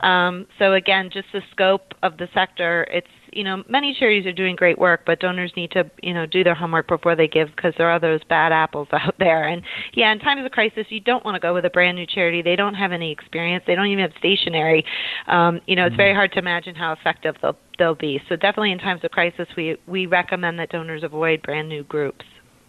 Um, 0.00 0.46
so 0.58 0.74
again, 0.74 1.10
just 1.12 1.28
the 1.32 1.42
scope 1.50 1.94
of 2.02 2.16
the 2.18 2.28
sector, 2.34 2.86
it's 2.90 3.06
you 3.34 3.44
know 3.44 3.62
many 3.68 3.94
charities 3.98 4.26
are 4.26 4.32
doing 4.32 4.56
great 4.56 4.78
work, 4.78 5.02
but 5.06 5.20
donors 5.20 5.52
need 5.56 5.70
to 5.72 5.90
you 6.02 6.14
know 6.14 6.26
do 6.26 6.44
their 6.44 6.54
homework 6.54 6.88
before 6.88 7.16
they 7.16 7.28
give 7.28 7.48
because 7.54 7.74
there 7.76 7.90
are 7.90 7.98
those 7.98 8.22
bad 8.24 8.52
apples 8.52 8.88
out 8.92 9.14
there. 9.18 9.46
And 9.46 9.62
yeah, 9.92 10.12
in 10.12 10.18
times 10.18 10.44
of 10.44 10.52
crisis, 10.52 10.86
you 10.88 11.00
don't 11.00 11.24
want 11.24 11.34
to 11.34 11.40
go 11.40 11.54
with 11.54 11.64
a 11.64 11.70
brand 11.70 11.96
new 11.96 12.06
charity. 12.06 12.42
They 12.42 12.56
don't 12.56 12.74
have 12.74 12.92
any 12.92 13.12
experience. 13.12 13.64
They 13.66 13.74
don't 13.74 13.86
even 13.86 14.02
have 14.02 14.12
stationery. 14.18 14.84
Um, 15.26 15.60
you 15.66 15.76
know, 15.76 15.86
it's 15.86 15.96
very 15.96 16.10
mm-hmm. 16.10 16.18
hard 16.18 16.32
to 16.32 16.38
imagine 16.38 16.74
how 16.74 16.92
effective 16.92 17.36
they'll 17.42 17.56
they'll 17.78 17.94
be. 17.94 18.20
So 18.28 18.36
definitely 18.36 18.72
in 18.72 18.78
times 18.78 19.02
of 19.04 19.10
crisis, 19.10 19.48
we 19.56 19.76
we 19.86 20.06
recommend 20.06 20.58
that 20.58 20.70
donors 20.70 21.02
avoid 21.02 21.42
brand 21.42 21.68
new 21.68 21.84
groups. 21.84 22.24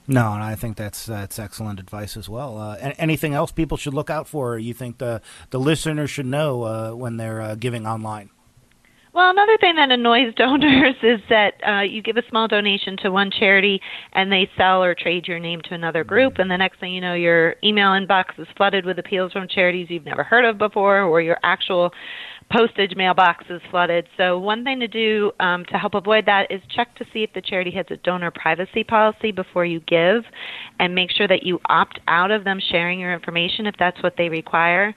No, 0.08 0.34
and 0.34 0.44
I 0.44 0.56
think 0.56 0.78
that's 0.78 1.06
that's 1.06 1.40
excellent 1.40 1.80
advice 1.80 2.16
as 2.16 2.30
well. 2.30 2.58
Uh, 2.58 2.76
anything 2.98 3.34
else 3.34 3.52
people 3.52 3.78
should 3.78 3.94
look 3.94 4.10
out 4.10 4.28
for? 4.28 4.58
you 4.60 4.74
think 4.74 5.00
the 5.00 5.22
the 5.50 5.60
listeners 5.60 6.10
should 6.12 6.28
know 6.28 6.64
uh, 6.64 6.92
when 6.92 7.18
they're 7.18 7.42
uh, 7.42 7.56
giving 7.56 7.88
online? 7.88 8.30
Well, 9.16 9.30
another 9.30 9.58
thing 9.62 9.78
that 9.78 9.92
annoys 9.92 10.34
donors 10.38 10.96
is 11.02 11.22
that 11.30 11.54
uh, 11.66 11.82
you 11.84 12.02
give 12.02 12.18
a 12.18 12.30
small 12.30 12.50
donation 12.50 12.98
to 12.98 13.12
one 13.12 13.32
charity 13.32 13.80
and 14.12 14.30
they 14.30 14.50
sell 14.58 14.84
or 14.84 14.94
trade 14.94 15.26
your 15.26 15.40
name 15.40 15.62
to 15.70 15.74
another 15.74 16.04
group, 16.04 16.38
and 16.38 16.52
the 16.52 16.58
next 16.58 16.82
thing 16.82 16.94
you 16.94 17.00
know, 17.00 17.14
your 17.14 17.56
email 17.64 17.92
inbox 17.92 18.38
is 18.38 18.48
flooded 18.58 18.86
with 18.86 19.00
appeals 19.00 19.32
from 19.32 19.48
charities 19.48 19.88
you've 19.90 20.04
never 20.04 20.22
heard 20.24 20.44
of 20.44 20.58
before, 20.58 21.00
or 21.04 21.22
your 21.22 21.38
actual 21.44 21.94
postage 22.52 22.94
mailbox 22.98 23.46
is 23.50 23.62
flooded. 23.72 24.06
So, 24.18 24.38
one 24.38 24.66
thing 24.66 24.82
to 24.82 24.88
do 24.88 25.32
um, 25.40 25.64
to 25.72 25.78
help 25.78 25.96
avoid 25.96 26.26
that 26.26 26.52
is 26.52 26.62
check 26.76 26.94
to 26.98 27.06
see 27.14 27.24
if 27.24 27.32
the 27.34 27.42
charity 27.42 27.72
has 27.72 27.86
a 27.92 27.98
donor 27.98 28.32
privacy 28.32 28.84
policy 28.84 29.32
before 29.32 29.64
you 29.64 29.80
give, 29.88 30.24
and 30.80 30.94
make 30.94 31.10
sure 31.10 31.30
that 31.30 31.44
you 31.44 31.62
opt 31.70 32.02
out 32.10 32.32
of 32.32 32.44
them 32.44 32.60
sharing 32.70 33.00
your 33.00 33.14
information 33.14 33.66
if 33.66 33.76
that's 33.80 34.04
what 34.04 34.16
they 34.18 34.28
require. 34.28 34.94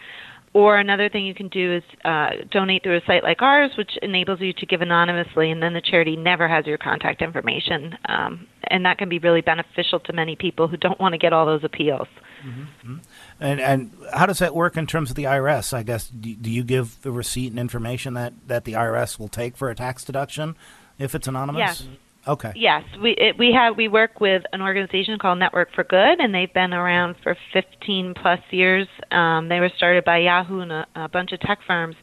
Or 0.54 0.78
another 0.78 1.08
thing 1.08 1.26
you 1.26 1.34
can 1.34 1.48
do 1.48 1.76
is 1.76 1.82
uh, 2.04 2.30
donate 2.50 2.82
through 2.82 2.96
a 2.96 3.00
site 3.06 3.22
like 3.22 3.42
ours, 3.42 3.70
which 3.76 3.98
enables 4.02 4.40
you 4.40 4.52
to 4.54 4.66
give 4.66 4.80
anonymously, 4.80 5.50
and 5.50 5.62
then 5.62 5.74
the 5.74 5.80
charity 5.80 6.16
never 6.16 6.48
has 6.48 6.66
your 6.66 6.78
contact 6.78 7.22
information. 7.22 7.96
Um, 8.08 8.46
and 8.64 8.84
that 8.84 8.98
can 8.98 9.08
be 9.08 9.18
really 9.18 9.40
beneficial 9.40 10.00
to 10.00 10.12
many 10.12 10.36
people 10.36 10.68
who 10.68 10.76
don't 10.76 10.98
want 10.98 11.12
to 11.12 11.18
get 11.18 11.32
all 11.32 11.46
those 11.46 11.64
appeals. 11.64 12.08
Mm-hmm. 12.44 12.96
And 13.40 13.60
and 13.60 13.90
how 14.12 14.26
does 14.26 14.38
that 14.38 14.54
work 14.54 14.76
in 14.76 14.86
terms 14.86 15.10
of 15.10 15.16
the 15.16 15.24
IRS? 15.24 15.74
I 15.74 15.82
guess 15.82 16.08
do, 16.08 16.34
do 16.34 16.50
you 16.50 16.62
give 16.64 17.00
the 17.02 17.10
receipt 17.10 17.50
and 17.50 17.58
information 17.58 18.14
that, 18.14 18.32
that 18.46 18.64
the 18.64 18.74
IRS 18.74 19.18
will 19.18 19.28
take 19.28 19.56
for 19.56 19.70
a 19.70 19.74
tax 19.74 20.04
deduction 20.04 20.56
if 20.98 21.14
it's 21.14 21.26
anonymous? 21.26 21.58
Yes. 21.58 21.88
Okay. 22.28 22.52
Yes, 22.54 22.84
we 23.02 23.12
it, 23.12 23.38
we 23.38 23.52
have 23.52 23.76
we 23.76 23.88
work 23.88 24.20
with 24.20 24.42
an 24.52 24.60
organization 24.60 25.18
called 25.18 25.38
Network 25.38 25.72
for 25.74 25.82
Good, 25.82 26.20
and 26.20 26.34
they've 26.34 26.52
been 26.52 26.74
around 26.74 27.16
for 27.22 27.34
15 27.54 28.14
plus 28.14 28.40
years. 28.50 28.86
Um, 29.10 29.48
they 29.48 29.60
were 29.60 29.70
started 29.74 30.04
by 30.04 30.18
Yahoo 30.18 30.60
and 30.60 30.70
a, 30.70 30.86
a 30.94 31.08
bunch 31.08 31.32
of 31.32 31.40
tech 31.40 31.60
firms 31.66 31.96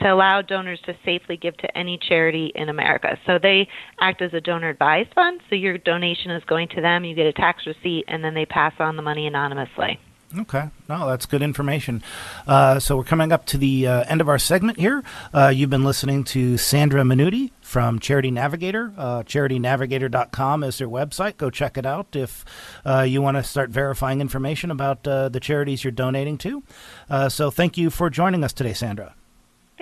to 0.00 0.12
allow 0.12 0.40
donors 0.40 0.80
to 0.86 0.94
safely 1.04 1.36
give 1.36 1.56
to 1.58 1.76
any 1.76 1.98
charity 1.98 2.52
in 2.54 2.68
America. 2.68 3.18
So 3.26 3.40
they 3.42 3.68
act 4.00 4.22
as 4.22 4.32
a 4.32 4.40
donor 4.40 4.68
advised 4.68 5.12
fund. 5.14 5.40
So 5.50 5.56
your 5.56 5.78
donation 5.78 6.30
is 6.30 6.44
going 6.44 6.68
to 6.76 6.80
them. 6.80 7.04
You 7.04 7.16
get 7.16 7.26
a 7.26 7.32
tax 7.32 7.66
receipt, 7.66 8.04
and 8.06 8.22
then 8.22 8.34
they 8.34 8.46
pass 8.46 8.74
on 8.78 8.94
the 8.94 9.02
money 9.02 9.26
anonymously. 9.26 9.98
Okay. 10.38 10.70
No, 10.88 11.08
that's 11.08 11.26
good 11.26 11.42
information. 11.42 12.02
Uh, 12.46 12.78
so 12.78 12.96
we're 12.96 13.04
coming 13.04 13.32
up 13.32 13.46
to 13.46 13.58
the 13.58 13.86
uh, 13.86 14.04
end 14.08 14.20
of 14.20 14.28
our 14.28 14.38
segment 14.38 14.78
here. 14.78 15.02
Uh, 15.34 15.48
you've 15.48 15.70
been 15.70 15.84
listening 15.84 16.24
to 16.24 16.56
Sandra 16.56 17.02
Miniutti 17.02 17.50
from 17.72 17.98
Charity 17.98 18.30
Navigator. 18.30 18.92
Uh, 18.98 19.22
CharityNavigator.com 19.22 20.62
is 20.62 20.76
their 20.76 20.88
website. 20.88 21.38
Go 21.38 21.48
check 21.48 21.78
it 21.78 21.86
out 21.86 22.14
if 22.14 22.44
uh, 22.84 23.00
you 23.00 23.22
want 23.22 23.38
to 23.38 23.42
start 23.42 23.70
verifying 23.70 24.20
information 24.20 24.70
about 24.70 25.08
uh, 25.08 25.30
the 25.30 25.40
charities 25.40 25.82
you're 25.82 25.90
donating 25.90 26.36
to. 26.38 26.62
so 27.30 27.50
thank 27.50 27.78
you 27.78 27.88
for 27.88 28.10
joining 28.10 28.44
us 28.44 28.52
today, 28.52 28.74
Sandra. 28.74 29.14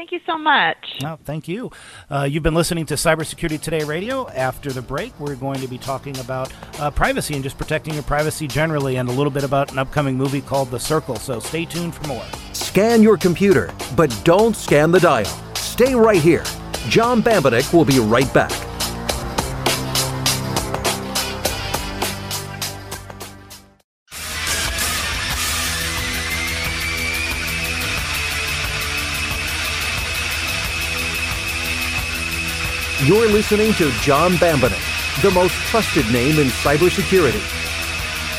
Thank 0.01 0.13
you 0.13 0.21
so 0.25 0.39
much. 0.39 0.79
No, 1.03 1.19
thank 1.25 1.47
you. 1.47 1.71
Uh, 2.09 2.23
you've 2.23 2.43
been 2.43 2.55
listening 2.55 2.87
to 2.87 2.95
Cybersecurity 2.95 3.61
Today 3.61 3.85
Radio. 3.85 4.27
After 4.31 4.73
the 4.73 4.81
break, 4.81 5.13
we're 5.21 5.35
going 5.35 5.61
to 5.61 5.69
be 5.69 5.77
talking 5.77 6.19
about 6.21 6.51
uh, 6.81 6.91
privacy 6.91 7.35
and 7.35 7.43
just 7.43 7.59
protecting 7.59 7.93
your 7.93 8.03
privacy 8.05 8.47
generally, 8.47 8.97
and 8.97 9.11
a 9.11 9.13
little 9.13 9.31
bit 9.31 9.45
about 9.45 9.73
an 9.73 9.79
upcoming 9.79 10.17
movie 10.17 10.41
called 10.41 10.71
The 10.71 10.81
Circle. 10.81 11.17
So 11.17 11.39
stay 11.39 11.67
tuned 11.67 11.95
for 11.95 12.07
more. 12.07 12.25
Scan 12.55 13.03
your 13.03 13.19
computer, 13.19 13.75
but 13.95 14.09
don't 14.25 14.57
scan 14.57 14.91
the 14.91 15.01
dial. 15.01 15.27
Stay 15.55 15.95
right 15.95 16.23
here. 16.23 16.45
John 16.89 17.23
Bambenek 17.23 17.73
will 17.73 17.85
be 17.85 17.99
right 18.01 18.33
back. 18.33 18.51
You're 33.07 33.29
listening 33.29 33.73
to 33.75 33.91
John 34.01 34.33
Bambenek, 34.33 35.23
the 35.23 35.31
most 35.31 35.55
trusted 35.69 36.07
name 36.13 36.39
in 36.39 36.49
cybersecurity. 36.49 37.41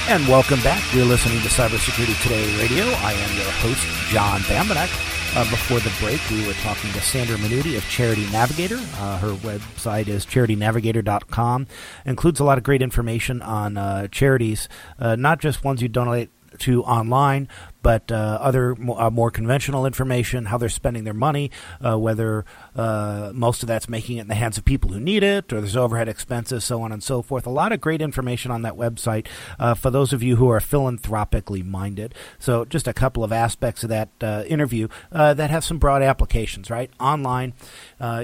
And 0.08 0.28
welcome 0.28 0.62
back. 0.62 0.84
You're 0.94 1.06
listening 1.06 1.42
to 1.42 1.48
Cybersecurity 1.48 2.22
Today 2.22 2.46
Radio. 2.58 2.86
I 2.98 3.14
am 3.14 3.38
your 3.38 3.52
host, 3.52 3.86
John 4.10 4.42
Bambenek. 4.42 5.11
Uh, 5.34 5.50
before 5.50 5.80
the 5.80 5.94
break, 6.02 6.20
we 6.30 6.46
were 6.46 6.54
talking 6.56 6.92
to 6.92 7.00
Sandra 7.00 7.38
Miniutti 7.38 7.78
of 7.78 7.88
Charity 7.90 8.30
Navigator. 8.34 8.76
Uh, 8.76 9.18
her 9.20 9.30
website 9.36 10.10
is 10.10 10.26
charitynavigator.com. 10.26 11.68
Includes 12.06 12.42
a 12.42 12.44
lot 12.44 12.58
of 12.58 12.66
great 12.66 12.82
information 12.82 13.42
on 13.42 13.78
uh, 13.78 14.10
charities, 14.10 14.68
uh, 15.00 15.16
not 15.16 15.40
just 15.40 15.64
ones 15.64 15.82
you 15.82 15.88
donate 15.88 16.32
to 16.60 16.84
online, 16.84 17.48
but 17.82 18.12
uh, 18.12 18.38
other 18.42 18.76
uh, 18.98 19.10
more 19.10 19.32
conventional 19.32 19.86
information, 19.86 20.46
how 20.46 20.58
they're 20.58 20.70
spending 20.70 21.04
their 21.04 21.14
money, 21.14 21.52
uh, 21.86 21.98
whether 21.98 22.46
uh, 22.76 23.32
most 23.34 23.64
of 23.64 23.68
that's 23.68 23.90
making 23.90 24.18
it 24.18 24.22
in 24.22 24.28
the 24.28 24.36
hands 24.36 24.58
of 24.58 24.66
people 24.66 24.92
who 24.92 25.00
need 25.00 25.24
it, 25.24 25.52
or 25.52 25.60
there's 25.62 25.76
overhead 25.76 26.08
expenses, 26.08 26.64
so 26.64 26.82
on 26.82 26.92
and 26.92 27.04
so 27.04 27.22
forth. 27.22 27.46
A 27.46 27.50
lot 27.50 27.72
of 27.72 27.82
great 27.82 28.02
information 28.02 28.52
on 28.52 28.62
that 28.62 28.74
website 28.74 29.28
uh, 29.60 29.74
for 29.74 29.90
those 29.90 30.14
of 30.14 30.22
you 30.22 30.36
who 30.36 30.50
are 30.50 30.60
philanthropically 30.60 31.64
minded. 31.64 32.14
So, 32.40 32.66
just 32.66 32.88
a 32.88 32.94
couple 32.94 33.24
of 33.24 33.32
aspects 33.32 33.84
of 33.84 33.90
that 33.90 34.10
uh, 34.22 34.44
interview 34.48 34.88
that 35.12 35.50
have 35.50 35.64
some 35.64 35.78
broad 35.78 36.02
applications, 36.02 36.70
right? 36.70 36.92
Online, 37.00 37.54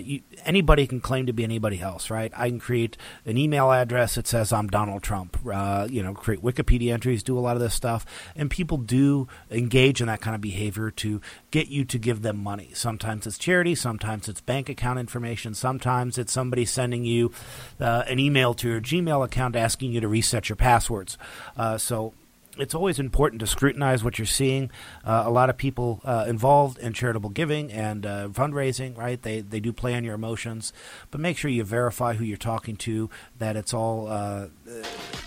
you, 0.04 0.22
anybody 0.46 0.86
can 0.88 1.00
claim 1.00 1.26
to 1.26 1.34
be 1.34 1.43
anybody 1.43 1.82
else, 1.82 2.10
right? 2.10 2.32
I 2.36 2.50
can 2.50 2.60
create 2.60 2.98
an 3.26 3.38
email 3.38 3.72
address 3.72 4.15
that 4.15 4.28
says 4.28 4.54
I'm 4.54 4.67
Donald 4.67 5.04
Trump, 5.04 5.38
you 5.43 6.04
know, 6.04 6.13
create 6.13 6.41
Wikipedia 6.41 6.93
entries, 6.93 7.24
do 7.24 7.38
a 7.38 7.41
lot 7.41 7.56
of 7.56 7.62
this 7.62 7.74
stuff, 7.74 8.06
and 8.36 8.50
people 8.50 8.78
do 8.78 9.28
engage 9.52 10.02
in 10.02 10.08
that 10.08 10.22
kind 10.22 10.36
of 10.36 10.42
behavior 10.42 10.92
to 10.92 11.22
get 11.52 11.68
you 11.68 11.86
to 11.86 11.98
give 11.98 12.22
them 12.22 12.38
money. 12.38 12.72
Sometimes 12.74 13.28
it's 13.28 13.38
charity, 13.38 13.76
sometimes 13.76 14.28
it's 14.28 14.42
bank 14.42 14.70
account 14.70 15.00
information, 15.00 15.54
sometimes 15.54 16.18
it's 16.18 16.34
somebody 16.34 16.66
sending 16.66 17.06
you 17.06 17.32
uh, 17.80 18.04
an 18.08 18.20
email 18.20 18.54
to 18.56 18.70
your 18.70 18.82
Gmail 18.82 19.24
account 19.24 19.56
asking 19.56 19.92
you 19.92 20.02
to 20.02 20.08
reset 20.08 20.50
your 20.50 20.56
passwords. 20.56 21.18
Uh, 21.56 21.78
so 21.78 22.14
it's 22.60 22.76
always 22.76 23.00
important 23.00 23.39
to 23.39 23.48
scrutinize 23.48 24.04
what 24.04 24.17
you're 24.20 24.26
seeing. 24.26 24.72
Uh, 25.04 25.24
a 25.26 25.30
lot 25.30 25.50
of 25.50 25.58
people 25.58 26.02
uh, 26.04 26.26
involved 26.28 26.78
in 26.80 26.93
charitable 26.93 27.30
giving 27.30 27.72
and 27.72 28.06
uh, 28.06 28.28
fundraising, 28.30 28.98
right? 28.98 29.22
They 29.22 29.41
they 29.41 29.60
do 29.60 29.74
play 29.74 29.96
on 29.96 30.04
your 30.04 30.15
emotions, 30.15 30.74
but 31.12 31.20
make 31.20 31.38
sure 31.38 31.50
you 31.50 31.63
verify 31.63 32.13
who 32.13 32.24
you're 32.24 32.38
talking 32.38 32.76
to, 32.78 33.10
that 33.38 33.56
it's 33.56 33.74
all 33.74 34.08
uh, 34.08 34.48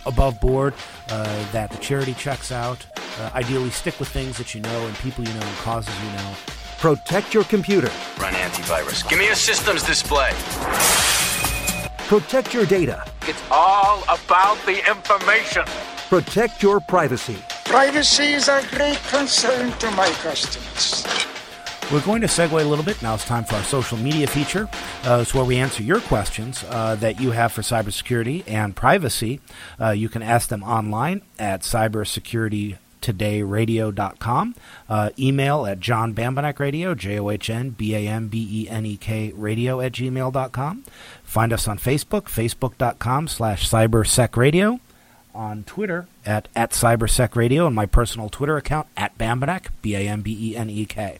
above 0.06 0.40
board, 0.40 0.74
uh, 1.08 1.52
that 1.52 1.70
the 1.70 1.78
charity 1.78 2.14
checks 2.14 2.52
out. 2.52 2.86
Uh, 3.18 3.30
ideally, 3.34 3.70
stick 3.70 3.98
with 3.98 4.08
things 4.08 4.38
that 4.38 4.54
you 4.54 4.60
know 4.60 4.86
and 4.86 4.96
people 4.96 5.24
you 5.24 5.34
know 5.34 5.46
and 5.46 5.56
causes 5.58 5.94
you 6.02 6.12
know. 6.12 6.34
Protect 6.78 7.34
your 7.34 7.44
computer. 7.44 7.90
Run 8.18 8.32
antivirus. 8.32 9.06
Give 9.08 9.18
me 9.18 9.28
a 9.28 9.36
systems 9.36 9.82
display. 9.82 10.30
Protect 12.08 12.54
your 12.54 12.66
data. 12.66 13.04
It's 13.28 13.42
all 13.50 14.02
about 14.04 14.56
the 14.64 14.78
information. 14.90 15.64
Protect 16.10 16.60
your 16.60 16.80
privacy. 16.80 17.38
Privacy 17.66 18.32
is 18.32 18.48
a 18.48 18.66
great 18.72 18.98
concern 19.10 19.70
to 19.78 19.88
my 19.92 20.08
customers. 20.24 21.06
We're 21.92 22.00
going 22.00 22.20
to 22.22 22.26
segue 22.26 22.60
a 22.60 22.64
little 22.64 22.84
bit. 22.84 23.00
Now 23.00 23.14
it's 23.14 23.24
time 23.24 23.44
for 23.44 23.54
our 23.54 23.62
social 23.62 23.96
media 23.96 24.26
feature. 24.26 24.68
Uh, 25.04 25.20
it's 25.22 25.32
where 25.32 25.44
we 25.44 25.58
answer 25.58 25.84
your 25.84 26.00
questions 26.00 26.64
uh, 26.68 26.96
that 26.96 27.20
you 27.20 27.30
have 27.30 27.52
for 27.52 27.62
cybersecurity 27.62 28.42
and 28.48 28.74
privacy. 28.74 29.40
Uh, 29.80 29.90
you 29.90 30.08
can 30.08 30.20
ask 30.20 30.48
them 30.48 30.64
online 30.64 31.22
at 31.38 31.60
cybersecuritytodayradio.com. 31.60 34.54
Uh, 34.88 35.10
email 35.16 35.64
at 35.64 35.78
John 35.78 36.12
Bambenek 36.12 36.58
Radio, 36.58 36.96
J 36.96 37.20
O 37.20 37.30
H 37.30 37.48
N 37.48 37.70
B 37.70 37.94
A 37.94 38.08
M 38.08 38.26
B 38.26 38.48
E 38.50 38.68
N 38.68 38.84
E 38.84 38.96
K 38.96 39.30
radio 39.36 39.80
at 39.80 39.92
gmail.com. 39.92 40.84
Find 41.22 41.52
us 41.52 41.68
on 41.68 41.78
Facebook, 41.78 42.22
facebook.com 42.22 43.28
slash 43.28 43.70
cybersecradio 43.70 44.80
on 45.34 45.64
Twitter 45.64 46.06
at, 46.24 46.48
at 46.54 46.70
CyberSec 46.70 47.36
Radio 47.36 47.66
and 47.66 47.74
my 47.74 47.86
personal 47.86 48.28
Twitter 48.28 48.56
account 48.56 48.86
at 48.96 49.16
Bambenek, 49.18 49.66
B 49.82 49.94
A 49.94 50.08
M 50.08 50.22
B 50.22 50.52
E 50.52 50.56
N 50.56 50.70
E 50.70 50.84
K. 50.84 51.18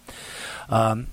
Um, 0.69 1.09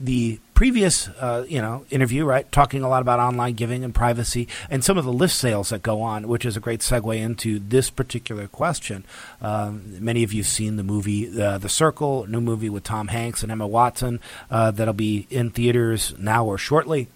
the 0.00 0.38
previous, 0.54 1.08
uh, 1.08 1.44
you 1.48 1.60
know, 1.60 1.84
interview, 1.90 2.24
right, 2.24 2.50
talking 2.52 2.82
a 2.82 2.88
lot 2.88 3.02
about 3.02 3.18
online 3.18 3.54
giving 3.54 3.84
and 3.84 3.94
privacy, 3.94 4.48
and 4.70 4.84
some 4.84 4.96
of 4.96 5.04
the 5.04 5.12
list 5.12 5.38
sales 5.38 5.70
that 5.70 5.82
go 5.82 6.02
on, 6.02 6.28
which 6.28 6.44
is 6.44 6.56
a 6.56 6.60
great 6.60 6.80
segue 6.80 7.16
into 7.16 7.58
this 7.58 7.90
particular 7.90 8.46
question. 8.46 9.04
Um, 9.40 10.04
many 10.04 10.22
of 10.22 10.32
you 10.32 10.42
have 10.42 10.48
seen 10.50 10.76
the 10.76 10.82
movie 10.82 11.40
uh, 11.40 11.58
The 11.58 11.68
Circle, 11.68 12.26
new 12.28 12.40
movie 12.40 12.70
with 12.70 12.84
Tom 12.84 13.08
Hanks 13.08 13.42
and 13.42 13.50
Emma 13.50 13.66
Watson 13.66 14.20
uh, 14.50 14.70
that'll 14.70 14.94
be 14.94 15.26
in 15.30 15.50
theaters 15.50 16.14
now 16.18 16.44
or 16.44 16.58
shortly 16.58 17.08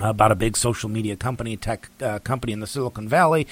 about 0.00 0.32
a 0.32 0.34
big 0.34 0.56
social 0.56 0.88
media 0.88 1.16
company, 1.16 1.56
tech 1.56 1.90
uh, 2.02 2.18
company 2.20 2.52
in 2.52 2.60
the 2.60 2.66
Silicon 2.66 3.08
Valley. 3.08 3.46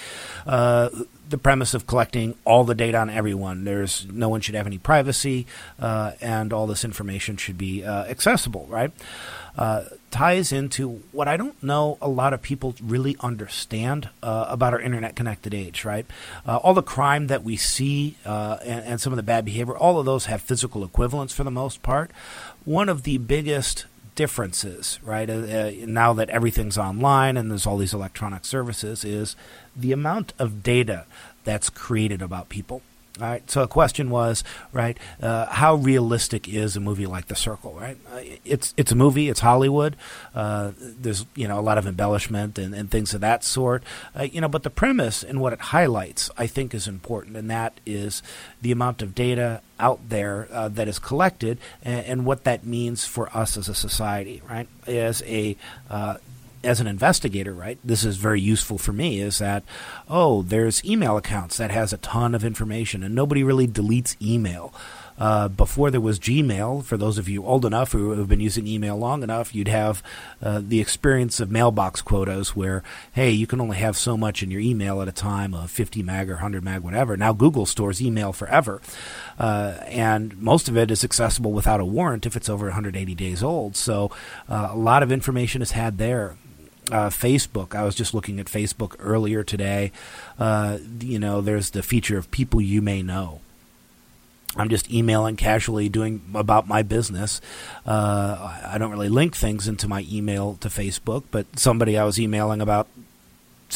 Uh, 0.46 0.90
the 1.28 1.38
premise 1.38 1.74
of 1.74 1.88
collecting 1.88 2.36
all 2.44 2.62
the 2.62 2.74
data 2.74 2.98
on 2.98 3.10
everyone. 3.10 3.64
There's 3.64 4.06
no 4.06 4.28
one 4.28 4.40
should 4.40 4.54
have 4.54 4.66
any 4.66 4.78
privacy, 4.78 5.46
uh, 5.80 6.12
and 6.20 6.52
all 6.52 6.68
this 6.68 6.84
information 6.84 7.36
should 7.36 7.58
be 7.58 7.84
uh, 7.84 8.04
accessible. 8.04 8.66
Right? 8.70 8.92
Uh, 9.58 9.84
ties 10.12 10.52
into 10.52 11.02
what 11.12 11.26
I 11.26 11.36
don't 11.36 11.60
know 11.62 11.98
a 12.00 12.08
lot 12.08 12.32
of 12.32 12.42
people 12.42 12.76
really 12.80 13.16
understand 13.20 14.08
uh, 14.22 14.46
about 14.48 14.72
our 14.72 14.80
internet 14.80 15.16
connected 15.16 15.52
age. 15.52 15.84
Right? 15.84 16.06
all 16.46 16.74
the 16.74 16.82
crime 16.82 17.26
that 17.26 17.42
we 17.42 17.56
see 17.56 18.16
and, 18.24 18.84
and 18.84 19.00
some 19.00 19.12
of 19.12 19.16
the 19.16 19.24
bad 19.24 19.44
behavior, 19.44 19.76
all 19.76 19.98
of 19.98 20.06
those 20.06 20.26
have 20.26 20.42
physical 20.42 20.84
equivalents 20.84 21.34
for 21.34 21.42
the 21.42 21.50
most 21.50 21.82
part. 21.82 22.12
One 22.64 22.88
of 22.88 23.02
the 23.02 23.18
biggest 23.18 23.86
differences, 24.16 24.98
right? 25.04 25.30
Uh, 25.30 25.34
uh, 25.34 25.72
now 25.86 26.12
that 26.12 26.28
everything's 26.30 26.76
online 26.76 27.36
and 27.36 27.50
there's 27.50 27.66
all 27.66 27.76
these 27.76 27.94
electronic 27.94 28.44
services, 28.44 29.04
is 29.04 29.36
the 29.76 29.92
amount 29.92 30.32
of 30.38 30.64
data 30.64 31.06
that's 31.44 31.70
created 31.70 32.20
about 32.20 32.48
people. 32.48 32.82
All 33.18 33.26
right. 33.26 33.50
So 33.50 33.62
the 33.62 33.68
question 33.68 34.10
was, 34.10 34.44
right, 34.72 34.98
uh, 35.22 35.46
how 35.46 35.76
realistic 35.76 36.48
is 36.48 36.76
a 36.76 36.80
movie 36.80 37.06
like 37.06 37.28
The 37.28 37.34
Circle? 37.34 37.72
Right. 37.72 37.96
Uh, 38.12 38.20
it's 38.44 38.74
it's 38.76 38.92
a 38.92 38.94
movie. 38.94 39.30
It's 39.30 39.40
Hollywood. 39.40 39.96
Uh, 40.34 40.72
there's 40.78 41.24
you 41.34 41.48
know 41.48 41.58
a 41.58 41.62
lot 41.62 41.78
of 41.78 41.86
embellishment 41.86 42.58
and, 42.58 42.74
and 42.74 42.90
things 42.90 43.14
of 43.14 43.22
that 43.22 43.42
sort. 43.42 43.82
Uh, 44.14 44.24
you 44.24 44.40
know, 44.40 44.48
but 44.48 44.64
the 44.64 44.70
premise 44.70 45.22
and 45.22 45.40
what 45.40 45.54
it 45.54 45.60
highlights, 45.60 46.30
I 46.36 46.46
think, 46.46 46.74
is 46.74 46.86
important, 46.86 47.36
and 47.36 47.50
that 47.50 47.80
is 47.86 48.22
the 48.60 48.70
amount 48.70 49.00
of 49.00 49.14
data 49.14 49.62
out 49.80 50.08
there 50.08 50.48
uh, 50.52 50.68
that 50.68 50.88
is 50.88 50.98
collected 50.98 51.58
and, 51.82 52.06
and, 52.06 52.24
what 52.24 52.44
that 52.44 52.64
means 52.64 53.04
for 53.04 53.34
us 53.36 53.58
as 53.58 53.68
a 53.68 53.74
society. 53.74 54.42
Right. 54.48 54.68
As 54.86 55.22
a 55.26 55.56
uh, 55.88 56.16
as 56.64 56.80
an 56.80 56.86
investigator, 56.86 57.52
right, 57.52 57.78
this 57.84 58.04
is 58.04 58.16
very 58.16 58.40
useful 58.40 58.78
for 58.78 58.92
me 58.92 59.20
is 59.20 59.38
that, 59.38 59.62
oh, 60.08 60.42
there's 60.42 60.84
email 60.84 61.16
accounts 61.16 61.56
that 61.56 61.70
has 61.70 61.92
a 61.92 61.98
ton 61.98 62.34
of 62.34 62.44
information 62.44 63.02
and 63.02 63.14
nobody 63.14 63.42
really 63.42 63.68
deletes 63.68 64.16
email. 64.20 64.74
Uh, 65.18 65.48
before 65.48 65.90
there 65.90 66.00
was 66.00 66.18
Gmail, 66.18 66.84
for 66.84 66.96
those 66.96 67.16
of 67.16 67.28
you 67.28 67.44
old 67.44 67.64
enough 67.64 67.92
who 67.92 68.10
have 68.10 68.28
been 68.28 68.40
using 68.40 68.66
email 68.66 68.96
long 68.96 69.22
enough, 69.22 69.54
you'd 69.54 69.68
have 69.68 70.02
uh, 70.42 70.60
the 70.62 70.80
experience 70.80 71.40
of 71.40 71.50
mailbox 71.50 72.02
quotas 72.02 72.54
where, 72.54 72.82
hey, 73.12 73.30
you 73.30 73.46
can 73.46 73.60
only 73.60 73.78
have 73.78 73.96
so 73.96 74.16
much 74.16 74.42
in 74.42 74.50
your 74.50 74.60
email 74.60 75.00
at 75.00 75.08
a 75.08 75.12
time, 75.12 75.54
of 75.54 75.70
50 75.70 76.02
meg 76.02 76.28
or 76.28 76.34
100 76.34 76.62
meg, 76.62 76.82
whatever. 76.82 77.16
Now 77.16 77.32
Google 77.32 77.64
stores 77.64 78.02
email 78.02 78.32
forever. 78.32 78.82
Uh, 79.38 79.78
and 79.86 80.36
most 80.40 80.68
of 80.68 80.76
it 80.76 80.90
is 80.90 81.02
accessible 81.02 81.52
without 81.52 81.80
a 81.80 81.84
warrant 81.84 82.26
if 82.26 82.36
it's 82.36 82.50
over 82.50 82.66
180 82.66 83.14
days 83.14 83.42
old. 83.42 83.74
So 83.74 84.10
uh, 84.48 84.68
a 84.72 84.76
lot 84.76 85.02
of 85.02 85.10
information 85.10 85.62
is 85.62 85.70
had 85.70 85.96
there 85.96 86.36
uh, 86.90 87.10
Facebook. 87.10 87.74
I 87.74 87.84
was 87.84 87.94
just 87.94 88.14
looking 88.14 88.40
at 88.40 88.46
Facebook 88.46 88.96
earlier 88.98 89.42
today. 89.42 89.92
Uh, 90.38 90.78
you 91.00 91.18
know, 91.18 91.40
there's 91.40 91.70
the 91.70 91.82
feature 91.82 92.18
of 92.18 92.30
people 92.30 92.60
you 92.60 92.82
may 92.82 93.02
know. 93.02 93.40
I'm 94.56 94.68
just 94.70 94.90
emailing 94.90 95.36
casually, 95.36 95.88
doing 95.88 96.22
about 96.34 96.66
my 96.66 96.82
business. 96.82 97.40
Uh, 97.84 98.58
I 98.66 98.78
don't 98.78 98.90
really 98.90 99.10
link 99.10 99.36
things 99.36 99.68
into 99.68 99.86
my 99.86 100.06
email 100.10 100.54
to 100.60 100.68
Facebook, 100.68 101.24
but 101.30 101.58
somebody 101.58 101.98
I 101.98 102.04
was 102.04 102.18
emailing 102.18 102.62
about 102.62 102.88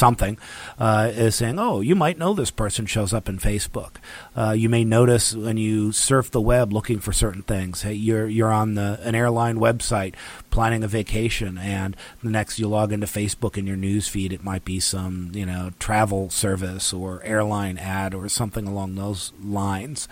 something 0.01 0.39
uh, 0.79 1.13
is 1.15 1.37
saying, 1.37 1.59
"Oh, 1.59 1.81
you 1.81 1.95
might 1.95 2.19
know 2.19 2.33
this 2.35 2.51
person 2.51 2.87
shows 2.87 3.13
up 3.13 3.29
in 3.29 3.39
Facebook." 3.39 3.97
Uh, 4.35 4.53
you 4.53 4.69
may 4.69 4.83
notice 4.83 5.35
when 5.35 5.59
you 5.59 5.93
surf 5.93 6.31
the 6.31 6.41
web 6.41 6.73
looking 6.73 6.99
for 6.99 7.13
certain 7.13 7.43
things. 7.43 7.83
Hey, 7.83 7.93
you're 7.93 8.27
you're 8.27 8.53
on 8.53 8.75
the 8.75 8.99
an 9.03 9.15
airline 9.15 9.59
website 9.59 10.15
planning 10.51 10.83
a 10.83 10.89
vacation, 10.89 11.59
and 11.59 11.97
the 12.23 12.31
next 12.31 12.59
you 12.59 12.67
log 12.67 12.93
into 12.93 13.07
Facebook 13.07 13.57
in 13.57 13.67
your 13.67 13.77
news 13.77 14.09
feed, 14.09 14.33
it 14.33 14.43
might 14.43 14.65
be 14.65 14.81
some 14.81 15.31
you 15.35 15.47
know 15.47 15.71
travel 15.79 16.31
service 16.31 16.93
or 16.93 17.23
airline 17.23 17.77
ad 17.79 18.15
or 18.15 18.29
something 18.29 18.67
along 18.67 18.95
those 18.95 19.33
lines. 19.45 20.09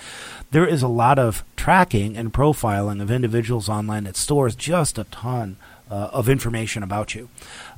There 0.50 0.66
is 0.66 0.82
a 0.82 0.88
lot 0.88 1.18
of 1.18 1.42
tracking 1.56 2.16
and 2.16 2.32
profiling 2.32 3.00
of 3.00 3.10
individuals 3.10 3.68
online 3.68 4.04
that 4.04 4.16
stores 4.16 4.54
just 4.54 4.98
a 4.98 5.04
ton 5.04 5.56
uh, 5.90 6.10
of 6.12 6.28
information 6.28 6.82
about 6.82 7.14
you. 7.14 7.28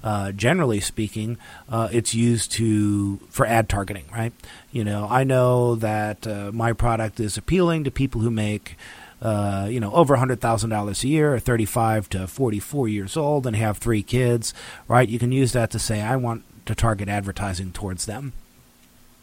Uh, 0.02 0.32
generally 0.32 0.80
speaking, 0.80 1.38
uh, 1.68 1.88
it's 1.92 2.14
used 2.14 2.52
to 2.52 3.18
for 3.30 3.46
ad 3.46 3.68
targeting, 3.68 4.04
right? 4.12 4.32
You 4.72 4.84
know, 4.84 5.06
I 5.10 5.24
know 5.24 5.74
that 5.76 6.26
uh, 6.26 6.50
my 6.52 6.72
product 6.72 7.20
is 7.20 7.36
appealing 7.36 7.84
to 7.84 7.90
people 7.90 8.20
who 8.20 8.30
make. 8.30 8.76
Uh, 9.22 9.68
you 9.70 9.78
know, 9.78 9.92
over 9.92 10.16
$100,000 10.16 11.04
a 11.04 11.06
year, 11.06 11.38
35 11.38 12.08
to 12.08 12.26
44 12.26 12.88
years 12.88 13.18
old, 13.18 13.46
and 13.46 13.54
have 13.54 13.76
three 13.76 14.02
kids, 14.02 14.54
right? 14.88 15.06
You 15.10 15.18
can 15.18 15.30
use 15.30 15.52
that 15.52 15.70
to 15.72 15.78
say, 15.78 16.00
I 16.00 16.16
want 16.16 16.42
to 16.64 16.74
target 16.74 17.06
advertising 17.10 17.70
towards 17.72 18.06
them. 18.06 18.32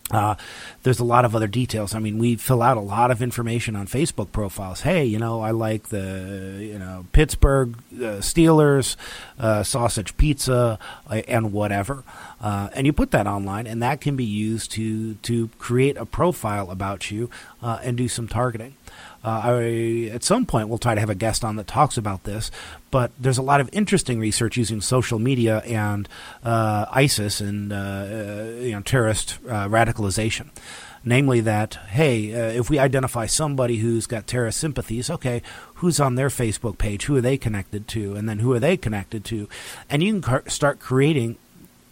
Uh, 0.10 0.36
there's 0.84 1.00
a 1.00 1.04
lot 1.04 1.26
of 1.26 1.36
other 1.36 1.48
details. 1.48 1.94
I 1.94 2.00
mean, 2.00 2.18
we 2.18 2.38
fill 2.38 2.62
out 2.62 2.78
a 2.78 2.82
lot 2.82 3.12
of 3.12 3.22
information 3.22 3.76
on 3.76 3.88
Facebook 3.88 4.32
profiles. 4.32 4.82
Hey, 4.82 5.04
you 5.04 5.20
know, 5.20 5.42
I 5.42 5.52
like 5.52 5.90
the 5.90 6.58
you 6.60 6.80
know 6.80 7.06
Pittsburgh 7.12 7.76
uh, 7.94 8.22
Steelers, 8.22 8.96
uh, 9.38 9.64
sausage 9.64 10.16
pizza, 10.16 10.80
uh, 11.10 11.22
and 11.28 11.52
whatever, 11.52 12.04
uh, 12.40 12.70
and 12.74 12.88
you 12.88 12.94
put 12.94 13.12
that 13.12 13.28
online, 13.28 13.68
and 13.68 13.84
that 13.84 14.00
can 14.00 14.16
be 14.16 14.26
used 14.26 14.72
to 14.72 15.16
to 15.16 15.50
create 15.60 15.98
a 15.98 16.06
profile 16.06 16.72
about 16.72 17.12
you 17.12 17.30
uh, 17.62 17.80
and 17.84 17.98
do 17.98 18.08
some 18.08 18.30
targeting. 18.30 18.76
Uh, 19.24 19.42
I, 19.44 20.12
at 20.14 20.24
some 20.24 20.46
point, 20.46 20.70
we'll 20.70 20.78
try 20.78 20.96
to 20.96 21.02
have 21.02 21.10
a 21.10 21.16
guest 21.16 21.44
on 21.44 21.56
that 21.58 21.68
talks 21.68 21.98
about 21.98 22.24
this. 22.24 22.52
But 22.92 23.12
there's 23.20 23.38
a 23.38 23.44
lot 23.44 23.60
of 23.60 23.70
interesting 23.74 24.20
research 24.20 24.58
using 24.58 24.82
social 24.82 25.20
media 25.20 25.60
and 25.60 26.08
uh, 26.44 26.86
ISIS 26.92 27.42
and 27.42 27.74
uh, 27.74 27.76
uh 27.76 28.44
you 28.60 28.72
know 28.72 28.82
terrorist 28.82 29.38
uh, 29.48 29.68
radicalization. 29.68 30.50
Namely, 31.04 31.40
that 31.42 31.76
hey, 31.90 32.26
if 32.26 32.70
we 32.70 32.80
identify 32.80 33.28
somebody 33.28 33.78
who's 33.78 34.08
got 34.08 34.28
terrorist 34.28 34.60
sympathies, 34.60 35.10
okay, 35.10 35.42
who's 35.76 36.00
on 36.00 36.16
their 36.16 36.28
Facebook 36.28 36.78
page? 36.78 37.06
Who 37.06 37.16
are 37.16 37.22
they 37.22 37.38
connected 37.38 37.88
to? 37.90 38.16
And 38.16 38.28
then 38.28 38.40
who 38.40 38.52
are 38.52 38.60
they 38.60 38.76
connected 38.76 39.24
to? 39.26 39.48
And 39.90 40.04
you 40.04 40.14
can 40.14 40.22
car- 40.22 40.44
start 40.48 40.80
creating 40.80 41.38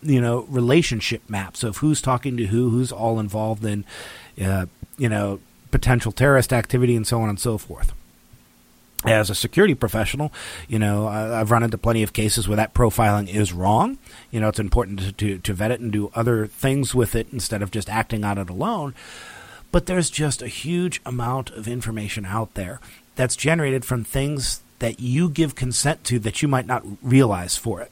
you 0.05 0.21
know 0.21 0.45
relationship 0.49 1.27
maps 1.29 1.63
of 1.63 1.77
who's 1.77 2.01
talking 2.01 2.37
to 2.37 2.45
who, 2.45 2.69
who's 2.69 2.91
all 2.91 3.19
involved 3.19 3.65
in, 3.65 3.85
uh, 4.41 4.65
you 4.97 5.09
know, 5.09 5.39
potential 5.75 6.13
terrorist 6.13 6.53
activity 6.53 6.95
and 6.95 7.05
so 7.05 7.19
on 7.21 7.27
and 7.27 7.37
so 7.37 7.57
forth. 7.57 7.91
As 9.03 9.29
a 9.29 9.35
security 9.35 9.75
professional, 9.75 10.31
you 10.69 10.79
know, 10.79 11.05
I've 11.05 11.51
run 11.51 11.63
into 11.63 11.77
plenty 11.77 12.01
of 12.01 12.13
cases 12.13 12.47
where 12.47 12.55
that 12.55 12.73
profiling 12.73 13.27
is 13.27 13.51
wrong. 13.51 13.97
You 14.31 14.39
know, 14.39 14.47
it's 14.47 14.57
important 14.57 14.99
to, 15.01 15.11
to, 15.11 15.37
to 15.39 15.53
vet 15.53 15.71
it 15.71 15.81
and 15.81 15.91
do 15.91 16.11
other 16.15 16.47
things 16.47 16.95
with 16.95 17.13
it 17.13 17.27
instead 17.33 17.61
of 17.61 17.71
just 17.71 17.89
acting 17.89 18.23
on 18.23 18.37
it 18.37 18.49
alone. 18.49 18.95
But 19.73 19.85
there's 19.85 20.09
just 20.09 20.41
a 20.41 20.47
huge 20.47 21.01
amount 21.05 21.49
of 21.49 21.67
information 21.67 22.25
out 22.25 22.53
there 22.53 22.79
that's 23.17 23.35
generated 23.35 23.83
from 23.83 24.05
things 24.05 24.61
that 24.79 25.01
you 25.01 25.29
give 25.29 25.55
consent 25.55 26.05
to 26.05 26.19
that 26.19 26.41
you 26.41 26.47
might 26.47 26.67
not 26.67 26.85
realize 27.01 27.57
for 27.57 27.81
it. 27.81 27.91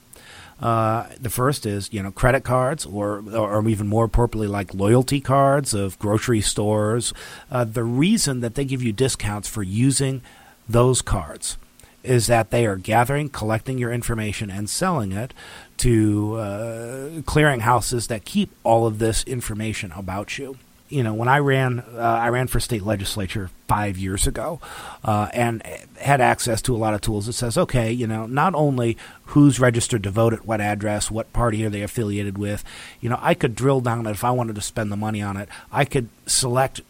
Uh, 0.61 1.07
the 1.19 1.29
first 1.29 1.65
is 1.65 1.91
you 1.91 2.01
know 2.01 2.11
credit 2.11 2.43
cards, 2.43 2.85
or 2.85 3.23
or 3.33 3.67
even 3.67 3.87
more 3.87 4.05
appropriately 4.05 4.47
like 4.47 4.73
loyalty 4.73 5.19
cards 5.19 5.73
of 5.73 5.99
grocery 5.99 6.41
stores. 6.41 7.13
Uh, 7.51 7.63
the 7.63 7.83
reason 7.83 8.39
that 8.41 8.55
they 8.55 8.65
give 8.65 8.81
you 8.81 8.93
discounts 8.93 9.47
for 9.47 9.63
using 9.63 10.21
those 10.67 11.01
cards 11.01 11.57
is 12.03 12.27
that 12.27 12.51
they 12.51 12.65
are 12.65 12.75
gathering, 12.75 13.29
collecting 13.29 13.77
your 13.77 13.91
information, 13.91 14.49
and 14.49 14.69
selling 14.69 15.11
it 15.11 15.33
to 15.77 16.35
uh, 16.35 17.09
clearinghouses 17.21 18.07
that 18.07 18.25
keep 18.25 18.51
all 18.63 18.85
of 18.85 18.99
this 18.99 19.23
information 19.23 19.91
about 19.93 20.37
you 20.37 20.57
you 20.93 21.01
know, 21.01 21.15
when 21.15 21.27
I 21.27 21.39
ran, 21.39 21.79
uh, 21.79 21.97
I 21.97 22.29
ran 22.29 22.45
for 22.45 22.59
state 22.59 22.83
legislature 22.83 23.49
five 23.67 23.97
years 23.97 24.27
ago, 24.27 24.61
uh, 25.03 25.27
and 25.33 25.63
had 25.99 26.21
access 26.21 26.61
to 26.63 26.75
a 26.75 26.77
lot 26.77 26.93
of 26.93 27.01
tools 27.01 27.25
that 27.25 27.33
says, 27.33 27.57
okay, 27.57 27.91
you 27.91 28.05
know, 28.05 28.27
not 28.27 28.53
only 28.53 28.95
who's 29.25 29.59
registered 29.59 30.03
to 30.03 30.11
vote 30.11 30.33
at 30.33 30.45
what 30.45 30.61
address, 30.61 31.09
what 31.09 31.33
party 31.33 31.65
are 31.65 31.69
they 31.69 31.81
affiliated 31.81 32.37
with, 32.37 32.63
you 33.01 33.09
know, 33.09 33.17
I 33.21 33.33
could 33.33 33.55
drill 33.55 33.81
down 33.81 34.05
if 34.05 34.23
I 34.23 34.29
wanted 34.29 34.53
to 34.53 34.61
spend 34.61 34.91
the 34.91 34.95
money 34.95 35.21
on 35.21 35.35
it. 35.35 35.49
I 35.71 35.83
could 35.83 36.09
select 36.27 36.81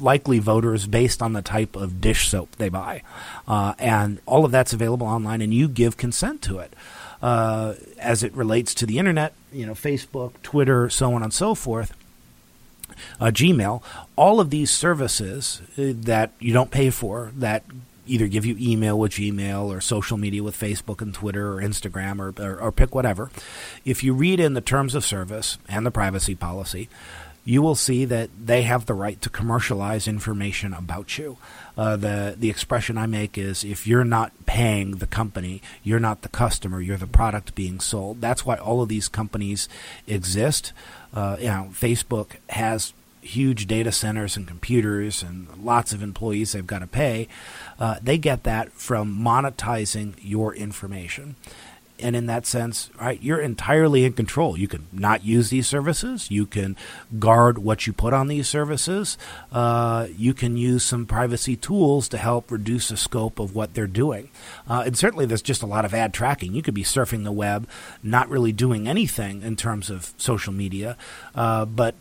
likely 0.00 0.40
voters 0.40 0.88
based 0.88 1.22
on 1.22 1.34
the 1.34 1.42
type 1.42 1.76
of 1.76 2.00
dish 2.00 2.26
soap 2.28 2.56
they 2.56 2.68
buy, 2.68 3.02
uh, 3.46 3.74
and 3.78 4.20
all 4.26 4.44
of 4.44 4.50
that's 4.50 4.72
available 4.72 5.06
online, 5.06 5.40
and 5.40 5.54
you 5.54 5.68
give 5.68 5.96
consent 5.96 6.42
to 6.42 6.58
it. 6.58 6.74
Uh, 7.22 7.74
as 7.98 8.22
it 8.22 8.34
relates 8.34 8.74
to 8.74 8.84
the 8.84 8.98
internet, 8.98 9.32
you 9.50 9.64
know, 9.64 9.72
Facebook, 9.72 10.32
Twitter, 10.42 10.90
so 10.90 11.14
on 11.14 11.22
and 11.22 11.32
so 11.32 11.54
forth 11.54 11.94
uh, 13.20 13.26
Gmail, 13.26 13.82
all 14.16 14.40
of 14.40 14.50
these 14.50 14.70
services 14.70 15.62
uh, 15.78 15.92
that 15.94 16.32
you 16.38 16.52
don't 16.52 16.70
pay 16.70 16.90
for 16.90 17.32
that 17.36 17.64
either 18.06 18.26
give 18.26 18.44
you 18.44 18.56
email 18.60 18.98
with 18.98 19.12
Gmail 19.12 19.64
or 19.66 19.80
social 19.80 20.16
media 20.16 20.42
with 20.42 20.58
Facebook 20.58 21.00
and 21.00 21.14
Twitter 21.14 21.54
or 21.54 21.62
Instagram 21.62 22.18
or, 22.18 22.34
or, 22.42 22.60
or, 22.60 22.72
pick 22.72 22.94
whatever. 22.94 23.30
If 23.84 24.04
you 24.04 24.12
read 24.12 24.40
in 24.40 24.54
the 24.54 24.60
terms 24.60 24.94
of 24.94 25.04
service 25.04 25.58
and 25.68 25.86
the 25.86 25.90
privacy 25.90 26.34
policy, 26.34 26.88
you 27.44 27.60
will 27.60 27.74
see 27.74 28.04
that 28.06 28.30
they 28.42 28.62
have 28.62 28.86
the 28.86 28.94
right 28.94 29.20
to 29.20 29.28
commercialize 29.28 30.08
information 30.08 30.72
about 30.72 31.18
you. 31.18 31.36
Uh, 31.76 31.96
the 31.96 32.34
the 32.38 32.48
expression 32.48 32.96
I 32.96 33.06
make 33.06 33.36
is 33.36 33.64
if 33.64 33.86
you're 33.86 34.04
not 34.04 34.32
paying 34.46 34.92
the 34.92 35.06
company, 35.06 35.60
you're 35.82 36.00
not 36.00 36.22
the 36.22 36.28
customer, 36.28 36.80
you're 36.80 36.96
the 36.96 37.06
product 37.06 37.54
being 37.54 37.80
sold. 37.80 38.20
That's 38.20 38.46
why 38.46 38.56
all 38.56 38.80
of 38.80 38.88
these 38.88 39.08
companies 39.08 39.68
exist. 40.06 40.72
Uh, 41.14 41.36
you 41.38 41.46
know, 41.46 41.68
Facebook 41.72 42.32
has 42.50 42.92
huge 43.22 43.66
data 43.66 43.90
centers 43.90 44.36
and 44.36 44.46
computers 44.46 45.22
and 45.22 45.48
lots 45.64 45.92
of 45.92 46.02
employees 46.02 46.52
they've 46.52 46.66
got 46.66 46.80
to 46.80 46.86
pay. 46.86 47.26
Uh, 47.78 47.96
they 48.02 48.18
get 48.18 48.42
that 48.42 48.70
from 48.72 49.16
monetizing 49.18 50.14
your 50.20 50.54
information. 50.54 51.36
And 52.00 52.16
in 52.16 52.26
that 52.26 52.44
sense, 52.44 52.90
right, 53.00 53.22
you're 53.22 53.40
entirely 53.40 54.04
in 54.04 54.14
control. 54.14 54.58
You 54.58 54.66
can 54.66 54.88
not 54.92 55.24
use 55.24 55.50
these 55.50 55.68
services. 55.68 56.28
You 56.28 56.44
can 56.44 56.76
guard 57.20 57.58
what 57.58 57.86
you 57.86 57.92
put 57.92 58.12
on 58.12 58.26
these 58.26 58.48
services. 58.48 59.16
Uh, 59.52 60.08
you 60.16 60.34
can 60.34 60.56
use 60.56 60.82
some 60.82 61.06
privacy 61.06 61.54
tools 61.54 62.08
to 62.08 62.18
help 62.18 62.50
reduce 62.50 62.88
the 62.88 62.96
scope 62.96 63.38
of 63.38 63.54
what 63.54 63.74
they're 63.74 63.86
doing. 63.86 64.30
Uh, 64.68 64.82
and 64.86 64.98
certainly, 64.98 65.24
there's 65.24 65.40
just 65.40 65.62
a 65.62 65.66
lot 65.66 65.84
of 65.84 65.94
ad 65.94 66.12
tracking. 66.12 66.52
You 66.52 66.62
could 66.62 66.74
be 66.74 66.82
surfing 66.82 67.22
the 67.22 67.32
web, 67.32 67.68
not 68.02 68.28
really 68.28 68.52
doing 68.52 68.88
anything 68.88 69.42
in 69.42 69.54
terms 69.54 69.88
of 69.88 70.14
social 70.16 70.52
media, 70.52 70.96
uh, 71.36 71.64
but 71.64 71.94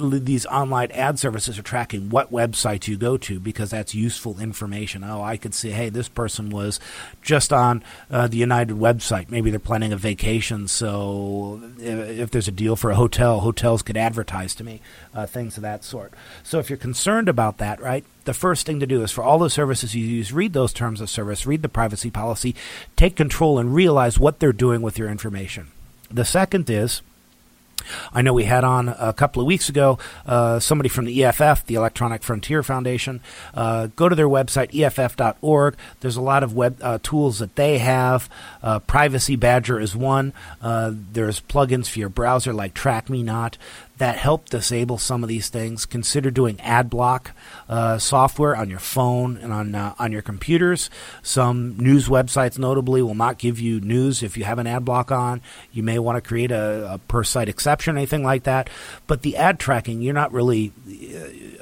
these 0.00 0.46
online 0.46 0.90
ad 0.92 1.18
services 1.18 1.58
are 1.58 1.62
tracking 1.62 2.10
what 2.10 2.32
websites 2.32 2.88
you 2.88 2.96
go 2.96 3.16
to 3.18 3.38
because 3.38 3.70
that's 3.70 3.94
useful 3.94 4.40
information. 4.40 5.04
Oh, 5.04 5.22
I 5.22 5.36
could 5.36 5.54
see, 5.54 5.70
hey, 5.70 5.88
this 5.88 6.08
person 6.08 6.50
was 6.50 6.80
just 7.22 7.52
on 7.52 7.82
uh, 8.10 8.26
the 8.26 8.36
United 8.36 8.76
website. 8.76 9.30
Maybe 9.30 9.50
they're 9.50 9.60
planning 9.60 9.92
a 9.92 9.96
vacation, 9.96 10.68
so 10.68 11.60
if, 11.78 12.18
if, 12.18 12.30
there's 12.30 12.48
a 12.48 12.52
deal 12.52 12.76
for 12.76 12.90
a 12.90 12.94
hotel, 12.94 13.40
hotels 13.40 13.82
could 13.82 13.96
advertise 13.96 14.54
to 14.56 14.64
me, 14.64 14.80
uh, 15.14 15.26
things 15.26 15.56
of 15.56 15.62
that 15.62 15.84
sort. 15.84 16.12
So 16.42 16.58
if 16.58 16.70
you're 16.70 16.76
concerned 16.76 17.28
about 17.28 17.58
that, 17.58 17.80
right, 17.80 18.04
the 18.24 18.34
first 18.34 18.66
thing 18.66 18.80
to 18.80 18.86
do 18.86 19.02
is 19.02 19.10
for 19.10 19.22
all 19.22 19.38
the 19.38 19.50
services 19.50 19.94
you 19.94 20.04
use, 20.04 20.32
read 20.32 20.52
those 20.52 20.72
terms 20.72 21.00
of 21.00 21.10
service, 21.10 21.46
read 21.46 21.62
the 21.62 21.68
privacy 21.68 22.10
policy, 22.10 22.54
take 22.96 23.16
control, 23.16 23.58
and 23.58 23.74
realize 23.74 24.18
what 24.18 24.38
they're 24.38 24.52
doing 24.52 24.82
with 24.82 24.98
your 24.98 25.08
information. 25.08 25.68
The 26.10 26.24
second 26.24 26.68
is 26.68 27.02
I 28.12 28.22
know 28.22 28.32
we 28.32 28.44
had 28.44 28.64
on 28.64 28.88
a 28.88 29.12
couple 29.12 29.40
of 29.40 29.46
weeks 29.46 29.68
ago 29.68 29.98
uh, 30.26 30.58
somebody 30.60 30.88
from 30.88 31.04
the 31.04 31.24
EFF, 31.24 31.66
the 31.66 31.74
Electronic 31.74 32.22
Frontier 32.22 32.62
Foundation. 32.62 33.20
Uh, 33.54 33.88
go 33.96 34.08
to 34.08 34.14
their 34.14 34.28
website, 34.28 34.74
EFF.org. 34.74 35.76
There's 36.00 36.16
a 36.16 36.20
lot 36.20 36.42
of 36.42 36.54
web 36.54 36.78
uh, 36.82 36.98
tools 37.02 37.38
that 37.38 37.56
they 37.56 37.78
have. 37.78 38.28
Uh, 38.62 38.78
Privacy 38.80 39.36
Badger 39.36 39.80
is 39.80 39.96
one. 39.96 40.32
Uh, 40.60 40.92
there's 40.94 41.40
plugins 41.40 41.88
for 41.88 41.98
your 41.98 42.08
browser 42.08 42.52
like 42.52 42.74
Track 42.74 43.10
Me 43.10 43.22
Not 43.22 43.56
that 44.00 44.16
help 44.16 44.48
disable 44.48 44.96
some 44.96 45.22
of 45.22 45.28
these 45.28 45.50
things. 45.50 45.84
Consider 45.84 46.30
doing 46.30 46.58
ad 46.62 46.88
block 46.88 47.32
uh, 47.68 47.98
software 47.98 48.56
on 48.56 48.70
your 48.70 48.78
phone 48.78 49.36
and 49.36 49.52
on 49.52 49.74
uh, 49.74 49.94
on 49.98 50.10
your 50.10 50.22
computers. 50.22 50.88
Some 51.22 51.76
news 51.76 52.08
websites, 52.08 52.58
notably, 52.58 53.02
will 53.02 53.14
not 53.14 53.36
give 53.36 53.60
you 53.60 53.78
news 53.78 54.22
if 54.22 54.38
you 54.38 54.44
have 54.44 54.58
an 54.58 54.66
ad 54.66 54.86
block 54.86 55.12
on. 55.12 55.42
You 55.70 55.82
may 55.82 55.98
want 55.98 56.16
to 56.16 56.26
create 56.26 56.50
a, 56.50 56.94
a 56.94 56.98
per 56.98 57.22
site 57.22 57.50
exception, 57.50 57.98
anything 57.98 58.24
like 58.24 58.44
that. 58.44 58.70
But 59.06 59.20
the 59.20 59.36
ad 59.36 59.60
tracking, 59.60 60.00
you're 60.00 60.14
not 60.14 60.32
really 60.32 60.72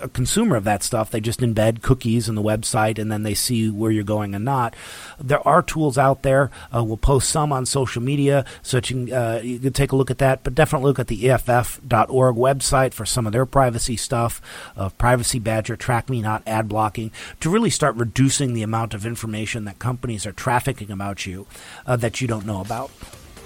a 0.00 0.08
consumer 0.08 0.54
of 0.54 0.62
that 0.62 0.84
stuff. 0.84 1.10
They 1.10 1.20
just 1.20 1.40
embed 1.40 1.82
cookies 1.82 2.28
in 2.28 2.36
the 2.36 2.42
website 2.42 2.98
and 2.98 3.10
then 3.10 3.24
they 3.24 3.34
see 3.34 3.68
where 3.68 3.90
you're 3.90 4.04
going 4.04 4.34
and 4.34 4.44
not. 4.44 4.76
There 5.18 5.46
are 5.46 5.60
tools 5.60 5.98
out 5.98 6.22
there. 6.22 6.52
Uh, 6.74 6.84
we'll 6.84 6.96
post 6.96 7.30
some 7.30 7.52
on 7.52 7.66
social 7.66 8.00
media 8.00 8.44
so 8.62 8.76
you 8.76 8.82
can, 8.82 9.12
uh, 9.12 9.40
you 9.42 9.58
can 9.58 9.72
take 9.72 9.90
a 9.90 9.96
look 9.96 10.10
at 10.10 10.18
that. 10.18 10.44
But 10.44 10.54
definitely 10.54 10.86
look 10.86 11.00
at 11.00 11.08
the 11.08 11.30
EFF.org 11.30 12.27
website 12.32 12.94
for 12.94 13.06
some 13.06 13.26
of 13.26 13.32
their 13.32 13.46
privacy 13.46 13.96
stuff, 13.96 14.40
of 14.76 14.96
Privacy 14.98 15.38
Badger, 15.38 15.76
Track 15.76 16.08
Me 16.08 16.20
Not, 16.20 16.42
ad 16.46 16.68
blocking, 16.68 17.10
to 17.40 17.50
really 17.50 17.70
start 17.70 17.96
reducing 17.96 18.54
the 18.54 18.62
amount 18.62 18.94
of 18.94 19.06
information 19.06 19.64
that 19.64 19.78
companies 19.78 20.26
are 20.26 20.32
trafficking 20.32 20.90
about 20.90 21.26
you 21.26 21.46
uh, 21.86 21.96
that 21.96 22.20
you 22.20 22.28
don't 22.28 22.46
know 22.46 22.60
about. 22.60 22.90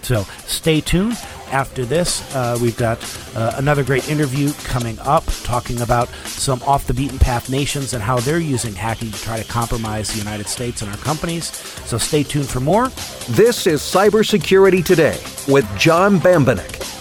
So 0.03 0.25
stay 0.47 0.81
tuned. 0.81 1.17
After 1.53 1.85
this, 1.85 2.35
uh, 2.35 2.59
we've 2.61 2.77
got 2.77 2.99
uh, 3.37 3.53
another 3.57 3.85
great 3.85 4.09
interview 4.09 4.53
coming 4.65 4.99
up 5.01 5.25
talking 5.45 5.81
about 5.81 6.09
some 6.25 6.63
off 6.63 6.87
the 6.87 6.95
beaten 6.95 7.19
path 7.19 7.51
nations 7.51 7.93
and 7.93 8.03
how 8.03 8.19
they're 8.19 8.39
using 8.39 8.75
hacking 8.75 9.11
to 9.11 9.19
try 9.23 9.41
to 9.41 9.49
compromise 9.49 10.11
the 10.11 10.19
United 10.19 10.49
States 10.49 10.83
and 10.83 10.91
our 10.91 10.97
companies. 10.99 11.47
So 11.87 11.99
stay 11.99 12.23
tuned 12.23 12.49
for 12.49 12.61
more. 12.61 12.89
This 13.31 13.67
is 13.67 13.81
Cybersecurity 13.81 14.85
Today 14.85 15.19
with 15.47 15.69
John 15.79 16.19
Bambenek. 16.19 16.92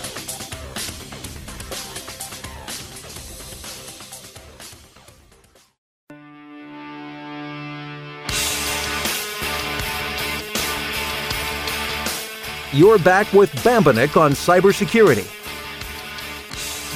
You're 12.73 12.99
back 12.99 13.33
with 13.33 13.51
Bambenek 13.63 14.15
on 14.15 14.31
cybersecurity. 14.31 15.40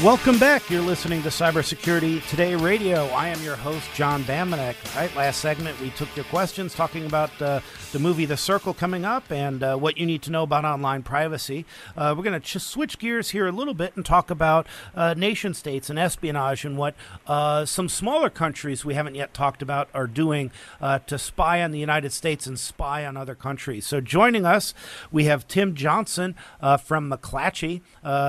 Welcome 0.04 0.38
back. 0.40 0.70
You're 0.70 0.82
listening 0.82 1.24
to 1.24 1.30
Cybersecurity 1.30 2.28
Today 2.28 2.54
Radio. 2.54 3.06
I 3.08 3.30
am 3.30 3.42
your 3.42 3.56
host, 3.56 3.88
John 3.94 4.26
Bambenek. 4.26 4.76
Right, 4.94 5.16
last 5.16 5.40
segment 5.40 5.80
we 5.80 5.90
took 5.92 6.14
your 6.18 6.26
questions 6.26 6.76
talking 6.76 7.06
about 7.06 7.42
uh, 7.42 7.62
the 7.94 8.00
movie 8.00 8.26
The 8.26 8.36
Circle 8.36 8.74
coming 8.74 9.06
up 9.06 9.32
and 9.32 9.64
uh, 9.64 9.78
what 9.78 9.98
you 9.98 10.06
need 10.06 10.22
to 10.24 10.32
know 10.32 10.44
about 10.44 10.66
online 10.66 11.02
privacy. 11.02 11.66
Uh, 11.96 12.14
we're 12.16 12.26
going 12.26 12.40
to 12.40 12.46
ch- 12.46 12.62
switch 12.62 13.00
gears 13.00 13.30
here 13.30 13.48
a 13.48 13.54
little 13.54 13.74
bit 13.74 13.96
and 13.96 14.06
talk 14.06 14.30
about 14.30 14.68
uh, 14.96 15.14
nation 15.14 15.54
states 15.54 15.90
and 15.90 15.98
espionage 15.98 16.66
and 16.66 16.78
what 16.78 16.94
uh, 17.26 17.64
some 17.64 17.88
smaller 17.88 18.30
countries 18.30 18.84
we 18.84 18.96
haven't 18.96 19.16
yet 19.16 19.34
talked 19.34 19.62
about 19.62 19.88
are 19.94 20.08
doing 20.08 20.52
uh, 20.82 21.00
to 21.00 21.18
spy 21.18 21.64
on 21.64 21.72
the 21.72 21.80
United 21.80 22.12
States 22.12 22.46
and 22.46 22.60
spy 22.60 23.06
on 23.06 23.16
other 23.16 23.34
countries. 23.34 23.86
So 23.86 24.02
joining 24.02 24.46
us, 24.46 24.74
we 25.10 25.24
have 25.24 25.48
Tim 25.48 25.74
Johnson 25.74 26.36
from 26.84 27.10
McClatchy. 27.10 27.82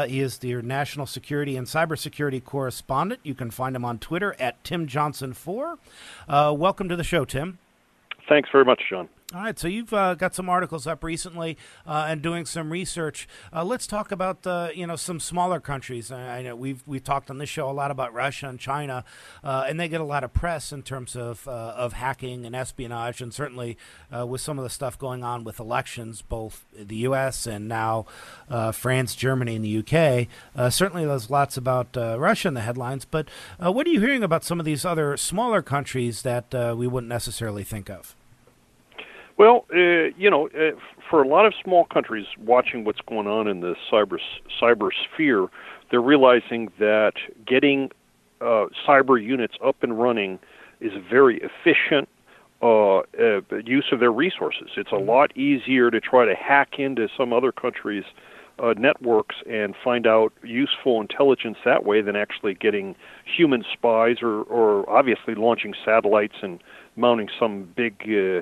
he 0.09 0.21
is 0.21 0.39
the 0.39 0.55
national 0.63 1.07
security 1.07 1.56
and 1.57 1.67
cybersecurity 1.67 2.43
correspondent. 2.43 3.21
You 3.23 3.35
can 3.35 3.51
find 3.51 3.75
him 3.75 3.85
on 3.85 3.99
Twitter 3.99 4.35
at 4.39 4.63
Tim 4.65 4.87
Johnson4. 4.87 5.79
Uh, 6.29 6.55
welcome 6.57 6.89
to 6.89 6.97
the 6.97 7.05
show, 7.05 7.25
Tim. 7.25 7.59
Thanks 8.29 8.49
very 8.53 8.65
much, 8.65 8.83
John. 8.91 9.09
All 9.35 9.41
right, 9.41 9.59
so 9.59 9.67
you've 9.67 9.93
uh, 9.93 10.15
got 10.15 10.37
some 10.37 10.49
articles 10.49 10.87
up 10.87 11.03
recently 11.03 11.59
uh, 11.85 12.07
and 12.09 12.23
doing 12.23 12.47
some 12.47 12.71
research. 12.71 13.27
Uh, 13.53 13.65
let's 13.65 13.85
talk 13.89 14.13
about 14.13 14.47
uh, 14.47 14.69
you 14.73 14.87
know 14.87 14.95
some 14.95 15.19
smaller 15.19 15.59
countries. 15.59 16.13
I 16.13 16.43
know 16.43 16.55
we've 16.55 16.81
we 16.87 17.01
talked 17.01 17.29
on 17.29 17.39
this 17.39 17.49
show 17.49 17.69
a 17.69 17.73
lot 17.73 17.91
about 17.91 18.15
Russia 18.15 18.49
and 18.49 18.61
China, 18.61 19.05
uh, 19.43 19.65
and 19.69 19.81
they 19.81 19.89
get 19.89 20.01
a 20.01 20.05
lot 20.05 20.23
of 20.23 20.33
press 20.33 20.71
in 20.71 20.85
terms 20.85 21.17
of 21.17 21.49
uh, 21.49 21.51
of 21.51 21.95
hacking 21.95 22.47
and 22.47 22.55
espionage, 22.55 23.21
and 23.21 23.35
certainly 23.35 23.77
with 24.13 24.41
some 24.41 24.59
of 24.59 24.63
the 24.63 24.71
stuff 24.71 24.97
going 24.97 25.25
on 25.25 25.43
with 25.43 25.59
elections, 25.59 26.23
both 26.23 26.65
the 26.73 26.97
U.S. 26.99 27.49
and 27.49 27.67
now 27.67 28.07
France, 28.73 29.17
Germany, 29.17 29.57
and 29.57 29.65
the 29.65 29.71
U.K. 29.71 30.29
certainly, 30.71 31.05
there's 31.05 31.31
lots 31.31 31.57
about 31.57 31.97
Russia 31.97 32.47
in 32.47 32.55
the 32.55 32.61
headlines. 32.61 33.05
But 33.05 33.29
what 33.59 33.89
are 33.89 33.91
you 33.91 33.99
hearing 33.99 34.23
about 34.23 34.45
some 34.45 34.61
of 34.61 34.67
these 34.67 34.85
other 34.85 35.17
smaller 35.17 35.63
countries 35.63 36.23
that 36.23 36.55
we 36.77 36.87
wouldn't 36.87 37.09
necessarily 37.09 37.65
think 37.65 37.91
of? 37.91 38.15
Well, 39.39 39.67
uh, 39.75 40.15
you 40.17 40.31
know, 40.31 40.49
uh, 40.49 40.79
for 41.11 41.23
a 41.23 41.29
lot 41.29 41.45
of 41.45 41.53
small 41.63 41.85
countries 41.85 42.27
watching 42.39 42.85
what's 42.85 43.01
going 43.07 43.27
on 43.27 43.47
in 43.49 43.61
the 43.61 43.75
cyber 43.91 44.19
cyber 44.61 44.91
sphere, 45.05 45.49
they're 45.91 46.01
realizing 46.01 46.71
that 46.79 47.13
getting 47.47 47.91
uh, 48.41 48.67
cyber 48.87 49.23
units 49.23 49.55
up 49.65 49.77
and 49.83 49.99
running 49.99 50.39
is 50.81 50.93
a 50.95 51.01
very 51.01 51.41
efficient 51.43 52.09
uh, 52.63 52.99
uh, 52.99 53.41
use 53.65 53.87
of 53.93 54.01
their 54.01 54.13
resources. 54.13 54.71
It's 54.77 54.91
a 54.91 54.95
mm-hmm. 54.95 55.09
lot 55.09 55.37
easier 55.37 55.91
to 55.91 56.01
try 56.01 56.25
to 56.25 56.35
hack 56.35 56.79
into 56.79 57.09
some 57.17 57.33
other 57.33 57.53
countries' 57.53 58.05
uh, 58.59 58.73
networks 58.79 59.37
and 59.49 59.75
find 59.85 60.07
out 60.07 60.33
useful 60.43 61.03
intelligence 61.03 61.59
that 61.67 61.85
way 61.85 62.01
than 62.01 62.17
actually 62.17 62.55
getting 62.55 62.97
human 63.25 63.65
spies 63.71 64.17
or, 64.23 64.43
or 64.45 64.89
obviously 64.89 65.35
launching 65.35 65.75
satellites 65.85 66.37
and 66.43 66.63
mounting 66.97 67.29
some 67.39 67.69
big 67.77 67.95
uh, 68.09 68.41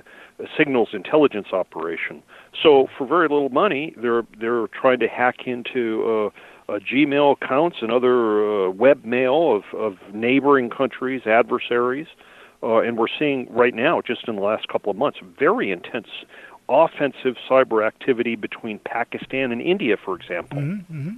signals 0.57 0.89
intelligence 0.93 1.49
operation. 1.53 2.23
So 2.61 2.89
for 2.97 3.07
very 3.07 3.29
little 3.29 3.51
money, 3.51 3.95
they're 3.97 4.25
they're 4.39 4.67
trying 4.69 5.01
to 5.01 5.09
hack 5.09 5.47
into 5.47 6.05
uh, 6.69 6.73
uh, 6.73 6.79
Gmail 6.79 7.37
accounts 7.41 7.79
and 7.83 7.91
other 7.91 8.67
uh, 8.67 8.71
web 8.71 9.05
mail 9.05 9.55
of, 9.57 9.79
of 9.79 9.99
neighboring 10.15 10.71
countries, 10.71 11.23
adversaries, 11.27 12.07
uh, 12.63 12.79
and 12.79 12.97
we're 12.97 13.07
seeing 13.19 13.47
right 13.53 13.75
now, 13.75 14.01
just 14.01 14.27
in 14.27 14.37
the 14.37 14.43
last 14.43 14.69
couple 14.69 14.91
of 14.91 14.97
months, 14.97 15.19
very 15.39 15.71
intense 15.71 16.09
offensive 16.69 17.37
cyber 17.49 17.87
activity 17.87 18.37
between 18.37 18.79
Pakistan 18.79 19.53
and 19.53 19.61
India, 19.61 19.97
for 20.03 20.17
example. 20.17 20.59
Mm-hmm, 20.59 20.99
mm-hmm. 20.99 21.17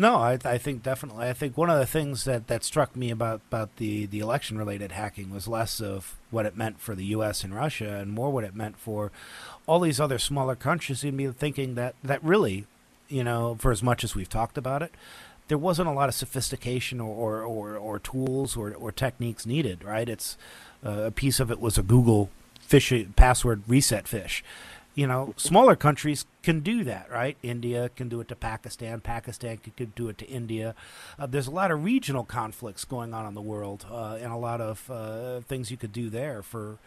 No, 0.00 0.16
I, 0.16 0.38
I 0.46 0.56
think 0.56 0.82
definitely. 0.82 1.28
I 1.28 1.34
think 1.34 1.58
one 1.58 1.68
of 1.68 1.78
the 1.78 1.84
things 1.84 2.24
that, 2.24 2.46
that 2.46 2.64
struck 2.64 2.96
me 2.96 3.10
about, 3.10 3.42
about 3.48 3.76
the, 3.76 4.06
the 4.06 4.20
election 4.20 4.56
related 4.56 4.92
hacking 4.92 5.30
was 5.30 5.46
less 5.46 5.78
of 5.78 6.16
what 6.30 6.46
it 6.46 6.56
meant 6.56 6.80
for 6.80 6.94
the 6.94 7.04
U.S. 7.04 7.44
and 7.44 7.54
Russia 7.54 7.96
and 7.96 8.10
more 8.10 8.30
what 8.30 8.42
it 8.42 8.54
meant 8.54 8.78
for 8.78 9.12
all 9.66 9.78
these 9.78 10.00
other 10.00 10.18
smaller 10.18 10.56
countries. 10.56 11.04
You'd 11.04 11.18
be 11.18 11.26
thinking 11.26 11.74
that, 11.74 11.96
that 12.02 12.24
really, 12.24 12.64
you 13.10 13.22
know, 13.22 13.56
for 13.60 13.72
as 13.72 13.82
much 13.82 14.02
as 14.02 14.14
we've 14.14 14.26
talked 14.26 14.56
about 14.56 14.82
it, 14.82 14.94
there 15.48 15.58
wasn't 15.58 15.88
a 15.88 15.92
lot 15.92 16.08
of 16.08 16.14
sophistication 16.14 16.98
or, 16.98 17.14
or, 17.14 17.42
or, 17.42 17.76
or 17.76 17.98
tools 17.98 18.56
or, 18.56 18.72
or 18.72 18.92
techniques 18.92 19.44
needed, 19.44 19.84
right? 19.84 20.08
It's 20.08 20.38
uh, 20.82 20.92
a 20.92 21.10
piece 21.10 21.40
of 21.40 21.50
it 21.50 21.60
was 21.60 21.76
a 21.76 21.82
Google 21.82 22.30
phish 22.66 23.14
password 23.16 23.64
reset 23.68 24.04
phish 24.06 24.40
you 24.94 25.06
know, 25.06 25.34
smaller 25.36 25.76
countries 25.76 26.26
can 26.42 26.60
do 26.60 26.82
that, 26.84 27.10
right? 27.10 27.36
India 27.42 27.90
can 27.94 28.08
do 28.08 28.20
it 28.20 28.28
to 28.28 28.36
Pakistan. 28.36 29.00
Pakistan 29.00 29.58
could, 29.58 29.94
do 29.94 30.08
it 30.08 30.18
to 30.18 30.26
India. 30.26 30.74
Uh, 31.18 31.26
there's 31.26 31.46
a 31.46 31.52
lot 31.52 31.70
of 31.70 31.84
regional 31.84 32.24
conflicts 32.24 32.84
going 32.84 33.14
on 33.14 33.26
in 33.26 33.34
the 33.34 33.40
world, 33.40 33.86
uh, 33.90 34.18
and 34.20 34.32
a 34.32 34.36
lot 34.36 34.60
of 34.60 34.90
uh, 34.90 35.40
things 35.40 35.70
you 35.70 35.76
could 35.76 35.92
do 35.92 36.10
there 36.10 36.42
for 36.42 36.78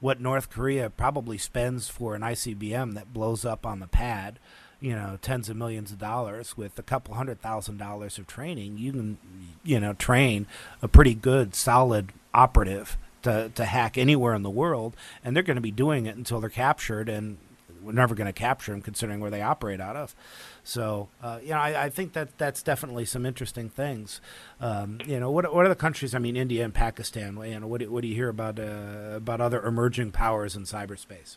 what 0.00 0.20
North 0.20 0.50
Korea 0.50 0.90
probably 0.90 1.38
spends 1.38 1.88
for 1.88 2.14
an 2.14 2.22
ICBM 2.22 2.94
that 2.94 3.12
blows 3.12 3.44
up 3.44 3.66
on 3.66 3.80
the 3.80 3.86
pad. 3.86 4.38
You 4.80 4.94
know, 4.94 5.18
tens 5.22 5.48
of 5.48 5.56
millions 5.56 5.92
of 5.92 5.98
dollars 5.98 6.58
with 6.58 6.78
a 6.78 6.82
couple 6.82 7.14
hundred 7.14 7.40
thousand 7.40 7.78
dollars 7.78 8.18
of 8.18 8.26
training. 8.26 8.76
You 8.76 8.92
can, 8.92 9.18
you 9.62 9.80
know, 9.80 9.94
train 9.94 10.46
a 10.82 10.88
pretty 10.88 11.14
good, 11.14 11.54
solid 11.54 12.12
operative 12.34 12.98
to, 13.24 13.50
to 13.54 13.64
hack 13.64 13.98
anywhere 13.98 14.34
in 14.34 14.42
the 14.42 14.50
world, 14.50 14.96
and 15.22 15.34
they're 15.34 15.42
going 15.42 15.56
to 15.56 15.62
be 15.62 15.70
doing 15.70 16.06
it 16.06 16.16
until 16.16 16.40
they're 16.40 16.50
captured, 16.50 17.08
and 17.08 17.38
we're 17.82 17.92
never 17.92 18.14
going 18.14 18.26
to 18.26 18.32
capture 18.32 18.72
them 18.72 18.80
considering 18.80 19.20
where 19.20 19.30
they 19.30 19.42
operate 19.42 19.80
out 19.80 19.96
of. 19.96 20.14
So, 20.62 21.08
uh, 21.22 21.40
you 21.42 21.50
know, 21.50 21.58
I, 21.58 21.84
I, 21.84 21.90
think 21.90 22.14
that 22.14 22.38
that's 22.38 22.62
definitely 22.62 23.04
some 23.04 23.26
interesting 23.26 23.68
things. 23.68 24.20
Um, 24.60 25.00
you 25.04 25.20
know, 25.20 25.30
what 25.30 25.54
what 25.54 25.66
are 25.66 25.68
the 25.68 25.74
countries? 25.74 26.14
I 26.14 26.18
mean, 26.18 26.36
India 26.36 26.64
and 26.64 26.72
Pakistan. 26.72 27.36
You 27.44 27.60
know, 27.60 27.66
what 27.66 27.80
do, 27.80 27.90
what 27.90 28.02
do 28.02 28.08
you 28.08 28.14
hear 28.14 28.30
about 28.30 28.58
uh, 28.58 29.16
about 29.16 29.40
other 29.40 29.62
emerging 29.62 30.12
powers 30.12 30.56
in 30.56 30.62
cyberspace? 30.62 31.36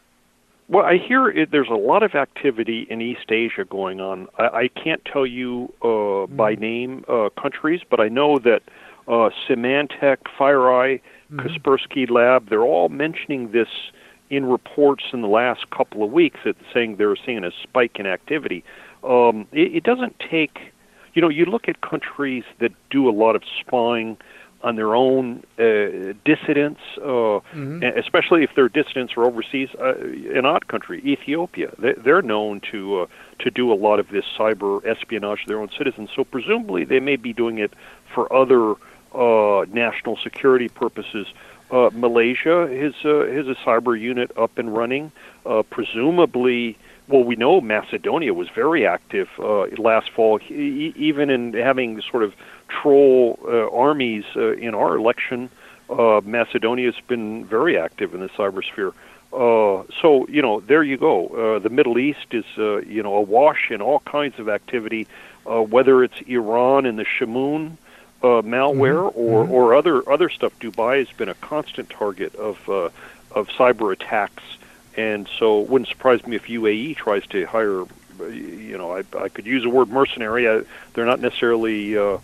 Well, 0.69 0.86
I 0.86 0.97
hear 0.97 1.30
it, 1.30 1.52
there's 1.52 1.69
a 1.69 1.76
lot 1.76 2.04
of 2.04 2.13
activity 2.13 2.88
in 2.89 3.02
East 3.02 3.30
Asia 3.32 3.63
going 3.63 4.02
on. 4.02 4.28
I, 4.38 4.43
I 4.43 4.67
can't 4.67 5.04
tell 5.06 5.26
you 5.26 5.73
uh, 5.82 6.28
by 6.28 6.56
name 6.56 7.06
uh, 7.08 7.30
countries, 7.41 7.82
but 7.89 8.02
I 8.02 8.10
know 8.10 8.38
that 8.39 8.62
uh, 9.08 9.30
Symantec, 9.48 10.17
FireEye, 10.38 11.02
mm-hmm. 11.32 11.39
Kaspersky 11.39 12.10
Lab, 12.10 12.50
they're 12.50 12.63
all 12.63 12.89
mentioning 12.89 13.52
this 13.52 13.70
in 14.30 14.46
reports 14.46 15.06
in 15.13 15.22
the 15.22 15.28
last 15.28 15.70
couple 15.70 16.04
of 16.04 16.12
weeks 16.12 16.39
that 16.43 16.56
saying 16.74 16.98
they're 16.98 17.15
seeing 17.15 17.43
a 17.43 17.52
spike 17.63 17.98
in 18.00 18.06
activity. 18.06 18.63
Um, 19.04 19.48
it, 19.52 19.76
it 19.78 19.84
doesn't 19.84 20.20
take, 20.20 20.74
you 21.13 21.22
know, 21.22 21.30
you 21.30 21.46
look 21.46 21.70
at 21.70 21.82
countries 21.82 22.43
that 22.60 22.72
do 22.89 23.10
a 23.10 23.12
lot 23.12 23.36
of 23.36 23.43
spying 23.62 24.17
on 24.63 24.76
their 24.76 24.96
own 24.96 25.43
uh, 25.60 26.13
dissidents, 26.26 26.82
uh, 26.98 27.39
mm-hmm. 27.54 27.84
especially 27.98 28.43
if 28.43 28.50
their 28.56 28.67
dissidents 28.67 29.15
are 29.15 29.24
overseas. 29.24 29.70
Uh, 29.80 29.93
an 30.34 30.46
odd 30.46 30.67
country, 30.67 31.00
Ethiopia, 31.06 31.72
they, 31.78 31.93
they're 31.93 32.24
known 32.24 32.60
to 32.72 33.02
uh, 33.02 33.06
to 33.39 33.52
do 33.52 33.72
a 33.72 33.76
lot 33.76 34.00
of 34.00 34.10
this 34.10 34.26
cyber 34.38 34.84
espionage 34.86 35.41
of 35.41 35.48
their 35.48 35.60
own 35.60 35.70
citizens. 35.78 36.10
So 36.15 36.24
presumably 36.24 36.86
they 36.86 37.00
may 37.00 37.17
be 37.17 37.34
doing 37.34 37.60
it 37.60 37.74
for 38.13 38.32
other 38.34 38.76
uh, 39.17 39.65
national 39.71 40.17
security 40.17 40.69
purposes. 40.69 41.27
Uh, 41.69 41.89
Malaysia 41.93 42.67
has 42.67 42.93
uh, 43.03 43.25
has 43.25 43.47
a 43.47 43.56
cyber 43.65 43.99
unit 43.99 44.32
up 44.38 44.58
and 44.58 44.73
running. 44.75 45.12
Uh, 45.45 45.63
presumably, 45.63 46.77
well, 47.08 47.23
we 47.23 47.36
know 47.36 47.60
Macedonia 47.60 48.34
was 48.34 48.47
very 48.49 48.86
active 48.86 49.30
uh, 49.39 49.63
last 49.77 50.10
fall, 50.12 50.39
e- 50.49 50.93
even 50.95 51.30
in 51.30 51.53
having 51.53 52.01
sort 52.01 52.23
of 52.23 52.34
troll 52.69 53.39
uh, 53.45 53.69
armies 53.69 54.25
uh, 54.36 54.53
in 54.53 54.75
our 54.75 54.95
election. 54.95 55.49
Uh, 55.89 56.21
Macedonia's 56.23 56.99
been 57.08 57.45
very 57.45 57.77
active 57.77 58.13
in 58.13 58.19
the 58.19 58.30
cybersphere. 58.30 58.93
Uh, 59.34 59.84
so 60.01 60.25
you 60.27 60.41
know, 60.41 60.62
there 60.62 60.84
you 60.84 60.97
go. 60.97 61.27
Uh, 61.27 61.60
the 61.60 61.69
Middle 61.69 61.97
East 61.97 62.27
is 62.32 62.45
uh, 62.58 62.77
you 62.77 63.03
know 63.03 63.15
awash 63.15 63.71
in 63.71 63.82
all 63.82 63.99
kinds 63.99 64.39
of 64.39 64.47
activity, 64.47 65.08
uh, 65.45 65.62
whether 65.62 66.03
it's 66.03 66.21
Iran 66.27 66.86
and 66.86 66.97
the 66.97 67.06
Shamoon 67.06 67.77
uh, 68.23 68.41
malware 68.41 69.12
Mm-hmm. 69.12 69.19
or 69.19 69.47
or 69.47 69.75
other 69.75 70.08
other 70.10 70.30
stuff. 70.30 70.58
Dubai 70.60 70.99
has 70.99 71.15
been 71.17 71.30
a 71.30 71.36
constant 71.36 71.89
target 71.89 72.36
of 72.36 72.69
uh, 72.69 72.89
of 73.32 73.47
cyber 73.49 73.93
attacks, 73.93 74.43
and 74.95 75.27
so 75.38 75.62
it 75.62 75.69
wouldn't 75.69 75.89
surprise 75.89 76.25
me 76.25 76.36
if 76.36 76.45
UAE 76.47 76.95
tries 76.95 77.25
to 77.27 77.45
hire. 77.45 77.84
You 78.19 78.77
know, 78.77 78.97
I, 78.97 79.03
I 79.19 79.30
could 79.30 79.45
use 79.45 79.63
the 79.63 79.69
word 79.69 79.89
mercenary. 79.89 80.49
I, 80.49 80.62
they're 80.93 81.06
not 81.06 81.19
necessarily. 81.19 81.97
Uh, 81.97 82.17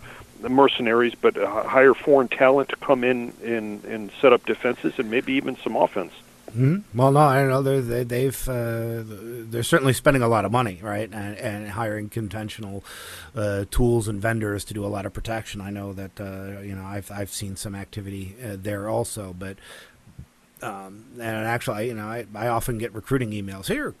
mercenaries, 0.46 1.14
but 1.14 1.38
uh, 1.38 1.62
hire 1.62 1.94
foreign 1.94 2.28
talent 2.28 2.68
to 2.68 2.76
come 2.76 3.02
in 3.02 3.32
and, 3.42 3.82
and 3.86 4.10
set 4.20 4.34
up 4.34 4.44
defenses 4.44 4.92
and 4.98 5.10
maybe 5.10 5.32
even 5.34 5.56
some 5.56 5.74
offense. 5.74 6.12
Hmm 6.54 6.78
Well, 6.94 7.10
no, 7.10 7.20
I 7.20 7.36
don't 7.40 7.48
know. 7.48 7.62
They're, 7.62 7.80
they, 7.80 8.04
they've 8.04 8.48
uh, 8.48 9.02
they're 9.04 9.64
certainly 9.64 9.92
spending 9.92 10.22
a 10.22 10.28
lot 10.28 10.44
of 10.44 10.52
money, 10.52 10.78
right, 10.82 11.10
and, 11.12 11.36
and 11.36 11.70
hiring 11.70 12.08
conventional 12.08 12.84
uh, 13.34 13.64
tools 13.70 14.06
and 14.06 14.22
vendors 14.22 14.64
to 14.66 14.74
do 14.74 14.84
a 14.84 14.88
lot 14.88 15.04
of 15.04 15.12
protection. 15.12 15.60
I 15.60 15.70
know 15.70 15.92
that 15.92 16.20
uh, 16.20 16.60
you 16.60 16.76
know 16.76 16.84
I've 16.84 17.10
I've 17.10 17.30
seen 17.30 17.56
some 17.56 17.74
activity 17.74 18.36
uh, 18.42 18.56
there 18.56 18.88
also, 18.88 19.34
but 19.36 19.56
um, 20.62 21.04
and 21.14 21.46
actually, 21.46 21.88
you 21.88 21.94
know, 21.94 22.06
I, 22.06 22.26
I 22.34 22.48
often 22.48 22.78
get 22.78 22.94
recruiting 22.94 23.30
emails 23.32 23.66
here. 23.66 23.94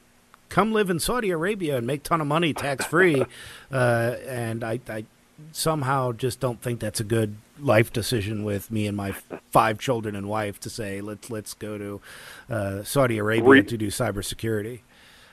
Come 0.48 0.72
live 0.72 0.88
in 0.90 1.00
Saudi 1.00 1.30
Arabia 1.30 1.76
and 1.76 1.86
make 1.86 2.02
ton 2.04 2.20
of 2.20 2.26
money 2.26 2.54
tax 2.54 2.84
free, 2.86 3.24
uh, 3.72 4.14
and 4.26 4.62
I, 4.62 4.78
I 4.88 5.04
somehow 5.52 6.12
just 6.12 6.40
don't 6.40 6.60
think 6.60 6.80
that's 6.80 7.00
a 7.00 7.04
good 7.04 7.36
life 7.60 7.92
decision 7.92 8.44
with 8.44 8.70
me 8.70 8.86
and 8.86 8.96
my 8.96 9.12
five 9.50 9.78
children 9.78 10.16
and 10.16 10.28
wife 10.28 10.58
to 10.60 10.70
say 10.70 11.00
let's 11.00 11.30
let's 11.30 11.54
go 11.54 11.78
to 11.78 12.00
uh, 12.50 12.82
Saudi 12.82 13.18
Arabia 13.18 13.44
Re- 13.48 13.62
to 13.62 13.76
do 13.76 13.88
cybersecurity. 13.88 14.80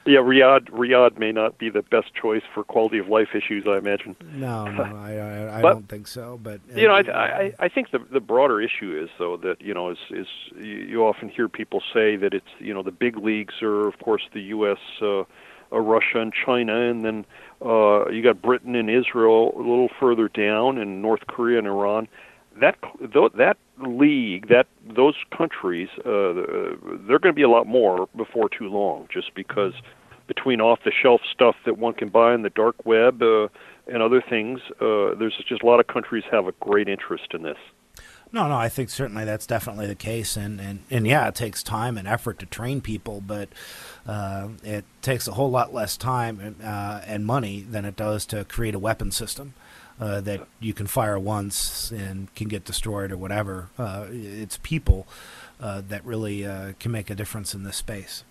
Yeah, 0.04 0.18
Riyadh 0.22 0.70
Riyadh 0.72 1.20
may 1.20 1.32
not 1.32 1.60
be 1.60 1.70
the 1.70 1.84
best 1.84 2.16
choice 2.20 2.42
for 2.56 2.64
quality 2.64 2.98
of 2.98 3.08
life 3.08 3.36
issues. 3.36 3.68
I 3.68 3.78
imagine. 3.78 4.16
No, 4.34 4.66
no, 4.66 4.82
I 4.96 5.12
I, 5.14 5.58
I 5.60 5.62
But- 5.62 5.74
don't 5.74 5.88
think 5.90 6.08
so. 6.08 6.40
But 6.42 6.60
You 6.76 6.88
know, 6.88 6.96
I, 6.96 7.02
I 7.12 7.54
I 7.60 7.68
think 7.70 7.92
the 7.92 8.00
the 8.00 8.20
broader 8.20 8.60
issue 8.60 9.00
is 9.00 9.10
though 9.20 9.38
that 9.38 9.62
you 9.62 9.76
know 9.76 9.92
is 9.92 10.00
is 10.10 10.28
you, 10.58 10.64
you 10.64 11.06
often 11.06 11.30
hear 11.30 11.48
people 11.48 11.84
say 11.94 12.16
that 12.16 12.34
it's 12.34 12.48
you 12.58 12.74
know 12.74 12.82
the 12.82 12.92
big 12.92 13.16
leagues 13.18 13.62
are 13.62 13.88
of 13.88 14.00
course 14.00 14.24
the 14.34 14.42
U.S. 14.58 14.80
Uh, 15.00 15.24
uh, 15.72 15.80
Russia 15.80 16.20
and 16.20 16.34
China, 16.34 16.90
and 16.90 17.04
then 17.06 17.26
uh, 17.66 18.10
you 18.10 18.22
got 18.24 18.42
Britain 18.42 18.76
and 18.76 18.90
Israel 18.90 19.54
a 19.56 19.60
little 19.60 19.90
further 20.00 20.28
down, 20.28 20.78
and 20.78 21.02
North 21.02 21.28
Korea 21.28 21.60
and 21.60 21.68
Iran. 21.68 22.08
That 22.60 22.78
tho- 23.00 23.32
that 23.38 23.58
league, 23.80 24.50
that 24.50 24.68
those 24.96 25.16
countries, 25.36 25.90
uh, 26.00 26.34
they're 27.08 27.20
going 27.20 27.34
to 27.34 27.34
be 27.34 27.44
a 27.44 27.50
lot 27.50 27.66
more 27.68 28.08
before 28.16 28.50
too 28.50 28.68
long, 28.70 29.08
just 29.12 29.34
because 29.36 29.74
between 30.28 30.62
off-the-shelf 30.62 31.22
stuff 31.32 31.56
that 31.66 31.78
one 31.78 31.94
can 31.94 32.10
buy 32.10 32.34
in 32.34 32.42
the 32.42 32.50
dark 32.52 32.86
web 32.86 33.22
uh, 33.22 33.48
and 33.88 34.02
other 34.02 34.22
things, 34.22 34.60
uh, 34.80 35.14
there's 35.20 35.36
just 35.48 35.62
a 35.62 35.66
lot 35.66 35.80
of 35.80 35.88
countries 35.88 36.24
have 36.32 36.48
a 36.48 36.54
great 36.60 36.88
interest 36.88 37.28
in 37.34 37.44
this. 37.44 37.58
No, 38.34 38.48
no, 38.48 38.56
I 38.56 38.70
think 38.70 38.90
certainly 38.90 39.26
that's 39.26 39.46
definitely 39.46 39.88
the 39.88 39.96
case, 39.96 40.38
and, 40.38 40.62
and, 40.62 40.80
and 40.90 41.06
yeah, 41.06 41.28
it 41.28 41.36
takes 41.36 41.62
time 41.62 41.98
and 41.98 42.08
effort 42.08 42.40
to 42.40 42.46
train 42.46 42.80
people, 42.80 43.20
but 43.20 43.50
uh, 44.08 44.48
it 44.64 44.86
takes 45.02 45.28
a 45.28 45.34
whole 45.34 45.52
lot 45.52 45.74
less 45.74 45.98
time 45.98 46.40
and, 46.40 46.62
uh, 46.64 47.02
and 47.06 47.26
money 47.26 47.60
than 47.62 47.84
it 47.84 47.98
does 47.98 48.26
to 48.28 48.46
create 48.46 48.74
a 48.74 48.80
weapon 48.80 49.12
system 49.12 49.54
uh, 50.00 50.22
that 50.22 50.48
you 50.60 50.74
can 50.74 50.88
fire 50.88 51.20
once 51.20 51.92
and 51.92 52.34
can 52.34 52.48
get 52.48 52.64
destroyed 52.64 53.12
or 53.12 53.18
whatever. 53.18 53.68
Uh, 53.78 54.06
it's 54.10 54.58
people 54.64 55.08
uh, 55.60 55.82
that 55.88 56.04
really 56.06 56.46
uh, 56.46 56.74
can 56.80 56.92
make 56.92 57.10
a 57.10 57.16
difference 57.16 57.54
in 57.54 57.64
this 57.64 57.78
space. 57.78 58.24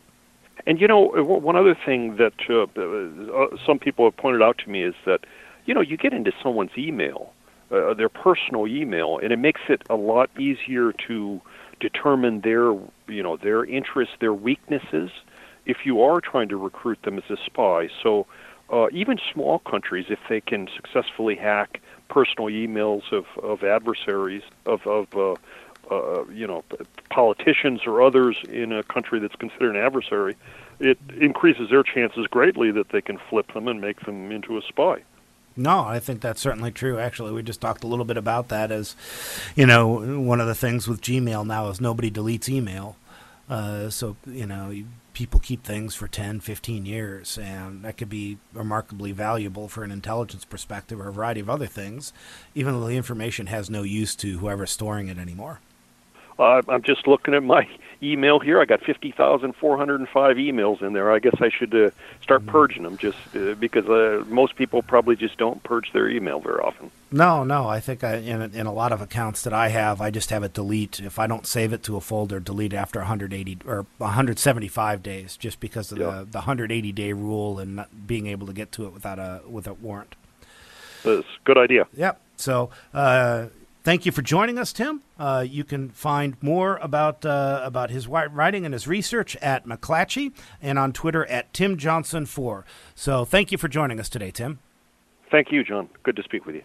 And 0.66 0.80
you 0.80 0.88
know, 0.88 0.98
one 1.01 1.57
other 1.57 1.74
thing 1.86 2.16
that 2.16 2.34
uh, 2.51 2.62
uh, 2.62 3.57
some 3.66 3.78
people 3.78 4.05
have 4.05 4.16
pointed 4.16 4.42
out 4.42 4.59
to 4.59 4.70
me 4.70 4.82
is 4.82 4.94
that, 5.07 5.20
you 5.64 5.74
know, 5.74 5.80
you 5.80 5.96
get 5.96 6.12
into 6.12 6.32
someone's 6.42 6.76
email, 6.76 7.32
uh, 7.70 7.94
their 7.94 8.08
personal 8.08 8.66
email, 8.66 9.18
and 9.18 9.32
it 9.32 9.38
makes 9.38 9.60
it 9.68 9.82
a 9.88 9.96
lot 9.96 10.30
easier 10.38 10.92
to 11.06 11.40
determine 11.78 12.40
their, 12.40 12.72
you 13.08 13.22
know, 13.22 13.36
their 13.36 13.64
interests, 13.64 14.14
their 14.20 14.34
weaknesses, 14.34 15.10
if 15.66 15.78
you 15.84 16.02
are 16.02 16.20
trying 16.20 16.48
to 16.48 16.56
recruit 16.56 17.00
them 17.02 17.18
as 17.18 17.24
a 17.30 17.36
spy. 17.44 17.88
So, 18.02 18.26
uh, 18.70 18.86
even 18.92 19.18
small 19.32 19.58
countries, 19.60 20.06
if 20.08 20.20
they 20.28 20.40
can 20.40 20.68
successfully 20.74 21.34
hack 21.34 21.80
personal 22.08 22.48
emails 22.48 23.12
of, 23.12 23.24
of 23.42 23.64
adversaries, 23.64 24.42
of, 24.66 24.86
of 24.86 25.08
uh, 25.16 25.34
uh, 25.90 26.24
you 26.28 26.46
know, 26.46 26.64
politicians 27.10 27.80
or 27.86 28.02
others 28.02 28.36
in 28.48 28.72
a 28.72 28.82
country 28.84 29.18
that's 29.18 29.34
considered 29.36 29.74
an 29.74 29.82
adversary, 29.82 30.36
it 30.78 30.98
increases 31.20 31.68
their 31.70 31.82
chances 31.82 32.26
greatly 32.26 32.70
that 32.70 32.90
they 32.90 33.00
can 33.00 33.18
flip 33.28 33.52
them 33.52 33.68
and 33.68 33.80
make 33.80 34.00
them 34.00 34.30
into 34.30 34.56
a 34.56 34.62
spy. 34.62 35.02
No, 35.57 35.80
I 35.80 35.98
think 35.98 36.20
that's 36.20 36.40
certainly 36.40 36.70
true. 36.70 36.98
Actually, 36.98 37.32
we 37.32 37.42
just 37.42 37.61
talked 37.61 37.84
a 37.84 37.86
little 37.86 38.05
bit 38.05 38.16
about 38.16 38.48
that 38.48 38.70
as, 38.70 38.96
you 39.57 39.66
know, 39.66 40.20
one 40.20 40.40
of 40.40 40.46
the 40.46 40.55
things 40.55 40.88
with 40.88 41.01
Gmail 41.01 41.46
now 41.46 41.68
is 41.68 41.80
nobody 41.80 42.11
deletes 42.11 42.48
email. 42.48 42.96
Uh, 43.48 43.90
so, 43.90 44.16
you 44.26 44.46
know, 44.46 44.72
people 45.12 45.40
keep 45.40 45.64
things 45.64 45.94
for 45.94 46.07
10, 46.07 46.40
15 46.40 46.86
years, 46.86 47.36
and 47.36 47.82
that 47.84 47.96
could 47.96 48.09
be 48.09 48.38
remarkably 48.53 49.12
valuable 49.12 49.68
for 49.68 49.82
an 49.82 49.90
intelligence 49.90 50.44
perspective 50.44 51.01
or 51.01 51.09
a 51.09 51.12
variety 51.12 51.40
of 51.40 51.51
other 51.51 51.66
things, 51.66 52.12
even 52.55 52.72
though 52.72 52.86
the 52.86 52.96
information 52.96 53.48
has 53.48 53.68
no 53.68 53.82
use 53.82 54.14
to 54.14 54.38
whoever's 54.38 54.70
storing 54.70 55.09
it 55.09 55.18
anymore. 55.18 55.61
Uh, 56.41 56.62
I'm 56.68 56.82
just 56.82 57.07
looking 57.07 57.34
at 57.34 57.43
my 57.43 57.68
email 58.03 58.38
here. 58.41 58.62
I 58.62 58.64
got 58.64 58.80
50,405 58.82 60.36
emails 60.36 60.80
in 60.80 60.95
there. 60.95 61.12
I 61.12 61.18
guess 61.18 61.34
I 61.38 61.51
should 61.51 61.74
uh, 61.74 61.91
start 62.22 62.47
purging 62.47 62.82
them 62.84 62.97
just 62.97 63.18
uh, 63.36 63.55
because 63.55 63.86
uh, 63.86 64.24
most 64.26 64.57
people 64.57 64.80
probably 64.80 65.16
just 65.16 65.36
don't 65.36 65.62
purge 65.62 65.93
their 65.93 66.09
email 66.09 66.41
very 66.41 66.61
often. 66.61 66.91
No, 67.12 67.45
no. 67.45 67.68
I 67.68 67.78
think 67.78 68.03
I, 68.03 68.14
in 68.16 68.41
in 68.55 68.66
a 68.66 68.72
lot 68.72 68.91
of 68.91 69.03
accounts 69.03 69.43
that 69.43 69.53
I 69.53 69.68
have, 69.68 70.01
I 70.01 70.11
just 70.11 70.30
have 70.30 70.43
it 70.43 70.55
delete. 70.55 70.99
If 70.99 71.18
I 71.18 71.26
don't 71.26 71.47
save 71.47 71.74
it 71.74 71.82
to 71.84 71.97
a 71.97 72.01
folder, 72.01 72.41
delete 72.41 72.72
after 72.72 73.01
180 73.01 73.59
or 73.66 73.84
175 73.99 75.03
days, 75.03 75.36
just 75.36 75.61
because 75.61 75.93
of 75.93 75.99
Yeah. 75.99 76.20
the 76.20 76.24
the 76.24 76.38
180 76.38 76.93
day 76.93 77.12
rule 77.12 77.59
and 77.59 77.76
not 77.76 78.07
being 78.07 78.26
able 78.28 78.47
to 78.47 78.55
get 78.55 78.72
to 78.72 78.86
it 78.86 78.95
without 78.95 79.18
a 79.18 79.43
with 79.47 79.66
a 79.66 79.74
warrant. 79.74 80.14
That's 81.05 81.20
a 81.26 81.45
good 81.45 81.59
idea. 81.59 81.86
Yep. 81.95 82.18
So. 82.36 82.70
Uh, 82.95 83.47
Thank 83.83 84.05
you 84.05 84.12
for 84.12 84.20
joining 84.20 84.59
us, 84.59 84.74
Tim. 84.74 85.03
Uh, 85.18 85.45
you 85.49 85.64
can 85.64 85.89
find 85.89 86.37
more 86.43 86.76
about 86.83 87.24
uh, 87.24 87.62
about 87.64 87.91
his 87.91 88.07
writing 88.07 88.66
and 88.66 88.74
his 88.74 88.87
research 88.87 89.37
at 89.37 89.66
McClatchy 89.66 90.33
and 90.61 90.78
on 90.78 90.93
Twitter 90.93 91.24
at 91.26 91.53
Tim 91.55 91.78
Johnson 91.78 92.26
Four. 92.26 92.66
So, 92.95 93.24
thank 93.24 93.53
you 93.53 93.59
for 93.59 93.68
joining 93.68 93.99
us 93.99 94.11
today, 94.11 94.31
Tim. 94.31 94.59
Thank 95.31 95.51
you, 95.51 95.64
John. 95.64 95.89
Good 96.03 96.16
to 96.16 96.22
speak 96.22 96.45
with 96.45 96.57
you. 96.57 96.62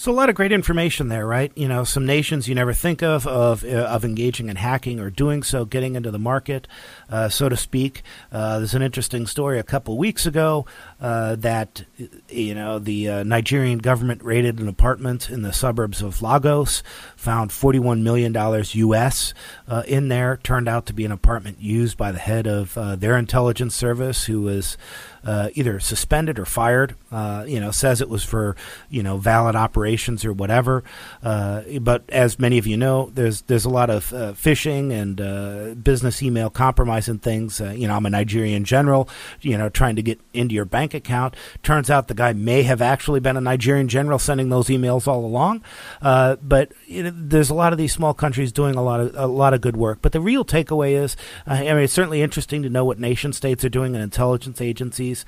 So 0.00 0.12
a 0.12 0.14
lot 0.14 0.28
of 0.28 0.36
great 0.36 0.52
information 0.52 1.08
there, 1.08 1.26
right? 1.26 1.50
You 1.56 1.66
know, 1.66 1.82
some 1.82 2.06
nations 2.06 2.46
you 2.46 2.54
never 2.54 2.72
think 2.72 3.02
of 3.02 3.26
of 3.26 3.64
uh, 3.64 3.78
of 3.78 4.04
engaging 4.04 4.48
in 4.48 4.54
hacking 4.54 5.00
or 5.00 5.10
doing 5.10 5.42
so, 5.42 5.64
getting 5.64 5.96
into 5.96 6.12
the 6.12 6.20
market, 6.20 6.68
uh, 7.10 7.28
so 7.28 7.48
to 7.48 7.56
speak. 7.56 8.02
Uh, 8.30 8.58
there's 8.58 8.74
an 8.74 8.82
interesting 8.82 9.26
story 9.26 9.58
a 9.58 9.64
couple 9.64 9.98
weeks 9.98 10.24
ago 10.24 10.66
uh, 11.00 11.36
that 11.36 11.84
you 12.28 12.54
know 12.54 12.78
the 12.80 13.08
uh, 13.08 13.22
Nigerian 13.22 13.78
government 13.78 14.22
raided 14.24 14.58
an 14.58 14.66
apartment 14.66 15.30
in 15.30 15.42
the 15.42 15.52
suburbs 15.52 16.02
of 16.02 16.22
Lagos, 16.22 16.82
found 17.16 17.52
41 17.52 18.02
million 18.02 18.32
dollars 18.32 18.74
U.S. 18.74 19.32
Uh, 19.68 19.84
in 19.86 20.08
there. 20.08 20.38
Turned 20.42 20.68
out 20.68 20.86
to 20.86 20.92
be 20.92 21.04
an 21.04 21.12
apartment 21.12 21.60
used 21.60 21.96
by 21.96 22.10
the 22.10 22.18
head 22.18 22.48
of 22.48 22.76
uh, 22.76 22.96
their 22.96 23.16
intelligence 23.16 23.76
service, 23.76 24.24
who 24.24 24.42
was 24.42 24.76
uh, 25.24 25.50
either 25.54 25.78
suspended 25.78 26.36
or 26.36 26.44
fired. 26.44 26.96
Uh, 27.12 27.44
you 27.46 27.60
know, 27.60 27.70
says 27.70 28.00
it 28.00 28.08
was 28.08 28.24
for 28.24 28.56
you 28.90 29.04
know 29.04 29.18
valid 29.18 29.54
operations 29.54 30.24
or 30.24 30.32
whatever. 30.32 30.82
But 31.22 32.02
as 32.08 32.40
many 32.40 32.58
of 32.58 32.66
you 32.66 32.76
know, 32.76 33.12
there's 33.14 33.42
there's 33.42 33.64
a 33.64 33.70
lot 33.70 33.88
of 33.88 34.04
phishing 34.06 34.90
and 34.90 35.84
business 35.84 36.24
email 36.24 36.50
compromise 36.50 37.08
and 37.08 37.22
things. 37.22 37.60
You 37.60 37.86
know, 37.86 37.94
I'm 37.94 38.06
a 38.06 38.10
Nigerian 38.10 38.64
general. 38.64 39.08
You 39.40 39.56
know, 39.56 39.68
trying 39.68 39.94
to 39.94 40.02
get 40.02 40.20
into 40.32 40.56
your 40.56 40.64
bank 40.64 40.87
account. 40.94 41.34
Turns 41.62 41.90
out 41.90 42.08
the 42.08 42.14
guy 42.14 42.32
may 42.32 42.62
have 42.62 42.82
actually 42.82 43.20
been 43.20 43.36
a 43.36 43.40
Nigerian 43.40 43.88
general 43.88 44.18
sending 44.18 44.48
those 44.48 44.68
emails 44.68 45.06
all 45.06 45.24
along. 45.24 45.62
Uh, 46.00 46.36
but 46.36 46.72
there's 46.88 47.50
a 47.50 47.54
lot 47.54 47.72
of 47.72 47.78
these 47.78 47.92
small 47.92 48.14
countries 48.14 48.52
doing 48.52 48.74
a 48.74 48.82
lot 48.82 49.00
of 49.00 49.14
a 49.14 49.26
lot 49.26 49.54
of 49.54 49.60
good 49.60 49.76
work. 49.76 49.98
But 50.02 50.12
the 50.12 50.20
real 50.20 50.44
takeaway 50.44 50.92
is, 50.92 51.16
uh, 51.46 51.54
I 51.54 51.62
mean, 51.62 51.78
it's 51.78 51.92
certainly 51.92 52.22
interesting 52.22 52.62
to 52.62 52.70
know 52.70 52.84
what 52.84 52.98
nation 52.98 53.32
states 53.32 53.64
are 53.64 53.68
doing 53.68 53.94
and 53.94 54.02
intelligence 54.02 54.60
agencies. 54.60 55.24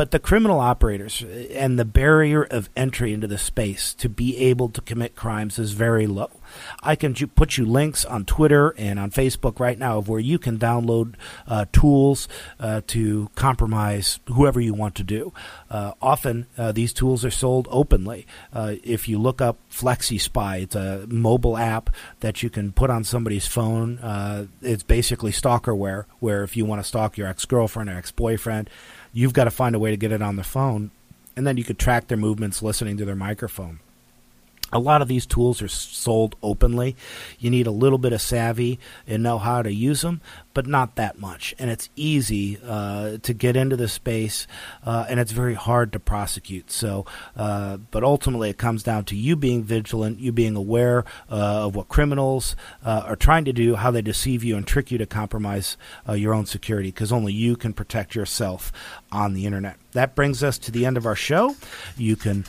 But 0.00 0.12
the 0.12 0.18
criminal 0.18 0.60
operators 0.60 1.22
and 1.50 1.78
the 1.78 1.84
barrier 1.84 2.42
of 2.42 2.70
entry 2.74 3.12
into 3.12 3.26
the 3.26 3.36
space 3.36 3.92
to 3.96 4.08
be 4.08 4.34
able 4.38 4.70
to 4.70 4.80
commit 4.80 5.14
crimes 5.14 5.58
is 5.58 5.72
very 5.72 6.06
low. 6.06 6.30
I 6.82 6.96
can 6.96 7.12
ju- 7.12 7.26
put 7.26 7.58
you 7.58 7.66
links 7.66 8.06
on 8.06 8.24
Twitter 8.24 8.74
and 8.78 8.98
on 8.98 9.10
Facebook 9.10 9.60
right 9.60 9.78
now 9.78 9.98
of 9.98 10.08
where 10.08 10.18
you 10.18 10.38
can 10.38 10.58
download 10.58 11.16
uh, 11.46 11.66
tools 11.70 12.28
uh, 12.58 12.80
to 12.86 13.28
compromise 13.34 14.20
whoever 14.28 14.58
you 14.58 14.72
want 14.72 14.94
to 14.94 15.04
do. 15.04 15.34
Uh, 15.68 15.92
often 16.00 16.46
uh, 16.56 16.72
these 16.72 16.94
tools 16.94 17.22
are 17.22 17.30
sold 17.30 17.68
openly. 17.70 18.26
Uh, 18.54 18.76
if 18.82 19.06
you 19.06 19.18
look 19.18 19.42
up 19.42 19.58
FlexiSpy, 19.70 20.62
it's 20.62 20.74
a 20.74 21.04
mobile 21.08 21.58
app 21.58 21.90
that 22.20 22.42
you 22.42 22.48
can 22.48 22.72
put 22.72 22.88
on 22.88 23.04
somebody's 23.04 23.46
phone. 23.46 23.98
Uh, 23.98 24.46
it's 24.62 24.82
basically 24.82 25.30
stalkerware, 25.30 26.06
where 26.20 26.42
if 26.42 26.56
you 26.56 26.64
want 26.64 26.80
to 26.80 26.88
stalk 26.88 27.18
your 27.18 27.26
ex 27.26 27.44
girlfriend 27.44 27.90
or 27.90 27.98
ex 27.98 28.10
boyfriend, 28.10 28.70
you've 29.12 29.32
got 29.32 29.44
to 29.44 29.50
find 29.50 29.74
a 29.74 29.78
way 29.78 29.90
to 29.90 29.96
get 29.96 30.12
it 30.12 30.22
on 30.22 30.36
their 30.36 30.44
phone, 30.44 30.90
and 31.36 31.46
then 31.46 31.56
you 31.56 31.64
could 31.64 31.78
track 31.78 32.08
their 32.08 32.18
movements 32.18 32.62
listening 32.62 32.96
to 32.98 33.04
their 33.04 33.16
microphone 33.16 33.80
a 34.72 34.78
lot 34.78 35.02
of 35.02 35.08
these 35.08 35.26
tools 35.26 35.62
are 35.62 35.68
sold 35.68 36.36
openly. 36.42 36.96
You 37.38 37.50
need 37.50 37.66
a 37.66 37.72
little 37.72 37.98
bit 37.98 38.12
of 38.12 38.20
savvy 38.20 38.78
and 39.06 39.22
know 39.22 39.38
how 39.38 39.62
to 39.62 39.72
use 39.72 40.02
them, 40.02 40.20
but 40.54 40.66
not 40.66 40.96
that 40.96 41.18
much. 41.18 41.54
And 41.58 41.70
it's 41.70 41.88
easy 41.96 42.58
uh, 42.64 43.18
to 43.18 43.32
get 43.32 43.56
into 43.56 43.76
the 43.76 43.88
space, 43.88 44.46
uh, 44.84 45.06
and 45.08 45.20
it's 45.20 45.32
very 45.32 45.54
hard 45.54 45.92
to 45.92 46.00
prosecute. 46.00 46.70
So, 46.70 47.06
uh, 47.36 47.78
but 47.90 48.02
ultimately, 48.02 48.50
it 48.50 48.58
comes 48.58 48.82
down 48.82 49.04
to 49.06 49.16
you 49.16 49.36
being 49.36 49.62
vigilant, 49.62 50.18
you 50.18 50.32
being 50.32 50.56
aware 50.56 51.04
uh, 51.30 51.66
of 51.66 51.76
what 51.76 51.88
criminals 51.88 52.56
uh, 52.84 53.02
are 53.06 53.16
trying 53.16 53.44
to 53.44 53.52
do, 53.52 53.76
how 53.76 53.90
they 53.90 54.02
deceive 54.02 54.42
you 54.42 54.56
and 54.56 54.66
trick 54.66 54.90
you 54.90 54.98
to 54.98 55.06
compromise 55.06 55.76
uh, 56.08 56.12
your 56.12 56.34
own 56.34 56.46
security, 56.46 56.88
because 56.88 57.12
only 57.12 57.32
you 57.32 57.56
can 57.56 57.72
protect 57.72 58.14
yourself 58.14 58.72
on 59.12 59.34
the 59.34 59.46
internet. 59.46 59.76
That 59.92 60.14
brings 60.14 60.44
us 60.44 60.56
to 60.58 60.70
the 60.70 60.86
end 60.86 60.96
of 60.96 61.04
our 61.04 61.16
show. 61.16 61.56
You 61.96 62.14
can 62.14 62.44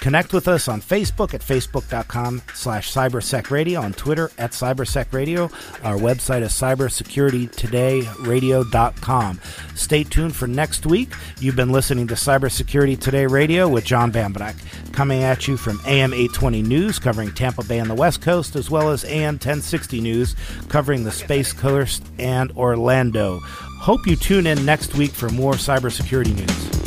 connect 0.00 0.32
with 0.32 0.48
us 0.48 0.66
on 0.66 0.80
Facebook 0.80 1.32
at 1.32 1.40
facebook.com 1.40 2.42
slash 2.54 2.92
cybersecradio, 2.92 3.80
on 3.80 3.92
Twitter 3.92 4.32
at 4.36 4.50
cybersecradio. 4.50 5.52
Our 5.84 5.96
website 5.96 6.42
is 6.42 6.50
cybersecurity 6.50 7.31
cybersecuritytoday.radio.com. 7.32 9.40
Stay 9.74 10.04
tuned 10.04 10.36
for 10.36 10.46
next 10.46 10.86
week. 10.86 11.12
You've 11.40 11.56
been 11.56 11.72
listening 11.72 12.06
to 12.08 12.14
Cybersecurity 12.14 12.98
Today 12.98 13.26
Radio 13.26 13.68
with 13.68 13.84
John 13.84 14.12
Bambenek, 14.12 14.56
coming 14.92 15.22
at 15.22 15.48
you 15.48 15.56
from 15.56 15.80
AM 15.86 16.12
820 16.12 16.62
News, 16.62 16.98
covering 16.98 17.32
Tampa 17.32 17.64
Bay 17.64 17.78
and 17.78 17.90
the 17.90 17.94
West 17.94 18.22
Coast, 18.22 18.56
as 18.56 18.70
well 18.70 18.90
as 18.90 19.04
AM 19.04 19.34
1060 19.34 20.00
News, 20.00 20.36
covering 20.68 21.04
the 21.04 21.10
Space 21.10 21.52
Coast 21.52 22.04
and 22.18 22.50
Orlando. 22.52 23.40
Hope 23.40 24.06
you 24.06 24.16
tune 24.16 24.46
in 24.46 24.64
next 24.64 24.94
week 24.94 25.10
for 25.10 25.28
more 25.30 25.54
cybersecurity 25.54 26.34
news. 26.34 26.81